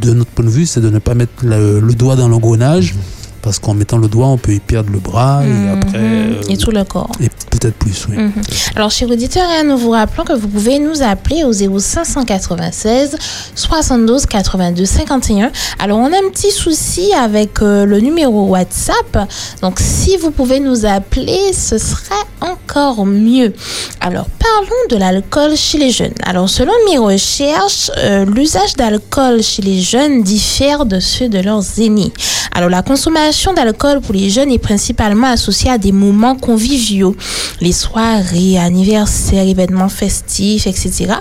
de 0.00 0.12
notre 0.14 0.30
point 0.30 0.44
de 0.44 0.50
vue, 0.50 0.66
c'est 0.66 0.80
de 0.80 0.90
ne 0.90 0.98
pas 0.98 1.14
mettre 1.14 1.44
le, 1.44 1.80
doigt 1.94 2.16
dans 2.16 2.28
l'engrenage 2.28 2.94
parce 3.42 3.58
qu'en 3.58 3.74
mettant 3.74 3.98
le 3.98 4.08
doigt, 4.08 4.26
on 4.26 4.36
peut 4.38 4.52
y 4.52 4.60
perdre 4.60 4.90
le 4.92 4.98
bras 4.98 5.42
et 5.44 5.68
après... 5.68 5.98
euh, 5.98 6.40
et 6.48 6.56
tout 6.56 6.70
le 6.70 6.84
corps. 6.84 7.10
et 7.20 7.28
peut-être 7.50 7.74
plus, 7.76 8.06
oui. 8.08 8.16
Mhm. 8.16 8.32
Alors, 8.76 8.90
chers 8.90 9.08
auditeurs, 9.10 9.46
hein, 9.48 9.64
nous 9.64 9.76
vous 9.76 9.90
rappelons 9.90 10.24
que 10.24 10.32
vous 10.32 10.48
pouvez 10.48 10.78
nous 10.78 11.02
appeler 11.02 11.44
au 11.44 11.52
0596 11.52 13.16
72 13.54 14.26
82 14.26 14.84
51. 14.84 15.50
Alors, 15.78 15.98
on 15.98 16.06
a 16.12 16.16
un 16.16 16.30
petit 16.32 16.50
souci 16.50 17.12
avec 17.14 17.62
euh, 17.62 17.84
le 17.84 18.00
numéro 18.00 18.46
WhatsApp. 18.46 19.28
Donc, 19.62 19.78
si 19.80 20.16
vous 20.16 20.30
pouvez 20.30 20.60
nous 20.60 20.84
appeler, 20.86 21.52
ce 21.52 21.78
serait 21.78 22.14
encore 22.40 23.04
mieux. 23.06 23.52
Alors, 24.00 24.26
parlons 24.38 24.70
de 24.90 24.96
l'alcool 24.96 25.56
chez 25.56 25.78
les 25.78 25.90
jeunes. 25.90 26.14
Alors, 26.24 26.48
selon 26.48 26.72
mes 26.90 26.98
recherches, 26.98 27.90
euh, 27.98 28.24
l'usage 28.24 28.74
d'alcool 28.76 29.42
chez 29.42 29.62
les 29.62 29.80
jeunes 29.80 30.22
diffère 30.22 30.86
de 30.86 31.00
ceux 31.00 31.28
de 31.28 31.38
leurs 31.38 31.78
aînés. 31.78 32.12
Alors, 32.54 32.70
la 32.70 32.82
consommation 32.82 33.29
d'alcool 33.54 34.00
pour 34.00 34.14
les 34.14 34.30
jeunes 34.30 34.50
est 34.50 34.58
principalement 34.58 35.28
associée 35.28 35.70
à 35.70 35.78
des 35.78 35.92
moments 35.92 36.36
conviviaux, 36.36 37.16
les 37.60 37.72
soirées, 37.72 38.58
anniversaires, 38.58 39.46
événements 39.46 39.88
festifs, 39.88 40.66
etc. 40.66 41.14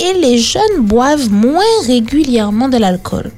Et 0.00 0.12
les 0.20 0.38
jeunes 0.38 0.80
boivent 0.80 1.30
moins 1.30 1.62
régulièrement 1.86 2.68
de 2.68 2.78
l'alcool. 2.78 3.30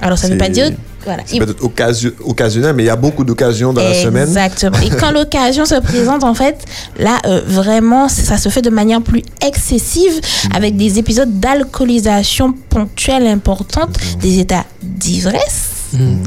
Alors, 0.00 0.18
ça 0.18 0.28
ne 0.28 0.32
veut 0.32 0.38
pas 0.38 0.48
dire... 0.48 0.70
Voilà. 1.04 1.24
C'est 1.26 1.38
peut-être 1.38 1.64
occasio- 1.64 2.12
occasionnel, 2.24 2.74
mais 2.76 2.84
il 2.84 2.86
y 2.86 2.90
a 2.90 2.94
beaucoup 2.94 3.24
d'occasions 3.24 3.72
dans 3.72 3.82
la 3.82 3.92
semaine. 3.92 4.28
Exactement. 4.28 4.78
Et 4.80 4.88
quand 4.88 5.10
l'occasion 5.18 5.64
se 5.64 5.74
présente, 5.80 6.22
en 6.22 6.34
fait, 6.34 6.64
là, 6.96 7.18
euh, 7.26 7.40
vraiment, 7.44 8.08
ça 8.08 8.36
se 8.38 8.48
fait 8.50 8.62
de 8.62 8.70
manière 8.70 9.02
plus 9.02 9.22
excessive 9.44 10.20
avec 10.54 10.76
des 10.76 11.00
épisodes 11.00 11.40
d'alcoolisation 11.40 12.54
ponctuelle 12.68 13.26
importante, 13.26 13.96
des 14.20 14.38
états 14.38 14.64
d'ivresse, 14.80 15.70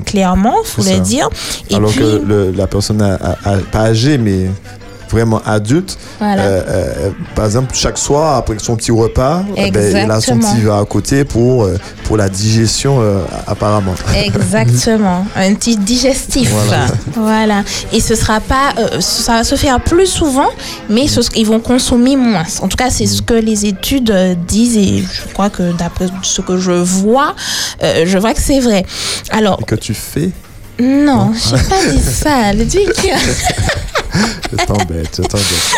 clairement, 0.05 0.55
faut 0.63 0.81
C'est 0.81 0.95
le 0.97 0.99
dire. 1.01 1.29
Et 1.69 1.75
Alors 1.75 1.91
puis, 1.91 1.99
que 1.99 2.21
le- 2.25 2.51
la 2.51 2.67
personne, 2.67 3.01
a- 3.01 3.15
a- 3.15 3.37
a- 3.53 3.57
pas 3.71 3.81
âgée, 3.81 4.17
mais 4.17 4.49
vraiment 5.09 5.41
adulte, 5.45 5.97
Voilà. 6.19 6.41
euh, 6.43 6.63
euh, 6.67 7.09
par 7.35 7.45
exemple, 7.45 7.73
chaque 7.75 7.97
soir, 7.97 8.35
après 8.37 8.57
son 8.59 8.75
petit 8.75 8.91
repas, 8.91 9.43
eh 9.55 9.71
ben, 9.71 10.03
il 10.05 10.11
a 10.11 10.19
son 10.21 10.37
petit 10.39 10.61
verre 10.61 10.75
à 10.75 10.85
côté 10.85 11.23
pour, 11.25 11.63
euh, 11.63 11.77
pour 12.05 12.17
la 12.17 12.29
digestion, 12.29 12.97
euh, 13.01 13.21
apparemment. 13.47 13.93
Exactement, 14.15 15.25
un 15.35 15.53
petit 15.55 15.77
digestif. 15.77 16.49
Voilà. 16.51 16.85
Voilà. 17.15 17.63
Et 17.93 17.99
ce 17.99 18.15
sera 18.15 18.39
pas, 18.39 18.73
ça 18.99 19.33
va 19.33 19.43
se 19.43 19.55
faire 19.55 19.79
plus 19.81 20.07
souvent, 20.07 20.49
mais 20.89 21.07
ce- 21.07 21.21
ils 21.35 21.45
vont 21.45 21.59
consommer 21.59 22.15
moins. 22.15 22.43
En 22.61 22.67
tout 22.67 22.77
cas, 22.77 22.89
c'est 22.89 23.05
ce 23.07 23.21
que 23.21 23.33
les 23.33 23.65
études 23.65 24.13
disent 24.47 24.77
et 24.77 24.99
je 24.99 25.33
crois 25.33 25.49
que 25.49 25.71
d'après 25.73 26.07
ce 26.21 26.41
que 26.41 26.57
je 26.57 26.71
vois, 26.71 27.35
je 27.81 28.17
vois 28.17 28.33
que 28.33 28.41
c'est 28.41 28.59
vrai. 28.59 28.85
Alors, 29.31 29.59
Et 29.61 29.65
que 29.65 29.75
tu 29.75 29.93
fais 29.93 30.31
non, 30.79 31.31
j'ai 31.33 31.63
pas 31.69 31.85
dit 31.89 32.01
ça, 32.01 32.51
Ludwig. 32.51 32.89
je 34.51 34.65
t'embête, 34.65 35.09
je 35.15 35.21
t'embête. 35.21 35.75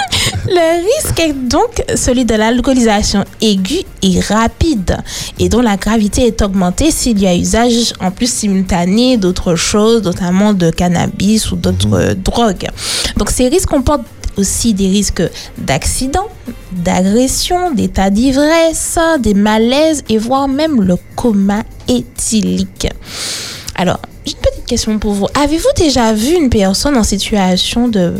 Le 0.47 0.83
risque 0.85 1.19
est 1.19 1.33
donc 1.33 1.83
celui 1.95 2.25
de 2.25 2.33
l'alcoolisation 2.33 3.23
aiguë 3.41 3.83
et 4.01 4.19
rapide, 4.21 4.97
et 5.37 5.49
dont 5.49 5.61
la 5.61 5.77
gravité 5.77 6.25
est 6.25 6.41
augmentée 6.41 6.89
s'il 6.91 7.19
y 7.19 7.27
a 7.27 7.35
usage 7.35 7.93
en 7.99 8.11
plus 8.11 8.31
simultané 8.31 9.17
d'autres 9.17 9.55
choses, 9.55 10.03
notamment 10.03 10.53
de 10.53 10.71
cannabis 10.71 11.51
ou 11.51 11.57
d'autres 11.57 11.93
euh, 11.93 12.13
drogues. 12.15 12.67
Donc 13.17 13.29
ces 13.29 13.49
risques 13.49 13.69
comportent 13.69 14.05
aussi 14.37 14.73
des 14.73 14.87
risques 14.87 15.23
d'accident, 15.57 16.27
d'agression, 16.71 17.71
d'état 17.71 18.09
d'ivresse, 18.09 18.97
des 19.19 19.33
malaises 19.33 20.03
et 20.09 20.17
voire 20.17 20.47
même 20.47 20.81
le 20.81 20.95
coma 21.15 21.63
éthylique. 21.87 22.87
Alors, 23.77 23.99
j'ai 24.25 24.33
une 24.33 24.39
petite 24.39 24.65
question 24.65 24.97
pour 24.99 25.13
vous. 25.13 25.27
Avez-vous 25.33 25.69
déjà 25.77 26.13
vu 26.13 26.33
une 26.35 26.49
personne 26.49 26.97
en 26.97 27.03
situation 27.03 27.87
de 27.87 28.13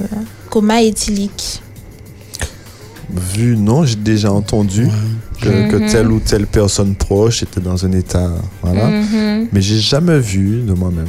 coma 0.50 0.82
éthylique? 0.82 1.62
Vu, 3.10 3.56
non, 3.58 3.86
j'ai 3.86 3.96
déjà 3.96 4.32
entendu 4.32 4.88
que, 5.42 5.70
que 5.72 5.76
Mhm. 5.78 5.90
telle 5.90 6.12
ou 6.12 6.20
telle 6.20 6.46
personne 6.46 6.94
proche 6.94 7.42
était 7.42 7.62
dans 7.62 7.86
un 7.86 7.92
état. 7.94 8.32
Voilà. 8.62 8.88
Mhm. 8.88 9.48
Mais 9.52 9.62
j'ai 9.62 9.80
jamais 9.80 10.20
vu 10.20 10.62
de 10.62 10.74
moi-même. 10.74 11.08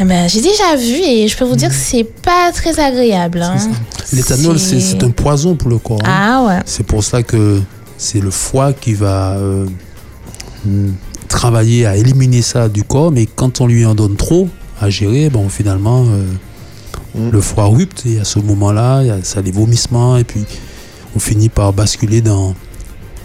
Eh 0.00 0.04
ben, 0.04 0.28
j'ai 0.28 0.40
déjà 0.40 0.76
vu 0.76 0.94
et 1.04 1.26
je 1.26 1.36
peux 1.36 1.44
vous 1.44 1.56
dire 1.56 1.68
que 1.70 1.74
c'est 1.74 2.04
pas 2.04 2.52
très 2.52 2.78
agréable. 2.78 3.42
hein. 3.42 3.56
L'éthanol, 4.12 4.58
c'est 4.58 5.02
un 5.02 5.10
poison 5.10 5.56
pour 5.56 5.68
le 5.70 5.78
corps. 5.78 5.98
hein. 6.04 6.08
Ah 6.08 6.44
ouais. 6.46 6.62
C'est 6.66 6.84
pour 6.86 7.02
ça 7.02 7.22
que 7.22 7.60
c'est 7.98 8.20
le 8.20 8.30
foie 8.30 8.72
qui 8.72 8.94
va 8.94 9.32
euh, 9.36 9.66
travailler 11.28 11.86
à 11.86 11.96
éliminer 11.96 12.42
ça 12.42 12.68
du 12.68 12.82
corps, 12.84 13.12
mais 13.12 13.26
quand 13.26 13.60
on 13.60 13.66
lui 13.66 13.84
en 13.86 13.94
donne 13.94 14.16
trop 14.16 14.48
à 14.80 14.90
gérer, 14.90 15.28
bon, 15.30 15.48
finalement, 15.48 16.04
euh, 16.08 16.24
le 17.32 17.40
foie 17.40 17.66
rupte 17.66 18.04
et 18.06 18.20
à 18.20 18.24
ce 18.24 18.38
moment-là, 18.38 19.02
il 19.02 19.08
y 19.08 19.10
a 19.10 19.18
ça, 19.22 19.40
les 19.40 19.50
vomissements, 19.50 20.16
et 20.16 20.24
puis 20.24 20.40
on 21.16 21.18
finit 21.18 21.48
par 21.48 21.72
basculer 21.72 22.20
dans 22.20 22.54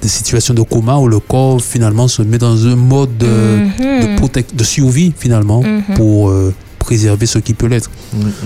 des 0.01 0.07
situations 0.09 0.53
de 0.53 0.61
coma 0.63 0.97
où 0.97 1.07
le 1.07 1.19
corps 1.19 1.61
finalement 1.61 2.07
se 2.07 2.21
met 2.21 2.37
dans 2.37 2.67
un 2.67 2.75
mode 2.75 3.17
de, 3.17 3.27
Mhm. 3.27 4.29
de, 4.55 4.63
survie 4.63 5.13
finalement 5.17 5.61
Mhm. 5.61 5.95
pour 5.95 6.29
euh, 6.29 6.53
préserver 6.79 7.25
ce 7.25 7.39
qui 7.39 7.53
peut 7.53 7.67
l'être. 7.67 7.89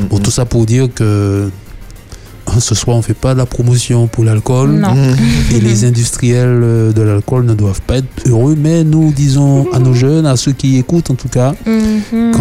Bon, 0.10 0.20
tout 0.20 0.30
ça 0.32 0.46
pour 0.46 0.66
dire 0.66 0.88
que 0.94 1.50
ce 2.60 2.74
soir 2.76 2.98
on 2.98 3.02
fait 3.02 3.14
pas 3.14 3.34
de 3.34 3.40
la 3.40 3.46
promotion 3.46 4.08
pour 4.08 4.24
l'alcool 4.24 4.84
et 5.54 5.60
les 5.60 5.86
industriels 5.86 6.48
euh, 6.64 6.92
de 6.94 7.02
l'alcool 7.02 7.46
ne 7.46 7.54
doivent 7.54 7.82
pas 7.82 7.98
être 7.98 8.08
heureux, 8.28 8.56
mais 8.58 8.84
nous 8.84 9.12
disons 9.12 9.68
à 9.74 9.80
nos 9.80 9.94
jeunes, 9.94 10.26
à 10.26 10.36
ceux 10.38 10.54
qui 10.54 10.78
écoutent 10.78 11.12
en 11.12 11.16
tout 11.16 11.30
cas, 11.30 11.54
Mhm. 11.66 12.32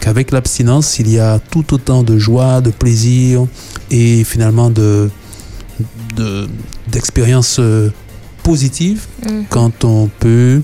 qu'avec 0.00 0.30
l'abstinence, 0.30 0.98
il 0.98 1.10
y 1.10 1.18
a 1.18 1.38
tout 1.38 1.72
autant 1.74 2.02
de 2.02 2.18
joie, 2.18 2.60
de 2.60 2.70
plaisir 2.70 3.46
et 3.90 4.24
finalement 4.24 4.70
de 4.70 5.10
de- 6.16 6.46
d'expériences 6.90 7.56
euh, 7.58 7.90
positives 8.42 9.06
Mhm. 9.26 9.44
quand 9.48 9.84
on 9.84 10.08
peut 10.18 10.60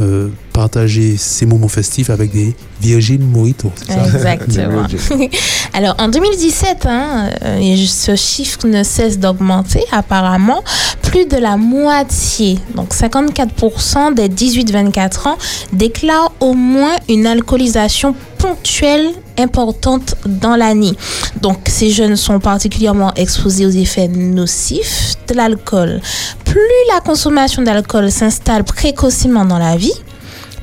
euh, 0.00 0.28
partager 0.52 1.16
ces 1.18 1.44
moments 1.44 1.68
festifs 1.68 2.08
avec 2.08 2.32
des 2.32 2.54
Virgin 2.80 3.22
Mojito. 3.22 3.70
Exactement. 3.88 4.86
Alors, 5.74 5.94
en 5.98 6.08
2017, 6.08 6.86
hein, 6.86 7.30
euh, 7.44 7.58
et 7.58 7.76
ce 7.86 8.16
chiffre 8.16 8.66
ne 8.66 8.82
cesse 8.82 9.18
d'augmenter 9.18 9.84
apparemment. 9.92 10.62
Plus 11.02 11.26
de 11.26 11.36
la 11.36 11.58
moitié, 11.58 12.58
donc 12.74 12.94
54% 12.94 14.14
des 14.14 14.28
18-24 14.28 15.28
ans, 15.28 15.38
déclarent 15.74 16.32
au 16.40 16.54
moins 16.54 16.96
une 17.08 17.26
alcoolisation 17.26 18.14
ponctuelle 18.38 19.10
importante 19.38 20.16
dans 20.26 20.56
l'année. 20.56 20.92
Donc, 21.40 21.58
ces 21.66 21.90
jeunes 21.90 22.16
sont 22.16 22.38
particulièrement 22.40 23.12
exposés 23.14 23.66
aux 23.66 23.70
effets 23.70 24.08
nocifs 24.08 25.14
de 25.28 25.34
l'alcool. 25.34 26.00
Plus 26.44 26.60
la 26.92 27.00
consommation 27.00 27.62
d'alcool 27.62 28.10
s'installe 28.10 28.64
précocement 28.64 29.44
dans 29.44 29.58
la 29.58 29.76
vie, 29.76 29.94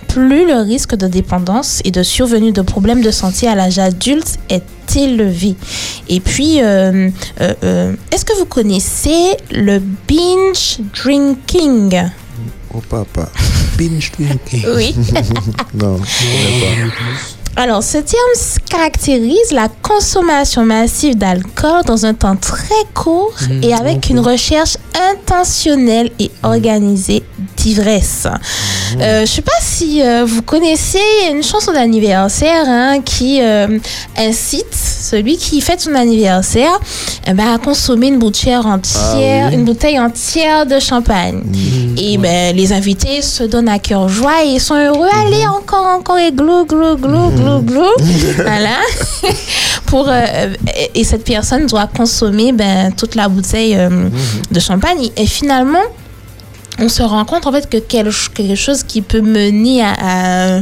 plus 0.08 0.48
le 0.48 0.62
risque 0.62 0.96
de 0.96 1.08
dépendance 1.08 1.82
et 1.86 1.92
de 1.92 2.04
survenue 2.04 2.52
de 2.52 2.62
problèmes 2.62 3.02
de 3.02 3.12
santé 3.12 3.48
à 3.48 3.56
l'âge 3.56 3.80
adulte 3.80 4.40
est 4.50 4.64
élevé. 4.96 5.56
Et 6.08 6.20
puis, 6.20 6.62
euh, 6.62 7.10
euh, 7.42 7.54
euh, 7.64 7.94
est-ce 8.12 8.26
que 8.26 8.38
vous 8.38 8.46
connaissez 8.46 9.38
le 9.52 9.80
binge 9.80 10.80
drinking? 10.94 12.10
Oh 12.74 12.82
papa. 12.90 13.30
Binge 13.78 14.12
drinking. 14.18 14.66
Oui. 14.76 14.96
non, 15.76 15.98
je 15.98 16.60
connais 16.60 16.90
pas. 16.90 17.39
Alors, 17.62 17.84
ce 17.84 17.98
terme 17.98 18.62
caractérise 18.70 19.52
la 19.52 19.68
consommation 19.82 20.64
massive 20.64 21.18
d'alcool 21.18 21.84
dans 21.86 22.06
un 22.06 22.14
temps 22.14 22.38
très 22.38 22.86
court 22.94 23.34
Mhm, 23.50 23.64
et 23.66 23.74
avec 23.74 24.10
une 24.10 24.22
recherche 24.22 24.78
intentionnelle 25.12 26.10
et 26.20 26.32
organisée 26.42 27.22
d'ivresse. 27.58 28.28
Euh, 29.02 29.22
je 29.22 29.26
sais 29.26 29.42
pas 29.42 29.52
si 29.62 30.02
euh, 30.02 30.24
vous 30.26 30.42
connaissez 30.42 31.02
une 31.30 31.44
chanson 31.44 31.74
d'anniversaire 31.74 32.64
hein, 32.66 33.02
qui 33.04 33.42
euh, 33.42 33.78
incite 34.18 34.74
celui 34.74 35.36
qui 35.38 35.60
fête 35.60 35.82
son 35.82 35.96
anniversaire 35.96 36.80
eh 37.28 37.34
ben, 37.34 37.54
à 37.54 37.58
consommer 37.58 38.08
une 38.08 38.20
bouteille 38.20 38.56
entière, 38.56 39.46
Ah 39.46 39.48
oui. 39.50 39.56
une 39.56 39.66
bouteille 39.66 40.00
entière 40.00 40.66
de 40.66 40.80
champagne. 40.80 41.42
Et 41.98 42.18
ben, 42.18 42.56
les 42.56 42.72
invités 42.72 43.22
se 43.22 43.44
donnent 43.44 43.68
à 43.70 43.80
cœur 43.80 44.08
joie 44.08 44.44
et 44.46 44.60
sont 44.60 44.76
heureux. 44.76 45.08
Allez, 45.26 45.46
encore, 45.48 45.86
encore, 45.86 46.18
et 46.18 46.32
glou, 46.32 46.66
glou, 46.66 46.96
glou, 46.96 47.30
glou, 47.30 47.49
voilà. 48.36 48.78
Pour, 49.86 50.08
euh, 50.08 50.54
et, 50.78 51.00
et 51.00 51.04
cette 51.04 51.24
personne 51.24 51.66
doit 51.66 51.88
consommer 51.88 52.52
ben, 52.52 52.92
toute 52.92 53.16
la 53.16 53.28
bouteille 53.28 53.76
euh, 53.76 54.10
de 54.52 54.60
champagne. 54.60 55.10
Et 55.18 55.26
finalement, 55.26 55.82
on 56.80 56.90
se 56.90 57.02
rend 57.02 57.26
compte 57.26 57.48
en 57.48 57.52
fait 57.52 57.70
que 57.70 57.78
quelque, 57.78 58.30
quelque 58.34 58.56
chose 58.56 58.84
qui 58.84 59.02
peut 59.02 59.22
mener 59.22 59.82
à, 59.84 60.60
à 60.60 60.62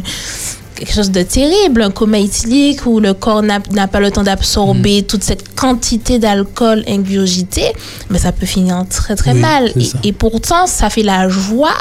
quelque 0.77 0.93
chose 0.93 1.11
de 1.11 1.23
terrible, 1.23 1.81
un 1.81 1.91
coma 1.91 2.19
éthylique 2.19 2.85
où 2.85 2.99
le 2.99 3.13
corps 3.13 3.41
n'a 3.43 3.87
pas 3.87 3.99
le 3.99 4.11
temps 4.11 4.23
d'absorber 4.23 5.03
toute 5.03 5.23
cette 5.23 5.55
quantité 5.55 6.19
d'alcool 6.19 6.83
ingurgité, 6.87 7.63
mais 8.09 8.19
ça 8.19 8.31
peut 8.31 8.45
finir 8.45 8.83
très 8.89 9.15
très 9.15 9.33
Oui, 9.33 9.39
mal. 9.39 9.71
Et, 10.03 10.11
pourtant, 10.13 10.67
ça 10.67 10.89
fait 10.89 11.03
la 11.03 11.29
joie 11.29 11.73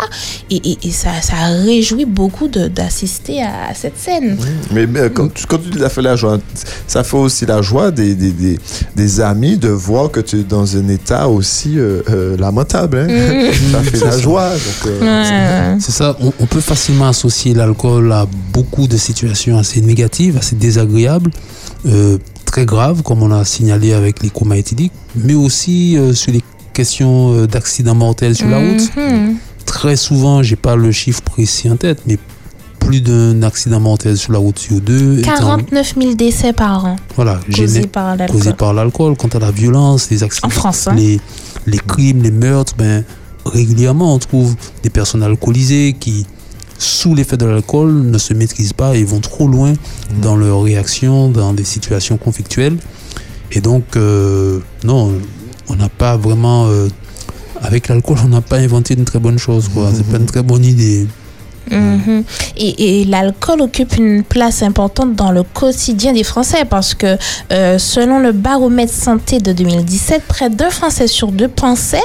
et, 0.51 0.57
et- 0.71 0.79
et 0.85 0.91
ça, 0.91 1.11
ça 1.23 1.37
réjouit 1.65 2.05
beaucoup 2.07 2.49
de- 2.49 2.69
d'assister 2.69 3.43
à 3.43 3.75
cette 3.75 3.99
scène. 3.99 4.37
Mais, 4.73 4.87
mais 4.87 5.11
quand, 5.11 5.33
tu, 5.33 5.47
quand 5.47 5.59
tu 5.59 5.71
dis 5.71 5.79
ça 5.79 5.89
fait 5.91 6.03
la 6.03 6.17
joie, 6.17 6.39
ça 6.87 7.05
fait 7.05 7.17
aussi 7.17 7.45
la 7.47 7.61
joie 7.63 7.91
des, 7.91 8.15
des, 8.15 8.31
des, 8.33 8.59
des 8.95 9.21
amis 9.21 9.57
de 9.57 9.69
voir 9.69 10.11
que 10.11 10.21
tu 10.21 10.41
es 10.41 10.43
dans 10.43 10.77
un 10.77 10.89
état 10.89 11.29
aussi 11.29 11.79
euh, 11.79 12.03
euh, 12.11 12.37
lamentable. 12.39 12.99
hein. 12.99 13.07
Mhm. 13.09 13.53
ça 13.73 13.83
fait 13.83 14.05
la 14.05 14.19
joie. 14.19 14.51
Donc, 14.51 14.87
euh, 14.87 15.01
Ouais. 15.07 15.79
C'est 15.81 15.93
ça, 15.93 16.17
on, 16.21 16.33
on 16.41 16.47
peut 16.47 16.61
facilement 16.61 17.09
associer 17.09 17.53
l'alcool 17.55 18.11
à 18.13 18.27
beaucoup 18.53 18.86
de 18.89 18.97
situations 18.97 19.59
assez 19.59 19.81
négatives, 19.81 20.37
assez 20.37 20.57
désagréables, 20.57 21.31
euh, 21.87 22.19
très 22.45 22.65
graves, 22.67 23.03
comme 23.03 23.23
on 23.23 23.31
a 23.31 23.45
signalé 23.45 23.93
avec 23.93 24.23
les 24.23 24.31
comas 24.31 24.57
éthyliques, 24.57 24.93
mais 25.15 25.35
aussi 25.35 25.97
euh, 25.97 26.13
sur 26.15 26.33
les 26.33 26.43
questions 26.73 27.33
euh, 27.35 27.47
d'accidents 27.47 27.95
mortels 27.95 28.35
sur 28.37 28.49
la 28.49 28.59
route. 28.59 28.97
Mhm. 28.97 29.37
Très 29.65 29.97
souvent, 29.97 30.43
j'ai 30.43 30.57
pas 30.57 30.77
le 30.77 30.93
chiffre 30.93 31.23
précis 31.23 31.69
en 31.71 31.77
tête, 31.77 32.03
mais 32.07 32.19
plus 32.79 33.01
d'un 33.01 33.43
accident 33.43 33.81
mortel 33.81 34.17
sur 34.17 34.33
la 34.33 34.39
route 34.39 34.59
sur 34.61 34.81
deux. 34.81 35.19
étant- 35.19 35.35
49 35.39 35.95
000 36.01 36.15
décès 36.15 36.53
par 36.53 36.85
an 36.85 36.97
voilà, 37.17 37.41
causés 37.53 37.87
par 37.89 38.15
l'alcool. 38.17 38.37
causés 38.39 38.53
par 38.53 38.73
l'alcool. 38.75 39.17
Quant 39.17 39.29
à 39.29 39.41
la 39.41 39.51
violence, 39.51 40.09
les 40.11 40.23
accidents, 40.23 40.47
En 40.47 40.51
France, 40.51 40.87
hein. 40.87 40.95
les, 40.95 41.19
les 41.67 41.79
crimes, 41.79 42.23
les 42.23 42.31
meurtres, 42.31 42.75
ben, 42.79 43.03
régulièrement 43.45 44.15
on 44.15 44.19
trouve 44.19 44.55
des 44.85 44.91
personnes 44.91 45.23
alcoolisées 45.25 45.97
qui, 45.99 46.27
sous 46.79 47.15
l'effet 47.15 47.37
de 47.37 47.47
l'alcool, 47.47 47.93
ne 47.93 48.19
se 48.19 48.35
maîtrisent 48.35 48.73
pas 48.73 48.97
et 48.97 49.05
vont 49.05 49.21
trop 49.21 49.49
loin 49.49 49.73
dans 50.23 50.37
leurs 50.37 50.63
réactions, 50.63 51.29
dans 51.29 51.53
des 51.53 51.65
situations 51.65 52.17
conflictuelles. 52.17 52.77
Et 53.53 53.61
donc, 53.61 53.85
euh, 53.97 54.61
non, 54.85 55.13
on 55.69 55.77
n'a 55.77 55.89
pas 55.89 56.17
vraiment. 56.17 56.67
euh, 56.67 56.89
avec 57.63 57.89
l'alcool, 57.89 58.19
on 58.25 58.29
n'a 58.29 58.43
pas 58.43 58.59
inventé 58.59 58.95
une 58.95 59.05
très 59.05 59.19
bonne 59.19 59.39
chose. 59.39 59.69
quoi. 59.73 59.91
C'est 59.95 60.07
pas 60.07 60.19
une 60.19 60.27
très 60.27 60.43
bonne 60.43 60.65
idée. 60.65 61.07
Mhm. 61.71 62.25
Et, 62.57 63.01
et 63.01 63.05
l'alcool 63.05 63.61
occupe 63.61 63.97
une 63.97 64.23
place 64.23 64.63
importante 64.63 65.15
dans 65.15 65.31
le 65.31 65.43
quotidien 65.43 66.13
des 66.13 66.25
Français 66.25 66.65
parce 66.69 66.95
que 66.95 67.17
euh, 67.53 67.79
selon 67.79 68.19
le 68.19 68.33
baromètre 68.33 68.93
santé 68.93 69.39
de 69.39 69.53
2017, 69.53 70.23
près 70.27 70.51
d'un 70.51 70.71
Français 70.71 71.07
sur 71.07 71.33
deux 71.33 71.49
pensait 71.49 72.05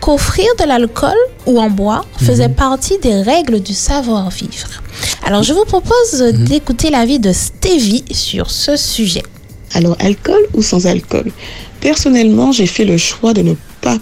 qu'offrir 0.00 0.46
de 0.58 0.64
l'alcool 0.66 1.16
ou 1.46 1.60
en 1.60 1.70
boire 1.70 2.04
faisait 2.18 2.48
partie 2.48 2.98
des 2.98 3.22
règles 3.22 3.60
du 3.60 3.74
savoir-vivre. 3.74 4.68
Alors 5.24 5.42
je 5.42 5.52
vous 5.52 5.64
propose 5.64 6.34
d'écouter 6.34 6.90
l'avis 6.90 7.18
de 7.18 7.32
Stevie 7.32 8.04
sur 8.10 8.50
ce 8.50 8.76
sujet. 8.76 9.22
Alors, 9.74 9.96
alcool 10.00 10.40
ou 10.54 10.62
sans 10.62 10.86
alcool? 10.86 11.30
Personnellement, 11.80 12.52
j'ai 12.52 12.66
fait 12.66 12.84
le 12.84 12.96
choix 12.96 13.34
de 13.34 13.42
ne 13.42 13.54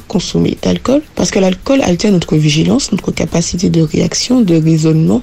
consommer 0.08 0.56
d'alcool 0.62 1.02
parce 1.14 1.30
que 1.30 1.38
l'alcool 1.38 1.80
altère 1.82 2.12
notre 2.12 2.36
vigilance, 2.36 2.92
notre 2.92 3.12
capacité 3.12 3.70
de 3.70 3.82
réaction, 3.82 4.40
de 4.40 4.56
raisonnement 4.56 5.22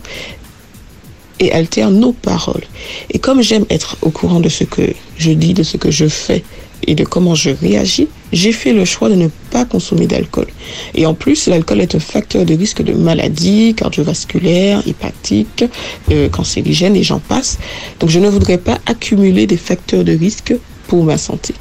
et 1.39 1.51
altère 1.51 1.89
nos 1.89 2.13
paroles. 2.13 2.63
Et 3.09 3.19
comme 3.19 3.41
j'aime 3.41 3.65
être 3.69 3.97
au 4.01 4.11
courant 4.11 4.39
de 4.39 4.49
ce 4.49 4.63
que 4.63 4.93
je 5.17 5.31
dis, 5.31 5.53
de 5.53 5.63
ce 5.63 5.77
que 5.77 5.91
je 5.91 6.07
fais 6.07 6.43
et 6.87 6.95
de 6.95 7.03
comment 7.03 7.35
je 7.35 7.49
réagis, 7.49 8.07
j'ai 8.31 8.51
fait 8.51 8.73
le 8.73 8.85
choix 8.85 9.09
de 9.09 9.15
ne 9.15 9.27
pas 9.51 9.65
consommer 9.65 10.07
d'alcool. 10.07 10.47
Et 10.95 11.05
en 11.05 11.13
plus, 11.13 11.47
l'alcool 11.47 11.81
est 11.81 11.95
un 11.95 11.99
facteur 11.99 12.45
de 12.45 12.55
risque 12.55 12.81
de 12.81 12.93
maladies 12.93 13.73
cardiovasculaires, 13.75 14.81
hépatiques, 14.87 15.65
euh, 16.11 16.29
cancérigènes 16.29 16.95
et 16.95 17.03
j'en 17.03 17.19
passe. 17.19 17.59
Donc 17.99 18.09
je 18.09 18.19
ne 18.19 18.29
voudrais 18.29 18.57
pas 18.57 18.79
accumuler 18.85 19.47
des 19.47 19.57
facteurs 19.57 20.03
de 20.03 20.13
risque 20.13 20.55
pour 20.87 21.03
ma 21.03 21.17
santé. 21.17 21.53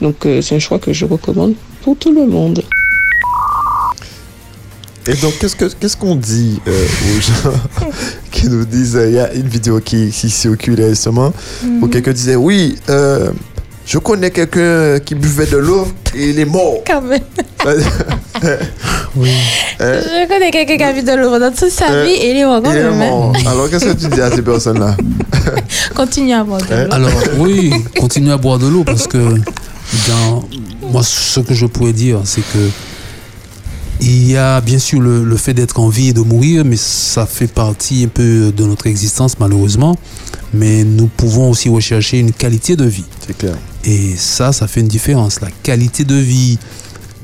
Donc 0.00 0.26
euh, 0.26 0.40
c'est 0.40 0.56
un 0.56 0.58
choix 0.58 0.78
que 0.78 0.92
je 0.92 1.04
recommande 1.04 1.54
pour 1.88 1.96
tout 1.96 2.12
le 2.12 2.26
monde. 2.26 2.60
Et 5.06 5.14
donc, 5.14 5.38
qu'est-ce 5.40 5.56
que- 5.56 5.72
qu'est-ce 5.80 5.96
qu'on 5.96 6.16
dit 6.16 6.60
euh, 6.68 6.86
aux 7.16 7.20
gens 7.22 7.88
qui 8.30 8.46
nous 8.50 8.66
disent, 8.66 8.94
euh, 8.94 9.08
il 9.08 9.14
y 9.14 9.18
a 9.18 9.32
une 9.32 9.48
vidéo 9.48 9.80
qui, 9.80 10.10
qui 10.10 10.28
circulait 10.28 10.88
récemment, 10.88 11.32
où 11.64 11.86
Mhm. 11.86 11.90
quelqu'un 11.90 12.12
disait, 12.12 12.36
oui, 12.36 12.76
euh, 12.90 13.30
je 13.86 13.96
connais 13.96 14.30
quelqu'un 14.30 14.98
qui 15.00 15.14
buvait 15.14 15.46
de 15.46 15.56
l'eau 15.56 15.88
et 16.14 16.28
il 16.28 16.38
est 16.38 16.44
mort. 16.44 16.84
Quand 16.86 17.00
même. 17.00 17.22
Oui. 19.16 19.30
Euh, 19.80 20.02
Je 20.04 20.28
connais 20.28 20.50
quelqu'un 20.50 20.76
qui 20.76 20.82
a 20.84 20.92
vu 20.92 21.02
de 21.02 21.12
l'eau 21.12 21.38
dans 21.38 21.50
toute 21.50 21.70
sa 21.70 21.90
Euh, 21.90 22.04
vie 22.04 22.10
et 22.12 22.30
il 22.32 22.36
est 22.36 22.44
mort 22.44 22.60
quand 22.62 22.70
il 22.70 22.76
même. 22.76 22.92
hein. 23.00 23.08
mort. 23.10 23.32
Alors, 23.48 23.70
qu'est-ce 23.70 23.86
que 23.86 23.98
tu 23.98 24.08
dis 24.08 24.20
à 24.20 24.30
ces 24.30 24.42
personnes-là? 24.42 24.94
Continue 25.96 26.34
à 26.34 26.44
boire 26.44 26.60
de 26.60 26.66
l'eau. 26.84 26.92
Alors 26.92 27.10
oui, 27.38 27.72
continuez 27.98 28.32
à 28.32 28.36
boire 28.36 28.58
de 28.58 28.68
l'eau 28.68 28.84
parce 28.84 29.06
que 29.06 29.16
dans 30.06 30.44
moi 30.90 31.02
ce 31.02 31.40
que 31.40 31.54
je 31.54 31.66
pourrais 31.66 31.92
dire 31.92 32.20
c'est 32.24 32.40
que 32.42 32.68
il 34.00 34.28
y 34.30 34.36
a 34.36 34.60
bien 34.60 34.78
sûr 34.78 35.00
le, 35.00 35.24
le 35.24 35.36
fait 35.36 35.54
d'être 35.54 35.80
en 35.80 35.88
vie 35.88 36.08
et 36.08 36.12
de 36.12 36.20
mourir, 36.20 36.64
mais 36.64 36.76
ça 36.76 37.26
fait 37.26 37.48
partie 37.48 38.04
un 38.04 38.08
peu 38.08 38.52
de 38.56 38.64
notre 38.64 38.86
existence 38.86 39.40
malheureusement. 39.40 39.96
Mais 40.54 40.84
nous 40.84 41.08
pouvons 41.08 41.50
aussi 41.50 41.68
rechercher 41.68 42.20
une 42.20 42.32
qualité 42.32 42.76
de 42.76 42.84
vie. 42.84 43.04
C'est 43.26 43.36
clair. 43.36 43.56
Et 43.84 44.14
ça, 44.16 44.52
ça 44.52 44.68
fait 44.68 44.80
une 44.82 44.86
différence. 44.88 45.40
La 45.40 45.48
qualité 45.64 46.04
de 46.04 46.14
vie 46.14 46.58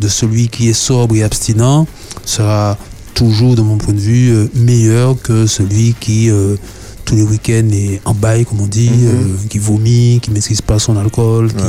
de 0.01 0.09
celui 0.09 0.49
qui 0.49 0.69
est 0.69 0.73
sobre 0.73 1.15
et 1.15 1.23
abstinent 1.23 1.87
sera 2.25 2.77
toujours, 3.15 3.55
de 3.55 3.63
mon 3.63 3.79
point 3.79 3.95
de 3.95 4.01
vue, 4.01 4.31
euh, 4.33 4.49
meilleure 4.57 5.17
que 5.23 5.47
celui 5.47 5.95
qui, 6.01 6.29
euh, 6.29 6.57
tous 7.05 7.15
les 7.15 7.23
week-ends, 7.23 7.69
est 7.73 8.01
en 8.05 8.15
bail, 8.15 8.45
comme 8.45 8.61
on 8.61 8.67
dit, 8.67 8.91
Mhm. 8.91 9.07
euh, 9.07 9.37
qui 9.49 9.59
vomit, 9.61 10.19
qui 10.21 10.31
ne 10.31 10.35
maîtrise 10.35 10.61
pas 10.61 10.81
son 10.81 10.97
alcool, 10.97 11.53
qui, 11.53 11.63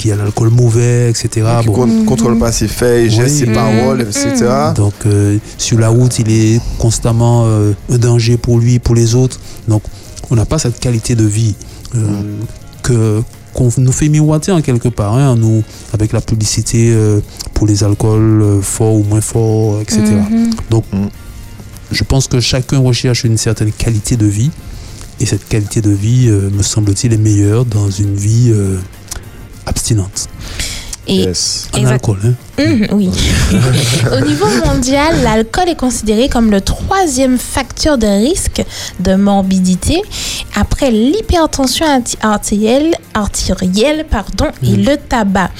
qui 0.00 0.10
a 0.10 0.16
l'alcool 0.16 0.48
mauvais, 0.48 1.10
etc. 1.10 1.28
Qui 1.60 1.66
Bon. 1.66 1.72
con- 1.74 2.04
contrôle 2.06 2.38
pas 2.38 2.52
ses 2.52 2.68
faits, 2.68 3.10
gestes, 3.10 3.36
ses 3.40 3.46
Oui. 3.48 3.52
paroles, 3.54 4.00
etc. 4.00 4.46
Donc, 4.74 4.94
euh, 5.04 5.36
sur 5.58 5.78
la 5.78 5.90
route, 5.90 6.18
il 6.18 6.30
est 6.30 6.60
constamment 6.78 7.44
euh, 7.46 7.72
un 7.92 7.98
danger 7.98 8.38
pour 8.38 8.58
lui, 8.58 8.78
pour 8.78 8.94
les 8.94 9.14
autres. 9.14 9.38
Donc, 9.68 9.82
on 10.30 10.36
n'a 10.36 10.46
pas 10.46 10.58
cette 10.58 10.80
qualité 10.80 11.14
de 11.14 11.24
vie 11.24 11.54
euh, 11.94 11.98
que 12.82 13.22
qu'on 13.52 13.68
nous 13.78 13.92
fait 13.92 14.08
miroiter 14.08 14.52
en 14.52 14.62
quelque 14.62 14.88
part, 14.88 15.14
hein, 15.16 15.34
nous, 15.36 15.62
avec 15.92 16.12
la 16.12 16.20
publicité 16.20 16.90
euh, 16.92 17.20
pour 17.52 17.66
les 17.66 17.82
alcools 17.82 18.40
euh, 18.42 18.60
forts 18.62 18.94
ou 18.94 19.02
moins 19.02 19.20
forts, 19.20 19.80
etc. 19.82 20.00
Mhm. 20.30 20.50
Donc, 20.70 20.84
je 21.92 22.04
pense 22.04 22.26
que 22.28 22.40
chacun 22.40 22.78
recherche 22.78 23.24
une 23.24 23.36
certaine 23.36 23.72
qualité 23.72 24.16
de 24.16 24.26
vie. 24.26 24.50
Et 25.18 25.26
cette 25.26 25.46
qualité 25.48 25.82
de 25.82 25.90
vie, 25.90 26.28
euh, 26.28 26.48
me 26.56 26.62
semble-t-il, 26.62 27.12
est 27.12 27.18
meilleure 27.18 27.64
dans 27.66 27.90
une 27.90 28.14
vie 28.14 28.50
euh, 28.54 28.78
abstinente. 29.66 30.26
Et 31.06 31.24
En 31.26 31.28
Exact. 31.78 31.92
alcool, 31.92 32.18
hein. 32.24 32.34
Mhm, 32.60 32.86
oui. 32.92 33.10
Au 34.16 34.24
niveau 34.24 34.46
mondial, 34.66 35.22
l'alcool 35.22 35.68
est 35.68 35.78
considéré 35.78 36.28
comme 36.28 36.50
le 36.50 36.60
troisième 36.60 37.38
facteur 37.38 37.96
de 37.98 38.06
risque 38.06 38.62
de 39.00 39.14
morbidité 39.14 40.02
après 40.54 40.90
l'hypertension 40.90 41.86
artérielle, 42.22 42.94
artérielle 43.14 44.04
pardon, 44.10 44.46
et 44.62 44.76
le 44.76 44.96
tabac. 44.96 45.50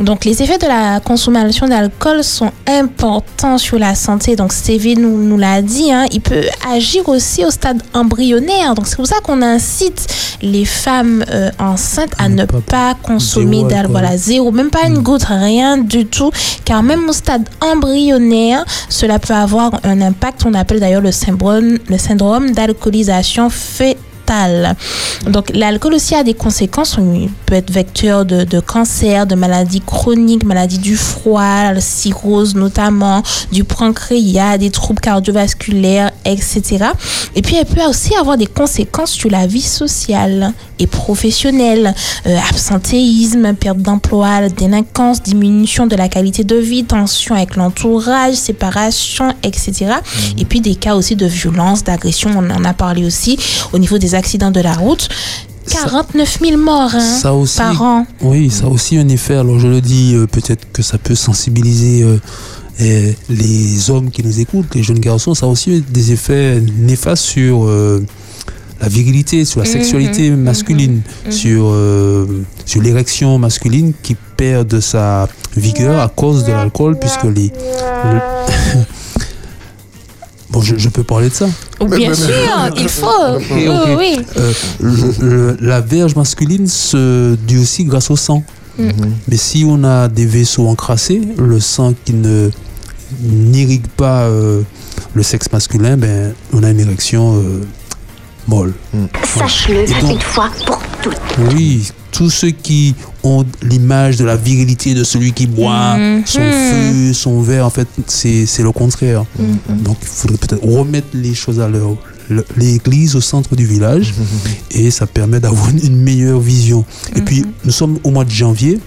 Donc 0.00 0.24
les 0.24 0.42
effets 0.42 0.58
de 0.58 0.66
la 0.66 1.00
consommation 1.00 1.68
d'alcool 1.68 2.22
sont 2.24 2.50
importants 2.66 3.58
sur 3.58 3.78
la 3.78 3.94
santé. 3.94 4.36
Donc 4.36 4.52
Stevie 4.52 4.96
nous, 4.96 5.16
nous 5.22 5.38
l'a 5.38 5.62
dit, 5.62 5.92
hein, 5.92 6.06
il 6.12 6.20
peut 6.20 6.44
agir 6.70 7.08
aussi 7.08 7.44
au 7.44 7.50
stade 7.50 7.82
embryonnaire. 7.94 8.74
Donc 8.74 8.86
c'est 8.86 8.96
pour 8.96 9.06
ça 9.06 9.16
qu'on 9.22 9.42
incite 9.42 10.06
les 10.42 10.64
femmes 10.64 11.24
euh, 11.30 11.50
enceintes 11.58 12.12
à 12.18 12.28
ne 12.28 12.44
pas 12.44 12.94
consommer 13.02 13.62
d'alcool. 13.62 13.74
alcool. 13.74 13.90
Voilà, 13.92 14.16
zéro, 14.16 14.50
même 14.52 14.70
pas 14.70 14.86
une 14.86 14.98
goutte, 14.98 15.24
rien 15.24 15.78
du 15.78 16.06
tout. 16.06 16.30
Car 16.64 16.82
même 16.82 17.08
au 17.08 17.12
stade 17.12 17.48
embryonnaire, 17.60 18.64
cela 18.88 19.18
peut 19.18 19.34
avoir 19.34 19.80
un 19.84 20.00
impact. 20.00 20.44
On 20.46 20.54
appelle 20.54 20.80
d'ailleurs 20.80 21.02
le 21.02 21.12
syndrome, 21.12 22.50
d'alcoolisation 22.52 23.50
Donc 25.26 25.50
l'alcool 25.54 25.94
aussi 25.94 26.14
a 26.14 26.22
des 26.22 26.34
conséquences. 26.34 26.96
Il 26.98 27.30
peut 27.46 27.54
être 27.54 27.70
vecteur 27.70 28.24
de, 28.24 28.44
de 28.44 28.60
cancer, 28.60 29.26
de 29.26 29.34
maladies 29.34 29.80
chroniques, 29.80 30.44
maladies 30.44 30.78
du 30.78 30.96
froid, 30.96 31.72
la 31.72 31.80
cirrhose 31.80 32.54
notamment, 32.54 33.22
du 33.52 33.64
pancréas, 33.64 34.58
des 34.58 34.70
troubles 34.70 35.00
cardiovasculaires, 35.00 36.10
etc. 36.24 36.86
Et 37.34 37.42
puis 37.42 37.56
elle 37.56 37.66
peut 37.66 37.84
aussi 37.88 38.14
avoir 38.16 38.36
des 38.36 38.46
conséquences 38.46 39.10
sur 39.10 39.30
la 39.30 39.46
vie 39.46 39.60
sociale 39.60 40.52
et 40.78 40.86
professionnelle, 40.86 41.94
Euh, 42.26 42.38
absentéisme, 42.48 43.52
perte 43.54 43.78
d'emploi, 43.78 44.48
délinquance, 44.48 45.22
diminution 45.22 45.86
de 45.86 45.94
la 45.94 46.08
qualité 46.08 46.42
de 46.42 46.56
vie, 46.56 46.84
tension 46.84 47.34
avec 47.34 47.56
l'entourage, 47.56 48.34
séparation, 48.34 49.34
etc. 49.42 49.86
Et 50.38 50.44
puis 50.46 50.60
des 50.60 50.74
cas 50.74 50.94
aussi 50.94 51.16
de 51.16 51.26
violence, 51.26 51.84
d'agression, 51.84 52.30
on 52.34 52.50
en 52.50 52.64
a 52.64 52.72
parlé 52.72 53.04
aussi 53.04 53.38
au 53.72 53.78
niveau 53.78 53.98
des 53.98 54.14
accidents 54.24 54.50
de 54.50 54.60
la 54.60 54.72
route. 54.72 55.08
49 55.68 56.38
000 56.42 56.56
morts 56.60 56.90
hein, 56.94 57.00
ça 57.00 57.32
aussi, 57.34 57.56
par 57.58 57.80
an. 57.82 58.06
Oui, 58.22 58.50
ça 58.50 58.64
a 58.64 58.68
aussi 58.68 58.96
un 58.98 59.08
effet. 59.08 59.34
Alors 59.36 59.58
je 59.58 59.66
le 59.68 59.80
dis, 59.80 60.14
euh, 60.14 60.26
peut-être 60.26 60.66
que 60.72 60.82
ça 60.82 60.98
peut 60.98 61.14
sensibiliser 61.14 62.02
euh, 62.02 63.12
les 63.30 63.90
hommes 63.90 64.10
qui 64.10 64.22
nous 64.22 64.40
écoutent, 64.40 64.74
les 64.74 64.82
jeunes 64.82 64.98
garçons. 64.98 65.34
Ça 65.34 65.46
a 65.46 65.48
aussi 65.48 65.82
des 65.90 66.12
effets 66.12 66.62
néfastes 66.78 67.24
sur 67.24 67.64
euh, 67.64 68.04
la 68.80 68.88
virilité, 68.88 69.44
sur 69.46 69.60
la 69.60 69.66
Mhm, 69.66 69.72
sexualité 69.72 70.30
mhm, 70.30 70.40
masculine, 70.42 71.00
mhm. 71.26 71.32
sur, 71.32 71.74
sur 72.66 72.82
l'érection 72.82 73.38
masculine 73.38 73.92
qui 74.02 74.16
perd 74.36 74.68
de 74.68 74.80
sa 74.80 75.28
vigueur 75.56 75.98
à 76.00 76.08
cause 76.08 76.44
de 76.44 76.52
l'alcool, 76.52 76.98
puisque 76.98 77.24
les... 77.24 77.50
le- 78.04 78.84
Bon, 80.54 80.62
je, 80.62 80.76
je 80.78 80.88
peux 80.88 81.02
parler 81.02 81.28
de 81.28 81.34
ça. 81.34 81.46
Bien 81.96 82.14
sûr, 82.14 82.30
il 82.78 82.88
faut. 82.88 83.08
Oui. 83.98 84.18
Euh, 84.36 84.52
le- 84.80 85.14
le- 85.20 85.56
la 85.60 85.80
verge 85.80 86.14
masculine 86.14 86.66
se 86.68 87.34
durcit 87.34 87.84
grâce 87.84 88.08
au 88.10 88.16
sang. 88.16 88.42
Mhm. 88.78 88.92
Mais 89.28 89.36
si 89.36 89.64
on 89.68 89.82
a 89.84 90.06
des 90.08 90.26
vaisseaux 90.26 90.68
encrassés, 90.68 91.20
le 91.36 91.58
sang 91.60 91.92
qui 92.04 92.14
ne 92.14 92.50
n'irrigue 93.22 93.86
pas 93.96 94.22
euh, 94.22 94.62
le 95.14 95.22
sexe 95.22 95.46
masculin, 95.52 95.96
ben, 95.96 96.32
on 96.52 96.62
a 96.62 96.70
une 96.70 96.80
érection 96.80 97.36
euh, 97.36 97.60
molle. 98.48 98.72
Sache-le 99.24 99.80
Et 99.90 100.00
donc- 100.00 100.12
une 100.14 100.20
fois 100.20 100.50
pour 100.66 100.80
toutes. 101.02 101.16
Oui, 101.52 101.90
tous 102.16 102.30
ceux 102.30 102.50
qui 102.50 102.94
ont 103.24 103.44
l'image 103.62 104.16
de 104.16 104.24
la 104.24 104.36
virilité 104.36 104.94
de 104.94 105.02
celui 105.02 105.32
qui 105.32 105.46
boit, 105.48 105.96
Mhm. 105.96 106.22
son 106.24 106.40
feu, 106.40 107.12
son 107.12 107.40
verre, 107.42 107.66
en 107.66 107.70
fait, 107.70 107.88
c'est 108.06 108.62
le 108.62 108.70
contraire. 108.72 109.24
Donc, 109.68 109.96
il 110.02 110.06
faudrait 110.08 110.38
peut-être 110.38 110.64
remettre 110.64 111.08
les 111.12 111.34
choses 111.34 111.58
à 111.60 111.68
l'heure. 111.68 111.96
L'église 112.56 113.16
au 113.16 113.20
centre 113.20 113.54
du 113.56 113.66
village, 113.66 114.14
et 114.70 114.90
ça 114.90 115.06
permet 115.06 115.40
d'avoir 115.40 115.68
une- 115.70 115.96
meilleure 115.96 116.40
vision. 116.40 116.84
Et 117.16 117.20
puis, 117.20 117.44
nous 117.64 117.72
sommes 117.72 117.98
au 118.04 118.10
mois 118.10 118.24
de 118.24 118.30
janvier. 118.30 118.78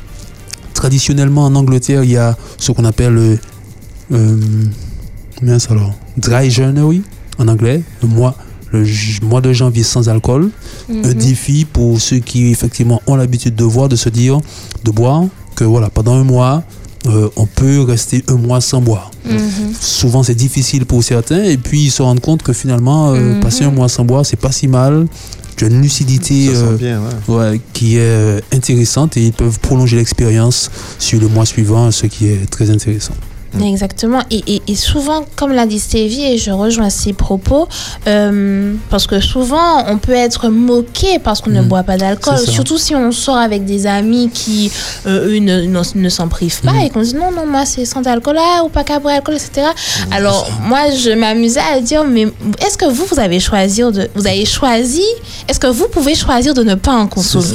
Traditionnellement, 0.73 1.45
en 1.45 1.55
Angleterre, 1.55 2.03
il 2.03 2.11
y 2.11 2.17
a 2.17 2.37
ce 2.57 2.71
qu'on 2.71 2.85
appelle 2.85 3.17
euh, 3.17 3.35
euh, 4.13 4.37
mince 5.41 5.67
alors, 5.69 5.93
dry 6.17 6.49
January 6.49 7.01
en 7.39 7.47
anglais, 7.47 7.81
le 8.01 8.07
mois, 8.07 8.35
le 8.71 8.85
mois 9.25 9.41
de 9.41 9.53
janvier 9.53 9.83
sans 9.83 10.09
alcool. 10.09 10.49
Un 10.89 10.93
Mhm. 11.09 11.13
défi 11.13 11.65
pour 11.65 11.99
ceux 12.01 12.19
qui 12.19 12.47
effectivement 12.51 13.01
ont 13.07 13.15
l'habitude 13.15 13.55
de 13.55 13.65
boire, 13.65 13.89
de 13.89 13.95
se 13.95 14.09
dire, 14.09 14.39
de 14.83 14.91
boire, 14.91 15.23
que 15.55 15.63
voilà, 15.63 15.89
pendant 15.89 16.15
un 16.15 16.23
mois, 16.23 16.63
euh, 17.07 17.29
on 17.35 17.45
peut 17.45 17.81
rester 17.81 18.23
un 18.27 18.35
mois 18.35 18.59
sans 18.61 18.81
boire. 18.81 19.11
Mhm. 19.25 19.73
Souvent 19.79 20.23
c'est 20.23 20.35
difficile 20.35 20.85
pour 20.85 21.03
certains 21.03 21.43
et 21.43 21.57
puis 21.57 21.85
ils 21.85 21.91
se 21.91 22.01
rendent 22.01 22.19
compte 22.21 22.43
que 22.43 22.53
finalement 22.53 23.13
euh, 23.13 23.35
Mhm. 23.35 23.39
passer 23.39 23.63
un 23.63 23.71
mois 23.71 23.87
sans 23.89 24.03
boire 24.05 24.25
c'est 24.25 24.35
pas 24.39 24.51
si 24.51 24.67
mal. 24.67 25.07
Tu 25.55 25.65
as 25.65 25.69
une 25.69 25.81
lucidité 25.81 26.49
euh, 26.53 26.75
bien, 26.77 27.01
ouais, 27.27 27.59
qui 27.73 27.97
est 27.97 28.43
intéressante 28.53 29.17
et 29.17 29.25
ils 29.25 29.33
peuvent 29.33 29.59
prolonger 29.59 29.95
l'expérience 29.97 30.69
sur 30.99 31.19
le 31.19 31.27
mois 31.29 31.47
suivant, 31.47 31.89
ce 31.89 32.05
qui 32.05 32.27
est 32.27 32.45
très 32.49 32.69
intéressant. 32.69 33.15
Exactement. 33.63 34.21
Et, 34.29 34.43
et- 34.47 34.61
et 34.67 34.75
souvent, 34.75 35.25
comme 35.35 35.51
l'a 35.53 35.65
dit 35.65 35.79
Stevie, 35.79 36.23
et 36.25 36.37
je 36.37 36.51
rejoins 36.51 36.89
ses 36.89 37.13
propos, 37.13 37.67
euh, 38.07 38.73
parce 38.89 39.07
que 39.07 39.19
souvent, 39.19 39.85
on 39.87 39.97
peut 39.97 40.11
être 40.13 40.49
moqué 40.49 41.19
parce 41.19 41.41
qu'on 41.41 41.49
ne 41.51 41.61
boit 41.61 41.83
pas 41.83 41.97
d'alcool. 41.97 42.35
Surtout 42.51 42.77
si 42.77 42.93
on 42.95 43.11
sort 43.11 43.37
avec 43.37 43.65
des 43.65 43.87
amis 43.87 44.29
qui, 44.33 44.71
euh, 45.05 45.27
eux, 45.29 45.39
ne, 45.39 45.61
ne, 45.61 45.81
ne 45.95 46.09
s'en 46.09 46.27
privent 46.27 46.61
pas 46.61 46.73
et 46.85 46.89
qu'on 46.89 47.01
dit 47.01 47.15
non, 47.15 47.31
non, 47.31 47.45
moi, 47.45 47.65
c'est 47.65 47.85
sans 47.85 48.05
alcool, 48.05 48.37
ah, 48.39 48.63
ou 48.63 48.69
pas 48.69 48.83
qu'à 48.83 48.99
boire 48.99 49.15
alcool, 49.15 49.35
etc. 49.35 49.67
Alors, 50.11 50.47
moi, 50.63 50.91
je 50.91 51.11
m'amusais 51.11 51.61
à 51.73 51.79
dire, 51.79 52.03
mais 52.03 52.27
est-ce 52.65 52.77
que 52.77 52.85
vous, 52.85 53.05
vous 53.09 53.19
avez 53.19 53.39
choisi 53.39 53.81
de, 53.81 54.09
vous 54.15 54.27
avez 54.27 54.45
choisi, 54.45 55.03
est-ce 55.47 55.59
que 55.59 55.67
vous 55.67 55.87
pouvez 55.87 56.15
choisir 56.15 56.53
de 56.53 56.63
ne 56.63 56.75
pas 56.75 56.93
en 56.93 57.07
consommer? 57.07 57.45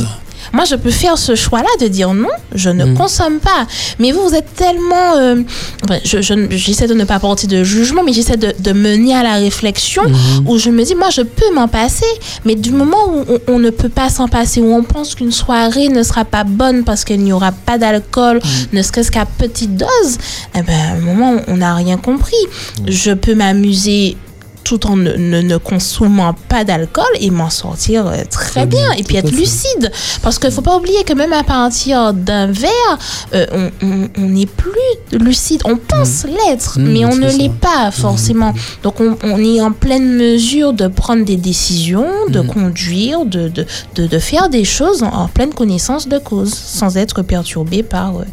Moi, 0.53 0.65
je 0.65 0.75
peux 0.77 0.91
faire 0.91 1.17
ce 1.19 1.35
choix-là 1.35 1.69
de 1.81 1.89
dire 1.89 2.13
non, 2.15 2.29
je 2.55 2.71
ne 2.71 2.85
Mm. 2.85 2.95
consomme 2.95 3.39
pas. 3.39 3.67
Mais 3.99 4.13
vous, 4.13 4.23
vous 4.29 4.35
êtes 4.35 4.55
tellement... 4.55 5.17
euh, 5.17 5.37
enfin, 5.85 5.99
je- 6.05 6.21
je- 6.23 6.47
j'essaie 6.51 6.87
de 6.87 6.95
ne 6.95 7.05
pas 7.05 7.19
porter 7.19 7.47
de 7.47 7.63
jugement, 7.65 8.03
mais 8.05 8.13
j'essaie 8.13 8.37
de, 8.37 8.53
de 8.59 8.73
mener 8.73 9.15
à 9.15 9.23
la 9.23 9.35
réflexion 9.35 10.03
Mhm. 10.09 10.49
où 10.49 10.59
je 10.59 10.71
me 10.71 10.83
dis, 10.85 10.95
moi, 10.95 11.11
je 11.11 11.23
peux 11.23 11.53
m'en 11.55 11.69
passer. 11.69 12.07
Mais 12.45 12.55
du 12.55 12.71
moment 12.73 12.97
où 13.09 13.25
on, 13.29 13.55
on 13.55 13.59
ne 13.59 13.71
peut 13.71 13.89
pas 13.89 14.09
s'en 14.09 14.29
passer, 14.29 14.61
où 14.61 14.73
on 14.75 14.83
pense 14.83 15.15
qu'une 15.15 15.33
soirée 15.33 15.89
ne 15.89 16.03
sera 16.03 16.25
pas 16.25 16.45
bonne 16.45 16.85
parce 16.85 17.05
qu'il 17.05 17.21
n'y 17.21 17.33
aura 17.33 17.53
pas 17.53 17.79
d'alcool, 17.79 18.41
Mm. 18.43 18.77
ne 18.77 18.83
serait-ce 18.83 19.11
qu'à 19.11 19.25
petite 19.27 19.77
dose, 19.77 20.19
eh 20.57 20.63
ben, 20.63 20.75
à 20.75 20.93
un 20.95 21.01
moment, 21.01 21.37
on 21.49 21.57
n'a 21.59 21.75
rien 21.75 21.97
compris. 21.97 22.35
Mm. 22.81 22.85
Je 22.91 23.13
peux 23.13 23.35
m'amuser 23.35 24.17
tout 24.65 24.87
en 24.87 24.97
ne, 24.97 25.13
ne- 25.15 25.41
ne 25.43 25.57
consommant 25.57 26.35
pas 26.49 26.65
d'alcool 26.65 27.05
et 27.21 27.31
m'en 27.31 27.51
sortir 27.51 28.07
euh, 28.07 28.17
très 28.31 28.51
Très 28.53 28.67
bien, 28.67 28.79
bien 28.89 28.93
et 28.99 29.03
puis 29.03 29.17
être 29.17 29.31
lucide. 29.33 29.91
Parce 30.23 30.39
qu'il 30.39 30.49
ne 30.51 30.55
faut 30.55 30.63
pas 30.63 30.77
oublier 30.77 31.05
que 31.05 31.13
même 31.15 31.33
à 31.33 31.43
partir 31.43 32.13
d'un 32.13 32.47
verre, 32.47 32.99
euh, 33.35 33.71
on- 33.83 34.21
n'est 34.21 34.47
plus 34.47 34.71
lucide. 35.13 35.63
On 35.65 35.77
pense 35.77 36.25
l'être, 36.25 36.79
Mmh, 36.79 36.83
mais 36.93 37.05
on 37.05 37.17
ne 37.17 37.29
l'est 37.31 37.53
pas 37.53 37.91
forcément. 37.91 38.53
Donc 38.83 39.01
on, 39.01 39.17
on 39.25 39.39
est 39.43 39.61
en 39.61 39.73
pleine 39.73 40.15
mesure 40.17 40.73
de 40.73 40.87
prendre 40.89 41.25
des 41.25 41.37
décisions, 41.37 42.07
de 42.29 42.41
Mmh. 42.41 42.47
conduire, 42.47 43.25
de, 43.25 43.49
de, 43.49 43.67
de, 43.95 44.07
de 44.07 44.19
faire 44.19 44.49
des 44.49 44.65
choses 44.65 45.03
en, 45.03 45.09
en 45.09 45.29
pleine 45.29 45.53
connaissance 45.55 46.09
de 46.09 46.19
cause, 46.19 46.53
sans 46.55 46.97
être 46.97 47.23
perturbé 47.23 47.83
par, 47.83 48.17
euh, 48.19 48.25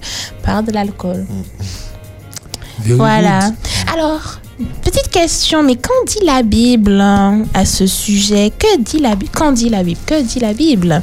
par 0.43 0.63
de 0.63 0.71
l'alcool. 0.71 1.25
Voilà. 2.86 3.39
good. 3.39 3.53
Alors, 3.93 4.39
petite 4.84 5.10
question, 5.10 5.64
mais 5.64 5.76
qu'en 5.76 6.03
dit 6.07 6.24
la 6.26 6.43
Bible 6.43 6.99
hein, 6.99 7.43
à 7.53 7.66
ce 7.66 7.88
sujet? 7.88 8.51
Que 8.57 8.80
dit 8.82 8.99
la 8.99 9.16
Bible 9.16 9.32
Qu'en 9.34 9.51
dit 9.51 9.70
la 9.70 9.84
Bible? 9.84 9.99
Que 10.05 10.22
dit 10.22 10.39
la 10.39 10.53
Bible? 10.53 11.01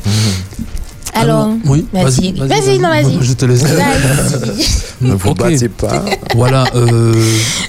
Alors, 1.14 1.50
oui, 1.64 1.86
vas-y, 1.94 2.32
vas-y, 2.32 2.78
non, 2.78 2.90
vas-y. 2.90 3.16
Je 3.22 3.32
te 3.32 3.46
laisse. 3.46 3.64
Ne 5.00 5.12
vous 5.14 5.34
battez 5.34 5.68
pas. 5.68 6.04
Voilà, 6.34 6.64
euh, 6.74 7.12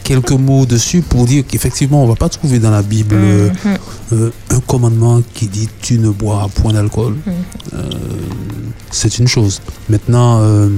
quelques 0.03 0.31
mots 0.31 0.65
dessus 0.65 1.01
pour 1.01 1.25
dire 1.25 1.43
qu'effectivement, 1.47 2.03
on 2.03 2.07
va 2.07 2.15
pas 2.15 2.29
trouver 2.29 2.59
dans 2.59 2.71
la 2.71 2.81
Bible 2.81 3.15
Mhm. 3.17 3.51
euh, 4.13 4.29
un 4.49 4.59
commandement 4.61 5.21
qui 5.33 5.47
dit 5.47 5.67
tu 5.81 5.99
ne 5.99 6.09
bois 6.09 6.49
point 6.55 6.71
d'alcool. 6.73 7.15
Euh, 7.73 7.81
c'est 8.91 9.17
une 9.19 9.27
chose. 9.27 9.61
Maintenant, 9.89 10.39
euh, 10.41 10.69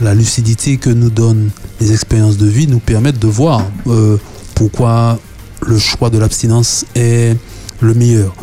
la 0.00 0.14
lucidité 0.14 0.76
que 0.76 0.90
nous 0.90 1.10
donnent 1.10 1.48
les 1.80 1.92
expériences 1.92 2.36
de 2.36 2.46
vie 2.46 2.66
nous 2.66 2.80
permettent 2.80 3.18
de 3.18 3.26
voir 3.28 3.62
euh, 3.86 4.18
pourquoi 4.54 5.18
le 5.66 5.78
choix 5.78 6.10
de 6.10 6.18
l'abstinence 6.18 6.84
est 6.94 7.36
le 7.80 7.94
meilleur. 7.94 8.34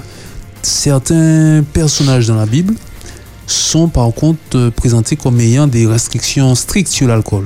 Certains 0.62 1.64
personnages 1.74 2.28
dans 2.28 2.36
la 2.36 2.46
Bible 2.46 2.76
sont 3.48 3.88
par 3.88 4.14
contre 4.14 4.70
présentés 4.70 5.16
comme 5.16 5.40
ayant 5.40 5.68
des 5.68 5.88
restrictions 5.88 6.56
strictes 6.56 6.92
sur 6.92 7.08
l'alcool. 7.08 7.46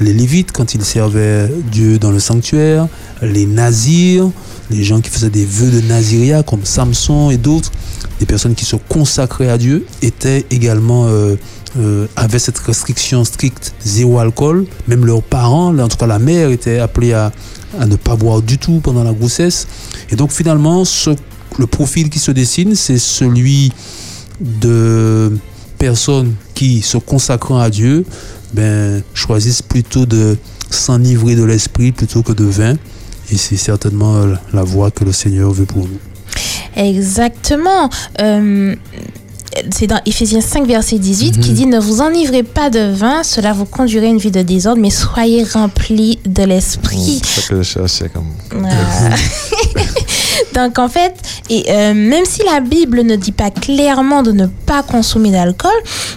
Les 0.00 0.12
Lévites, 0.12 0.52
quand 0.52 0.74
ils 0.74 0.84
servaient 0.84 1.50
Dieu 1.72 1.98
dans 1.98 2.10
le 2.10 2.20
sanctuaire, 2.20 2.86
les 3.22 3.46
Nazirs, 3.46 4.30
les 4.70 4.84
gens 4.84 5.00
qui 5.00 5.08
faisaient 5.08 5.30
des 5.30 5.46
vœux 5.46 5.70
de 5.70 5.80
Naziria 5.86 6.42
comme 6.42 6.64
Samson 6.64 7.30
et 7.30 7.38
d'autres, 7.38 7.72
des 8.18 8.26
personnes 8.26 8.54
qui 8.54 8.64
se 8.64 8.76
consacraient 8.76 9.48
à 9.48 9.56
Dieu, 9.56 9.86
étaient 10.02 10.44
également 10.50 11.06
euh, 11.06 11.36
euh, 11.78 12.06
avaient 12.16 12.38
cette 12.38 12.58
restriction 12.58 13.24
stricte 13.24 13.74
zéro 13.84 14.18
alcool. 14.18 14.66
Même 14.88 15.04
leurs 15.04 15.22
parents, 15.22 15.76
en 15.78 15.88
tout 15.88 15.96
cas 15.96 16.06
la 16.06 16.18
mère, 16.18 16.50
était 16.50 16.78
appelée 16.78 17.12
à, 17.12 17.32
à 17.78 17.86
ne 17.86 17.96
pas 17.96 18.16
boire 18.16 18.42
du 18.42 18.58
tout 18.58 18.80
pendant 18.80 19.04
la 19.04 19.12
grossesse. 19.12 19.66
Et 20.10 20.16
donc 20.16 20.32
finalement, 20.32 20.84
le 21.58 21.66
profil 21.66 22.10
qui 22.10 22.18
se 22.18 22.30
dessine, 22.30 22.74
c'est 22.74 22.98
celui 22.98 23.72
de 24.40 25.36
personnes 25.78 26.34
qui, 26.54 26.82
se 26.82 26.98
consacrant 26.98 27.58
à 27.58 27.70
Dieu, 27.70 28.04
ben, 28.52 29.02
choisissent 29.14 29.62
plutôt 29.62 30.06
de 30.06 30.36
s'enivrer 30.70 31.36
de 31.36 31.44
l'esprit 31.44 31.92
plutôt 31.92 32.22
que 32.22 32.32
de 32.32 32.44
vin. 32.44 32.74
Et 33.30 33.36
c'est 33.36 33.56
certainement 33.56 34.24
la 34.52 34.62
voie 34.62 34.90
que 34.90 35.04
le 35.04 35.12
Seigneur 35.12 35.50
veut 35.50 35.66
pour 35.66 35.86
nous. 35.86 35.98
Exactement. 36.76 37.88
Euh, 38.20 38.74
c'est 39.70 39.86
dans 39.86 40.00
Éphésiens 40.06 40.40
5, 40.40 40.66
verset 40.66 40.98
18 40.98 41.40
qui 41.40 41.50
Mhm. 41.50 41.54
dit 41.56 41.66
Ne 41.66 41.78
vous 41.78 42.00
enivrez 42.00 42.42
pas 42.42 42.70
de 42.70 42.90
vin, 42.92 43.22
cela 43.22 43.52
vous 43.52 43.64
conduirait 43.66 44.06
à 44.06 44.10
une 44.10 44.18
vie 44.18 44.30
de 44.30 44.42
désordre, 44.42 44.80
mais 44.80 44.90
soyez 44.90 45.44
remplis 45.44 46.18
de 46.26 46.42
l'esprit. 46.44 47.20
C'est 47.24 47.40
ça 47.42 47.48
que 47.48 47.56
je 47.58 47.62
cherchais 47.62 48.08
comme. 48.08 48.26
Ah. 48.64 49.14
Donc 50.54 50.78
en 50.78 50.88
fait, 50.88 51.14
et 51.50 51.64
euh, 51.70 51.94
même 51.94 52.24
si 52.24 52.42
la 52.50 52.60
Bible 52.60 53.02
ne 53.02 53.16
dit 53.16 53.32
pas 53.32 53.50
clairement 53.50 54.22
de 54.22 54.32
ne 54.32 54.46
pas 54.46 54.82
consommer 54.82 55.30
d'alcool, 55.30 55.70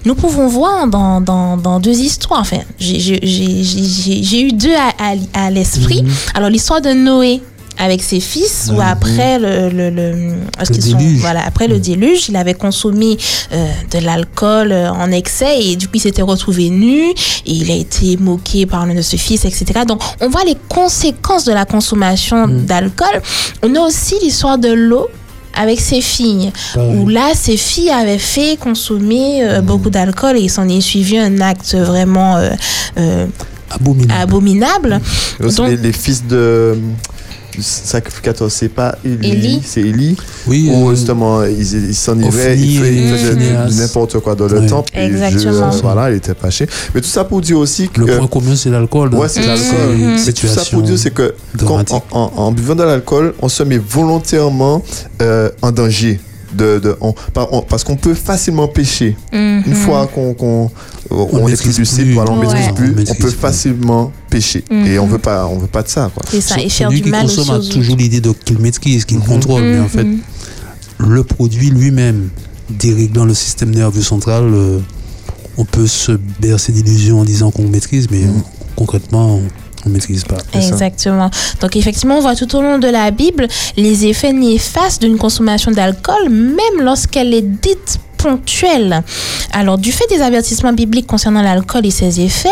nous 0.05 0.15
pouvons 0.15 0.47
voir 0.47 0.87
dans, 0.87 1.19
dans, 1.21 1.57
dans 1.57 1.79
deux 1.79 1.99
histoires. 1.99 2.41
Enfin, 2.41 2.59
j'ai- 2.79 4.41
eu 4.41 4.51
deux 4.51 4.75
à, 4.75 4.89
à- 4.99 5.45
à 5.45 5.49
l'esprit. 5.51 6.03
Alors 6.33 6.49
l'histoire 6.49 6.81
de 6.81 6.89
Noé 6.91 7.41
avec 7.81 8.03
ses 8.03 8.19
fils, 8.19 8.69
où 8.75 8.81
après 8.81 9.39
le, 9.39 9.69
le, 9.69 9.89
le- 9.89 10.33
parce 10.57 10.69
Le 10.69 10.75
qu'ils 10.75 10.83
sont- 10.91 10.97
déluge. 10.97 11.19
voilà, 11.21 11.41
après 11.45 11.67
le 11.67 11.79
déluge, 11.79 12.27
il 12.27 12.35
avait 12.35 12.53
consommé 12.53 13.17
euh, 13.53 13.65
de 13.91 13.99
l'alcool 14.05 14.71
euh, 14.73 14.91
en 14.91 15.09
excès 15.11 15.63
et 15.63 15.75
du 15.77 15.87
coup 15.87 15.93
il 15.95 16.01
s'était 16.01 16.21
retrouvé 16.21 16.69
nu 16.69 17.09
et 17.09 17.15
il 17.45 17.71
a 17.71 17.75
été 17.75 18.17
moqué 18.17 18.65
par 18.65 18.85
l'un 18.85 18.95
de 18.95 19.01
ses 19.01 19.15
fils, 19.17 19.45
etc. 19.45 19.65
Donc 19.87 20.01
on 20.19 20.27
voit 20.29 20.43
les 20.45 20.57
conséquences 20.67 21.45
de 21.45 21.53
la 21.53 21.63
consommation 21.65 22.47
d'alcool. 22.49 23.21
On 23.63 23.73
a 23.75 23.79
aussi 23.79 24.15
l'histoire 24.21 24.57
de 24.57 24.73
l'eau 24.73 25.07
avec 25.55 25.79
ses 25.79 26.01
filles, 26.01 26.51
où 26.77 27.07
là, 27.09 27.31
ses 27.33 27.57
filles 27.57 27.89
avaient 27.89 28.19
fait 28.19 28.57
consommer 28.59 29.43
euh, 29.43 29.61
beaucoup 29.61 29.89
d'alcool 29.89 30.37
et 30.37 30.41
il 30.41 30.49
s'en 30.49 30.67
est 30.69 30.79
suivi 30.81 31.17
un 31.17 31.41
acte 31.41 31.75
vraiment 31.75 32.37
euh, 32.37 32.51
euh, 32.97 33.25
Abominable. 34.21 34.99
Donc- 35.39 35.67
les, 35.69 35.77
les 35.77 35.91
fils 35.93 36.25
de 36.25 36.77
sacrificateur, 37.63 38.49
c'est 38.51 38.69
pas 38.69 38.95
Élie. 39.03 39.61
c'est 39.65 39.81
Élie. 39.81 40.15
Oui, 40.47 40.69
Où 40.73 40.89
euh, 40.89 40.95
justement, 40.95 41.43
ils 41.43 41.59
ils 41.89 41.95
s'enivraient, 41.95 42.53
Ophni 42.53 42.65
ils, 42.75 42.79
faisaient- 42.79 42.93
ils 42.95 43.03
et 43.03 43.17
faisaient 43.17 43.31
Phinéas. 43.31 43.69
n'importe 43.77 44.19
quoi 44.19 44.35
dans 44.35 44.47
le 44.47 44.65
temple. 44.65 44.89
et 44.95 45.05
Exactement. 45.05 45.69
Voilà, 45.81 46.11
il 46.11 46.17
était 46.17 46.33
fâché. 46.33 46.67
Mais 46.95 47.01
tout 47.01 47.07
ça 47.07 47.23
pour 47.23 47.41
dire 47.41 47.57
aussi 47.57 47.89
que. 47.89 48.01
Le 48.01 48.17
point 48.17 48.27
commun, 48.27 48.55
c'est 48.55 48.69
l'alcool. 48.69 49.13
Ouais, 49.15 49.27
c'est 49.27 49.41
toutes 49.41 49.49
l'alcool. 49.49 49.95
Mhm. 49.97 50.19
Mais 50.25 50.33
tout 50.33 50.47
ça 50.47 50.61
pour 50.71 50.81
dire, 50.81 50.97
c'est 50.97 51.13
que 51.13 51.33
quand, 51.59 51.65
dramatiques. 51.65 51.95
en, 52.11 52.31
en- 52.35 52.41
en 52.43 52.51
buvant 52.51 52.75
de 52.75 52.83
l'alcool, 52.83 53.33
on 53.41 53.49
se 53.49 53.63
met 53.63 53.77
volontairement 53.77 54.83
euh, 55.21 55.49
en 55.61 55.71
danger. 55.71 56.19
De, 56.53 56.79
de- 56.79 56.95
on- 57.01 57.13
par- 57.33 57.53
on- 57.53 57.61
parce 57.61 57.83
qu'on 57.83 57.95
peut 57.95 58.15
facilement 58.15 58.67
pécher. 58.67 59.15
Mhm. 59.31 59.63
Une 59.67 59.75
fois 59.75 60.07
qu'on 60.07 60.33
qu'on- 60.33 60.71
on, 61.11 61.15
On 61.15 61.25
est 61.25 61.41
plus 61.41 61.51
maîtrise 61.51 61.79
lucide, 61.79 62.13
voilà, 62.13 62.31
on 62.31 62.39
Ouais. 62.39 62.47
maîtrise 62.47 62.67
On 62.71 62.73
plus, 62.73 62.91
on 62.91 62.95
maîtrise 62.95 63.17
peut 63.17 63.27
plus. 63.29 63.37
facilement 63.37 64.11
pécher. 64.29 64.63
Mhm. 64.71 64.85
Et 64.87 64.99
on 64.99 65.05
veut 65.07 65.17
pas, 65.19 65.45
on 65.47 65.57
veut 65.59 65.67
pas 65.67 65.83
de 65.83 65.87
ça. 65.89 66.09
Quoi. 66.13 66.23
C'est 66.29 66.41
ça, 66.41 66.59
et 66.59 66.69
faire 66.69 66.89
du 66.89 67.01
qui 67.01 67.09
mal 67.09 67.27
consomme 67.27 67.49
a 67.51 67.59
toujours 67.59 67.95
l'idée 67.95 68.19
de 68.21 68.31
qu'il 68.31 68.57
maîtrise, 68.59 69.05
qu'il 69.05 69.19
contrôle, 69.19 69.61
mais 69.63 69.79
en 69.79 69.87
fait, 69.87 70.03
Mhm. 70.03 70.19
le 71.07 71.23
produit 71.23 71.69
lui-même, 71.69 72.29
déréglant 72.69 73.25
le 73.25 73.33
système 73.33 73.69
nerveux 73.71 74.01
central, 74.01 74.43
euh, 74.53 74.79
on 75.57 75.65
peut 75.65 75.87
se 75.87 76.13
bercer 76.39 76.71
d'illusions 76.71 77.19
en 77.19 77.25
disant 77.25 77.51
qu'on 77.51 77.67
maîtrise, 77.67 78.07
mais 78.11 78.21
Mhm. 78.23 78.41
concrètement, 78.75 79.35
on 79.37 79.43
ne 79.85 79.91
maîtrise 79.91 80.23
pas. 80.23 80.37
Exactement. 80.53 81.29
Donc 81.61 81.75
effectivement, 81.75 82.17
on 82.17 82.21
voit 82.21 82.35
tout 82.35 82.53
au 82.55 82.61
long 82.61 82.79
de 82.79 82.87
la 82.87 83.11
Bible 83.11 83.47
les 83.77 84.05
effets 84.05 84.33
néfastes 84.33 85.01
d'une 85.01 85.17
consommation 85.17 85.71
d'alcool, 85.71 86.29
même 86.29 86.81
lorsqu'elle 86.81 87.33
est 87.33 87.41
dite 87.41 87.99
ponctuelle. 88.19 89.01
Alors, 89.53 89.77
du 89.77 89.91
fait 89.91 90.05
des 90.09 90.21
avertissements 90.21 90.73
bibliques 90.73 91.07
concernant 91.07 91.41
l'alcool 91.41 91.85
et 91.85 91.91
ses 91.91 92.19
effets, 92.19 92.49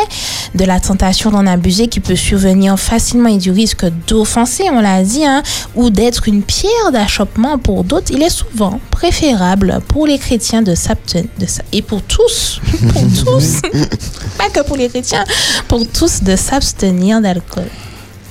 de 0.55 0.63
la 0.63 0.79
tentation 0.79 1.29
d'en 1.29 1.45
abuser 1.45 1.87
qui 1.87 1.99
peut 1.99 2.15
survenir 2.15 2.79
facilement 2.79 3.29
et 3.29 3.37
du 3.37 3.51
risque 3.51 3.85
d'offenser, 4.07 4.63
on 4.71 4.81
l'a 4.81 5.03
dit, 5.03 5.25
hein, 5.25 5.43
ou 5.75 5.89
d'être 5.89 6.27
une 6.27 6.41
pierre 6.41 6.91
d'achoppement 6.91 7.57
pour 7.57 7.83
d'autres, 7.83 8.11
il 8.11 8.23
est 8.23 8.29
souvent 8.29 8.79
préférable 8.91 9.79
pour 9.87 10.07
les 10.07 10.17
chrétiens 10.17 10.61
de 10.61 10.73
s'abstenir, 10.73 11.27
et 11.73 11.81
pour 11.81 12.01
tous, 12.01 12.61
pour 12.93 13.03
tous, 13.25 13.61
pas 14.37 14.49
que 14.49 14.65
pour 14.65 14.77
les 14.77 14.87
chrétiens, 14.87 15.25
pour 15.67 15.85
tous 15.87 16.23
de 16.23 16.35
s'abstenir 16.35 17.21
d'alcool. 17.21 17.67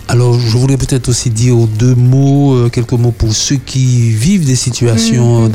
Alors, 0.09 0.39
je 0.39 0.57
voudrais 0.57 0.76
peut-être 0.76 1.09
aussi 1.09 1.30
dire 1.30 1.57
deux 1.78 1.97
mots, 1.97 2.55
euh, 2.55 2.68
quelques 2.68 2.93
mots 2.93 3.11
pour 3.11 3.32
ceux 3.32 3.57
qui 3.57 4.11
vivent 4.11 4.47
des 4.47 4.55
situations 4.55 5.49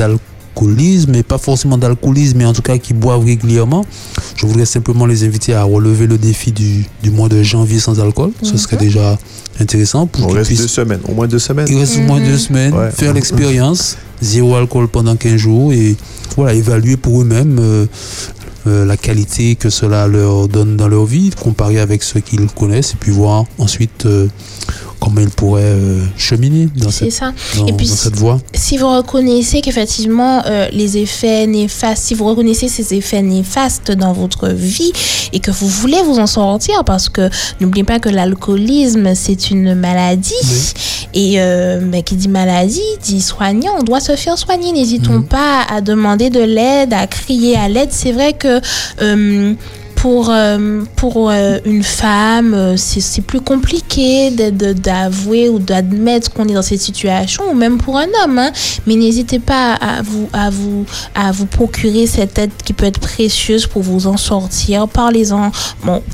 d'alcoolisme, 0.56 1.16
et 1.16 1.24
pas 1.24 1.38
forcément 1.38 1.78
d'alcoolisme, 1.78 2.38
mais 2.38 2.46
en 2.46 2.54
tout 2.54 2.62
cas 2.62 2.78
qui 2.78 2.94
boivent 2.94 3.26
régulièrement. 3.26 3.86
Je 4.36 4.46
voudrais 4.46 4.66
simplement 4.66 5.06
les 5.06 5.24
inviter 5.24 5.54
à 5.54 5.64
relever 5.64 6.08
le 6.08 6.18
défi 6.18 6.52
du, 6.52 6.86
du 7.04 7.12
mois 7.12 7.30
de 7.30 7.42
janvier 7.44 7.80
sans 7.80 8.00
alcool. 8.00 8.32
Ce 8.44 8.58
serait 8.58 8.78
déjà 8.78 9.18
intéressant 9.60 10.08
pour 10.08 10.26
On 10.26 10.28
qu'ils 10.28 10.38
reste 10.38 10.48
puissent 10.50 10.62
deux 10.62 10.68
semaines, 10.68 11.00
au 11.08 11.14
moins 11.14 11.28
deux 11.28 11.40
semaines. 11.40 11.68
Il 11.70 11.78
reste 11.78 11.98
au 11.98 12.02
moins 12.02 12.20
deux 12.20 12.38
semaines, 12.38 12.74
Ouais. 12.74 12.92
faire 12.92 13.14
l'expérience, 13.14 13.98
zéro 14.22 14.56
alcool 14.56 14.88
pendant 14.88 15.16
15 15.16 15.36
jours 15.38 15.74
et 15.74 15.96
voilà, 16.36 16.54
évaluer 16.54 16.98
pour 16.98 17.22
eux-mêmes 17.22 17.58
euh, 17.60 17.86
euh, 18.68 18.86
la 18.86 18.96
qualité 18.98 19.56
que 19.56 19.70
cela 19.70 20.08
leur 20.08 20.48
donne 20.48 20.78
dans 20.78 20.88
leur 20.88 21.06
vie, 21.06 21.32
comparer 21.42 21.80
avec 21.80 22.04
ce 22.04 22.20
qu'ils 22.20 22.48
connaissent 22.48 22.92
et 22.94 22.98
puis 23.00 23.12
voir 23.12 23.46
ensuite 23.58 24.06
euh, 24.06 24.28
comment 25.02 25.20
il 25.22 25.30
pourrait 25.30 25.64
euh, 25.66 26.00
cheminer 26.16 26.70
dans, 26.76 26.92
cette, 26.92 27.12
ça. 27.12 27.34
dans- 27.58 27.66
Et 27.66 27.74
puis, 27.74 27.88
dans 27.88 27.96
cette 27.96 28.16
voie. 28.16 28.40
si 28.54 28.78
vous 28.78 28.88
reconnaissez 28.88 29.60
qu'effectivement 29.62 30.44
euh, 30.46 30.68
les 30.72 30.98
effets 31.00 31.48
néfastes, 31.48 32.04
si 32.04 32.14
vous 32.14 32.26
reconnaissez 32.26 32.68
ces 32.68 32.94
effets 32.94 33.22
néfastes 33.24 33.92
dans 33.92 34.14
votre 34.14 34.48
vie 34.50 34.94
et 35.34 35.40
que 35.40 35.50
vous 35.52 35.68
voulez 35.68 36.02
vous 36.06 36.20
en 36.20 36.28
sortir, 36.28 36.84
parce 36.86 37.10
que 37.10 37.30
n'oubliez 37.60 37.84
pas 37.84 38.00
que 38.00 38.10
l'alcoolisme 38.10 39.16
c'est 39.16 39.50
une 39.50 39.74
maladie 39.74 40.34
et 41.14 41.36
euh, 41.42 41.80
ben, 41.82 42.04
qui 42.04 42.16
dit 42.16 42.28
maladie 42.30 42.80
dit 43.04 43.22
soignant, 43.22 43.74
on 43.80 43.84
doit 43.84 44.00
se 44.00 44.16
faire 44.16 44.38
soigner. 44.38 44.72
N'hésitons 44.72 45.24
pas 45.24 45.64
à 45.70 45.82
demander 45.82 46.30
de 46.30 46.40
l'aide, 46.42 46.94
à 46.94 47.08
crier 47.08 47.58
à 47.58 47.68
l'aide. 47.68 47.90
C'est 47.92 48.12
vrai 48.12 48.34
que 48.34 48.62
euh, 49.02 49.54
pour, 50.02 50.32
euh, 50.32 50.82
pour 50.96 51.30
euh, 51.30 51.60
une 51.64 51.84
femme, 51.84 52.56
euh, 52.56 52.76
c'est 52.76 53.22
plus 53.22 53.40
compliqué 53.40 54.32
d'avouer 54.32 55.48
ou 55.48 55.60
d'admettre 55.60 56.34
qu'on 56.34 56.48
est 56.48 56.56
dans 56.56 56.64
cette 56.64 56.82
situation, 56.82 57.44
ou 57.52 57.54
même 57.54 57.78
pour 57.78 58.00
un 58.00 58.08
homme. 58.24 58.40
hein. 58.40 58.52
Mais 58.88 58.96
n'hésitez 58.96 59.38
pas 59.38 59.74
à 59.76 60.02
vous, 60.02 60.28
à, 60.34 60.50
vous, 60.50 60.86
à 61.14 61.32
vous 61.32 61.46
procurer 61.46 62.08
cette 62.08 62.40
aide 62.40 62.50
qui 62.66 62.74
peut 62.74 62.88
être 62.88 63.00
précieuse 63.00 63.68
pour 63.68 63.84
vous 63.84 64.08
en 64.08 64.18
sortir. 64.18 64.88
Parlez-en 64.88 65.52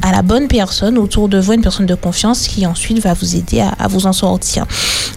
à 0.02 0.12
la 0.12 0.22
bonne 0.22 0.50
personne 0.50 0.98
autour 0.98 1.30
de 1.30 1.40
vous, 1.40 1.54
une 1.54 1.62
personne 1.62 1.86
de 1.86 1.96
confiance 1.96 2.46
qui 2.50 2.66
ensuite 2.66 3.00
va 3.00 3.14
vous 3.14 3.38
aider 3.38 3.62
à, 3.62 3.70
à 3.80 3.88
vous 3.88 4.06
en 4.06 4.12
sortir. 4.12 4.66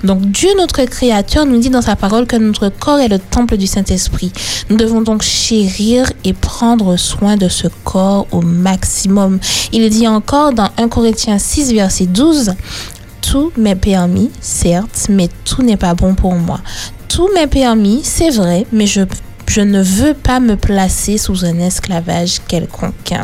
Donc 0.05 0.21
Dieu, 0.31 0.49
notre 0.57 0.85
Créateur, 0.85 1.45
nous 1.45 1.59
dit 1.59 1.71
dans 1.71 1.83
sa 1.83 1.97
parole 1.97 2.25
que 2.25 2.37
notre 2.37 2.69
corps 2.69 3.01
est 3.01 3.09
le 3.09 3.19
temple 3.19 3.57
du 3.57 3.67
Saint-Esprit. 3.67 4.33
Nous 4.69 4.77
devons 4.77 5.01
donc 5.01 5.23
chérir 5.23 6.13
et 6.23 6.35
prendre 6.35 6.97
soin 6.97 7.37
de 7.37 7.49
ce 7.49 7.67
corps 7.83 8.29
au 8.31 8.41
maximum. 8.41 8.60
Il 9.73 9.89
dit 9.91 10.09
encore 10.09 10.53
dans 10.53 10.71
1 10.77 10.89
Corinthiens 10.89 11.39
6, 11.39 11.73
verset 11.73 12.07
12, 12.07 12.55
Tout 13.21 13.53
m'est 13.57 13.77
permis, 13.77 14.31
certes, 14.41 15.07
mais 15.09 15.29
tout 15.45 15.63
n'est 15.63 15.77
pas 15.77 15.95
bon 15.95 16.15
pour 16.15 16.35
moi. 16.35 16.61
Tout 17.09 17.29
m'est 17.35 17.47
permis, 17.47 18.01
c'est 18.05 18.31
vrai, 18.31 18.67
mais 18.73 18.87
je, 18.87 19.03
je 19.47 19.61
ne 19.61 19.83
veux 19.83 20.15
pas 20.15 20.41
me 20.41 20.57
placer 20.57 21.19
sous 21.19 21.45
un 21.45 21.59
esclavage 21.59 22.41
quelconque. 22.47 23.15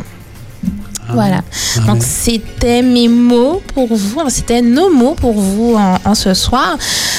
Voilà. 1.12 1.40
Amen. 1.76 1.86
Donc 1.86 2.02
c'était 2.02 2.82
mes 2.82 3.08
mots 3.08 3.62
pour 3.74 3.88
vous, 3.94 4.20
c'était 4.28 4.62
nos 4.62 4.90
mots 4.90 5.14
pour 5.14 5.34
vous 5.34 5.74
en, 5.74 5.98
en 6.04 6.14
ce 6.14 6.34
soir. 6.34 6.76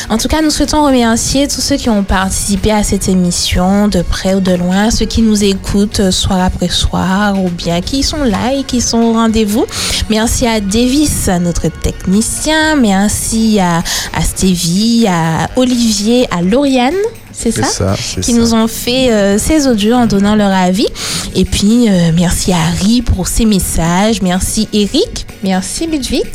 En 0.10 0.18
tout 0.18 0.30
cas, 0.30 0.42
nous 0.42 0.50
souhaitons 0.50 0.86
remercier 0.86 1.48
tous 1.48 1.60
ceux 1.60 1.76
qui 1.76 1.90
ont 1.90 2.04
participé 2.04 2.72
à 2.72 2.82
cette 2.84 3.10
émission, 3.10 3.88
de 3.90 4.02
près 4.02 4.36
ou 4.36 4.40
de 4.40 4.54
loin, 4.54 4.90
ceux 4.90 5.06
qui 5.06 5.22
nous 5.22 5.44
écoutent 5.44 6.00
euh, 6.00 6.12
soir 6.12 6.42
après 6.42 6.70
soir, 6.70 7.42
ou 7.44 7.50
bien 7.50 7.82
qui 7.82 8.04
sont 8.04 8.24
là 8.24 8.54
et 8.54 8.64
qui 8.64 8.80
sont 8.80 9.00
au 9.00 9.14
rendez-vous. 9.14 9.66
Merci 10.10 10.48
à 10.48 10.62
Davis, 10.62 11.30
notre 11.42 11.68
technicien, 11.68 12.78
merci 12.78 13.60
à, 13.60 13.80
à 14.14 14.22
Stevie, 14.22 15.08
à 15.10 15.50
Olivier, 15.58 16.28
à 16.32 16.42
Lauriane. 16.42 16.94
C'est 17.40 17.52
ça, 17.52 17.66
ça, 17.66 17.96
Qui 18.22 18.34
ça. 18.34 18.38
nous 18.40 18.54
ont 18.56 18.68
fait 18.68 19.12
euh, 19.12 19.38
ces 19.38 19.68
audios 19.68 19.94
en 19.94 20.08
donnant 20.08 20.36
leur 20.36 20.52
avis. 20.52 20.88
Et 21.36 21.46
puis, 21.46 21.88
euh, 21.88 22.12
merci 22.16 22.52
à 22.52 22.58
Harry 22.58 23.04
pour 23.04 23.28
ses 23.28 23.46
messages. 23.46 24.24
Merci 24.24 24.68
Eric. 24.74 25.28
Merci 25.44 25.86
Ludwig. 25.86 26.26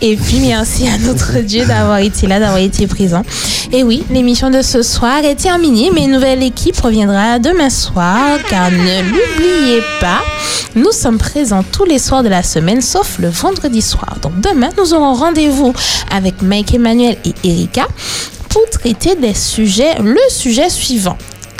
Et 0.00 0.16
puis, 0.16 0.38
merci 0.46 0.86
à 0.86 0.96
notre 0.98 1.38
Dieu 1.44 1.64
d'avoir 1.66 1.98
été 1.98 2.28
là, 2.28 2.38
d'avoir 2.38 2.58
été 2.58 2.86
présent. 2.86 3.22
Et 3.72 3.82
oui, 3.82 4.04
l'émission 4.10 4.48
de 4.48 4.62
ce 4.62 4.82
soir 4.82 5.24
est 5.24 5.34
terminée, 5.34 5.90
mais 5.92 6.04
une 6.04 6.12
nouvelle 6.12 6.42
équipe 6.44 6.78
reviendra 6.80 7.40
demain 7.40 7.68
soir, 7.68 8.38
car 8.48 8.70
ne 8.70 9.02
l'oubliez 9.02 9.82
pas, 10.00 10.22
nous 10.76 10.92
sommes 10.92 11.18
présents 11.18 11.64
tous 11.72 11.84
les 11.84 11.98
soirs 11.98 12.22
de 12.22 12.28
la 12.28 12.44
semaine, 12.44 12.80
sauf 12.80 13.18
le 13.18 13.28
vendredi 13.28 13.82
soir. 13.82 14.18
Donc 14.22 14.40
demain, 14.40 14.68
nous 14.78 14.94
aurons 14.94 15.14
rendez-vous 15.14 15.72
avec 16.14 16.42
Mike 16.42 16.74
Emmanuel 16.74 17.16
et 17.24 17.34
Erika 17.42 17.88
pour 18.56 18.70
traiter 18.70 19.14
des 19.14 19.34
sujets, 19.34 19.96
le 20.02 20.16
sujet 20.30 20.70
suivant. 20.70 21.18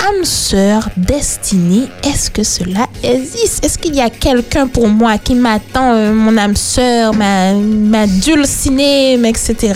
Âme 0.08 0.24
sœur 0.24 0.88
destinée, 0.96 1.88
est-ce 2.02 2.30
que 2.30 2.42
cela 2.42 2.86
existe? 3.02 3.62
Est-ce 3.62 3.76
qu'il 3.76 3.94
y 3.94 4.00
a 4.00 4.08
quelqu'un 4.08 4.66
pour 4.66 4.88
moi 4.88 5.18
qui 5.18 5.34
m'attend, 5.34 5.92
euh, 5.92 6.14
mon 6.14 6.34
âme 6.38 6.56
sœur, 6.56 7.12
ma, 7.12 7.52
ma 7.52 8.06
dulcinée, 8.06 9.14
etc. 9.28 9.74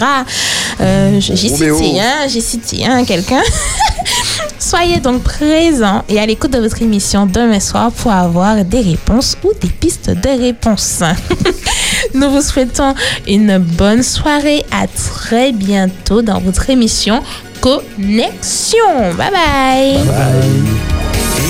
Euh, 0.80 1.20
j'ai 1.20 1.36
cité 1.36 2.00
un, 2.00 2.26
j'ai 2.26 2.40
cité 2.40 2.86
un, 2.86 3.04
quelqu'un. 3.04 3.42
Soyez 4.58 4.98
donc 4.98 5.22
présents 5.22 6.02
et 6.08 6.18
à 6.18 6.24
l'écoute 6.24 6.52
de 6.52 6.58
votre 6.58 6.80
émission 6.80 7.26
demain 7.26 7.60
soir 7.60 7.92
pour 7.92 8.12
avoir 8.12 8.64
des 8.64 8.80
réponses 8.80 9.36
ou 9.44 9.52
des 9.60 9.68
pistes 9.68 10.08
de 10.08 10.42
réponses. 10.42 11.02
Nous 12.14 12.30
vous 12.30 12.42
souhaitons 12.42 12.94
une 13.26 13.58
bonne 13.58 14.02
soirée. 14.02 14.64
À 14.70 14.86
très 14.86 15.52
bientôt 15.52 16.22
dans 16.22 16.40
votre 16.40 16.70
émission 16.70 17.22
Connexion. 17.60 19.14
Bye 19.16 19.30
bye. 19.30 19.98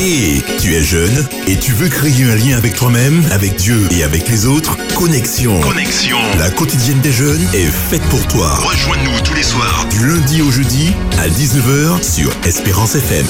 Et 0.02 0.42
tu 0.58 0.74
es 0.74 0.82
jeune 0.82 1.26
et 1.46 1.56
tu 1.56 1.72
veux 1.72 1.88
créer 1.88 2.24
un 2.24 2.34
lien 2.34 2.56
avec 2.56 2.74
toi-même, 2.74 3.22
avec 3.32 3.56
Dieu 3.56 3.86
et 3.90 4.02
avec 4.02 4.28
les 4.28 4.46
autres? 4.46 4.76
Connexion. 4.94 5.60
Connexion. 5.60 6.16
La 6.38 6.48
quotidienne 6.50 7.00
des 7.00 7.12
jeunes 7.12 7.46
est 7.52 7.66
faite 7.66 8.02
pour 8.04 8.26
toi. 8.28 8.54
Rejoins-nous 8.54 9.20
tous 9.22 9.34
les 9.34 9.42
soirs 9.42 9.86
du 9.90 10.06
lundi 10.06 10.40
au 10.40 10.50
jeudi 10.50 10.94
à 11.18 11.28
19h 11.28 12.02
sur 12.02 12.30
Espérance 12.46 12.94
FM. 12.94 13.26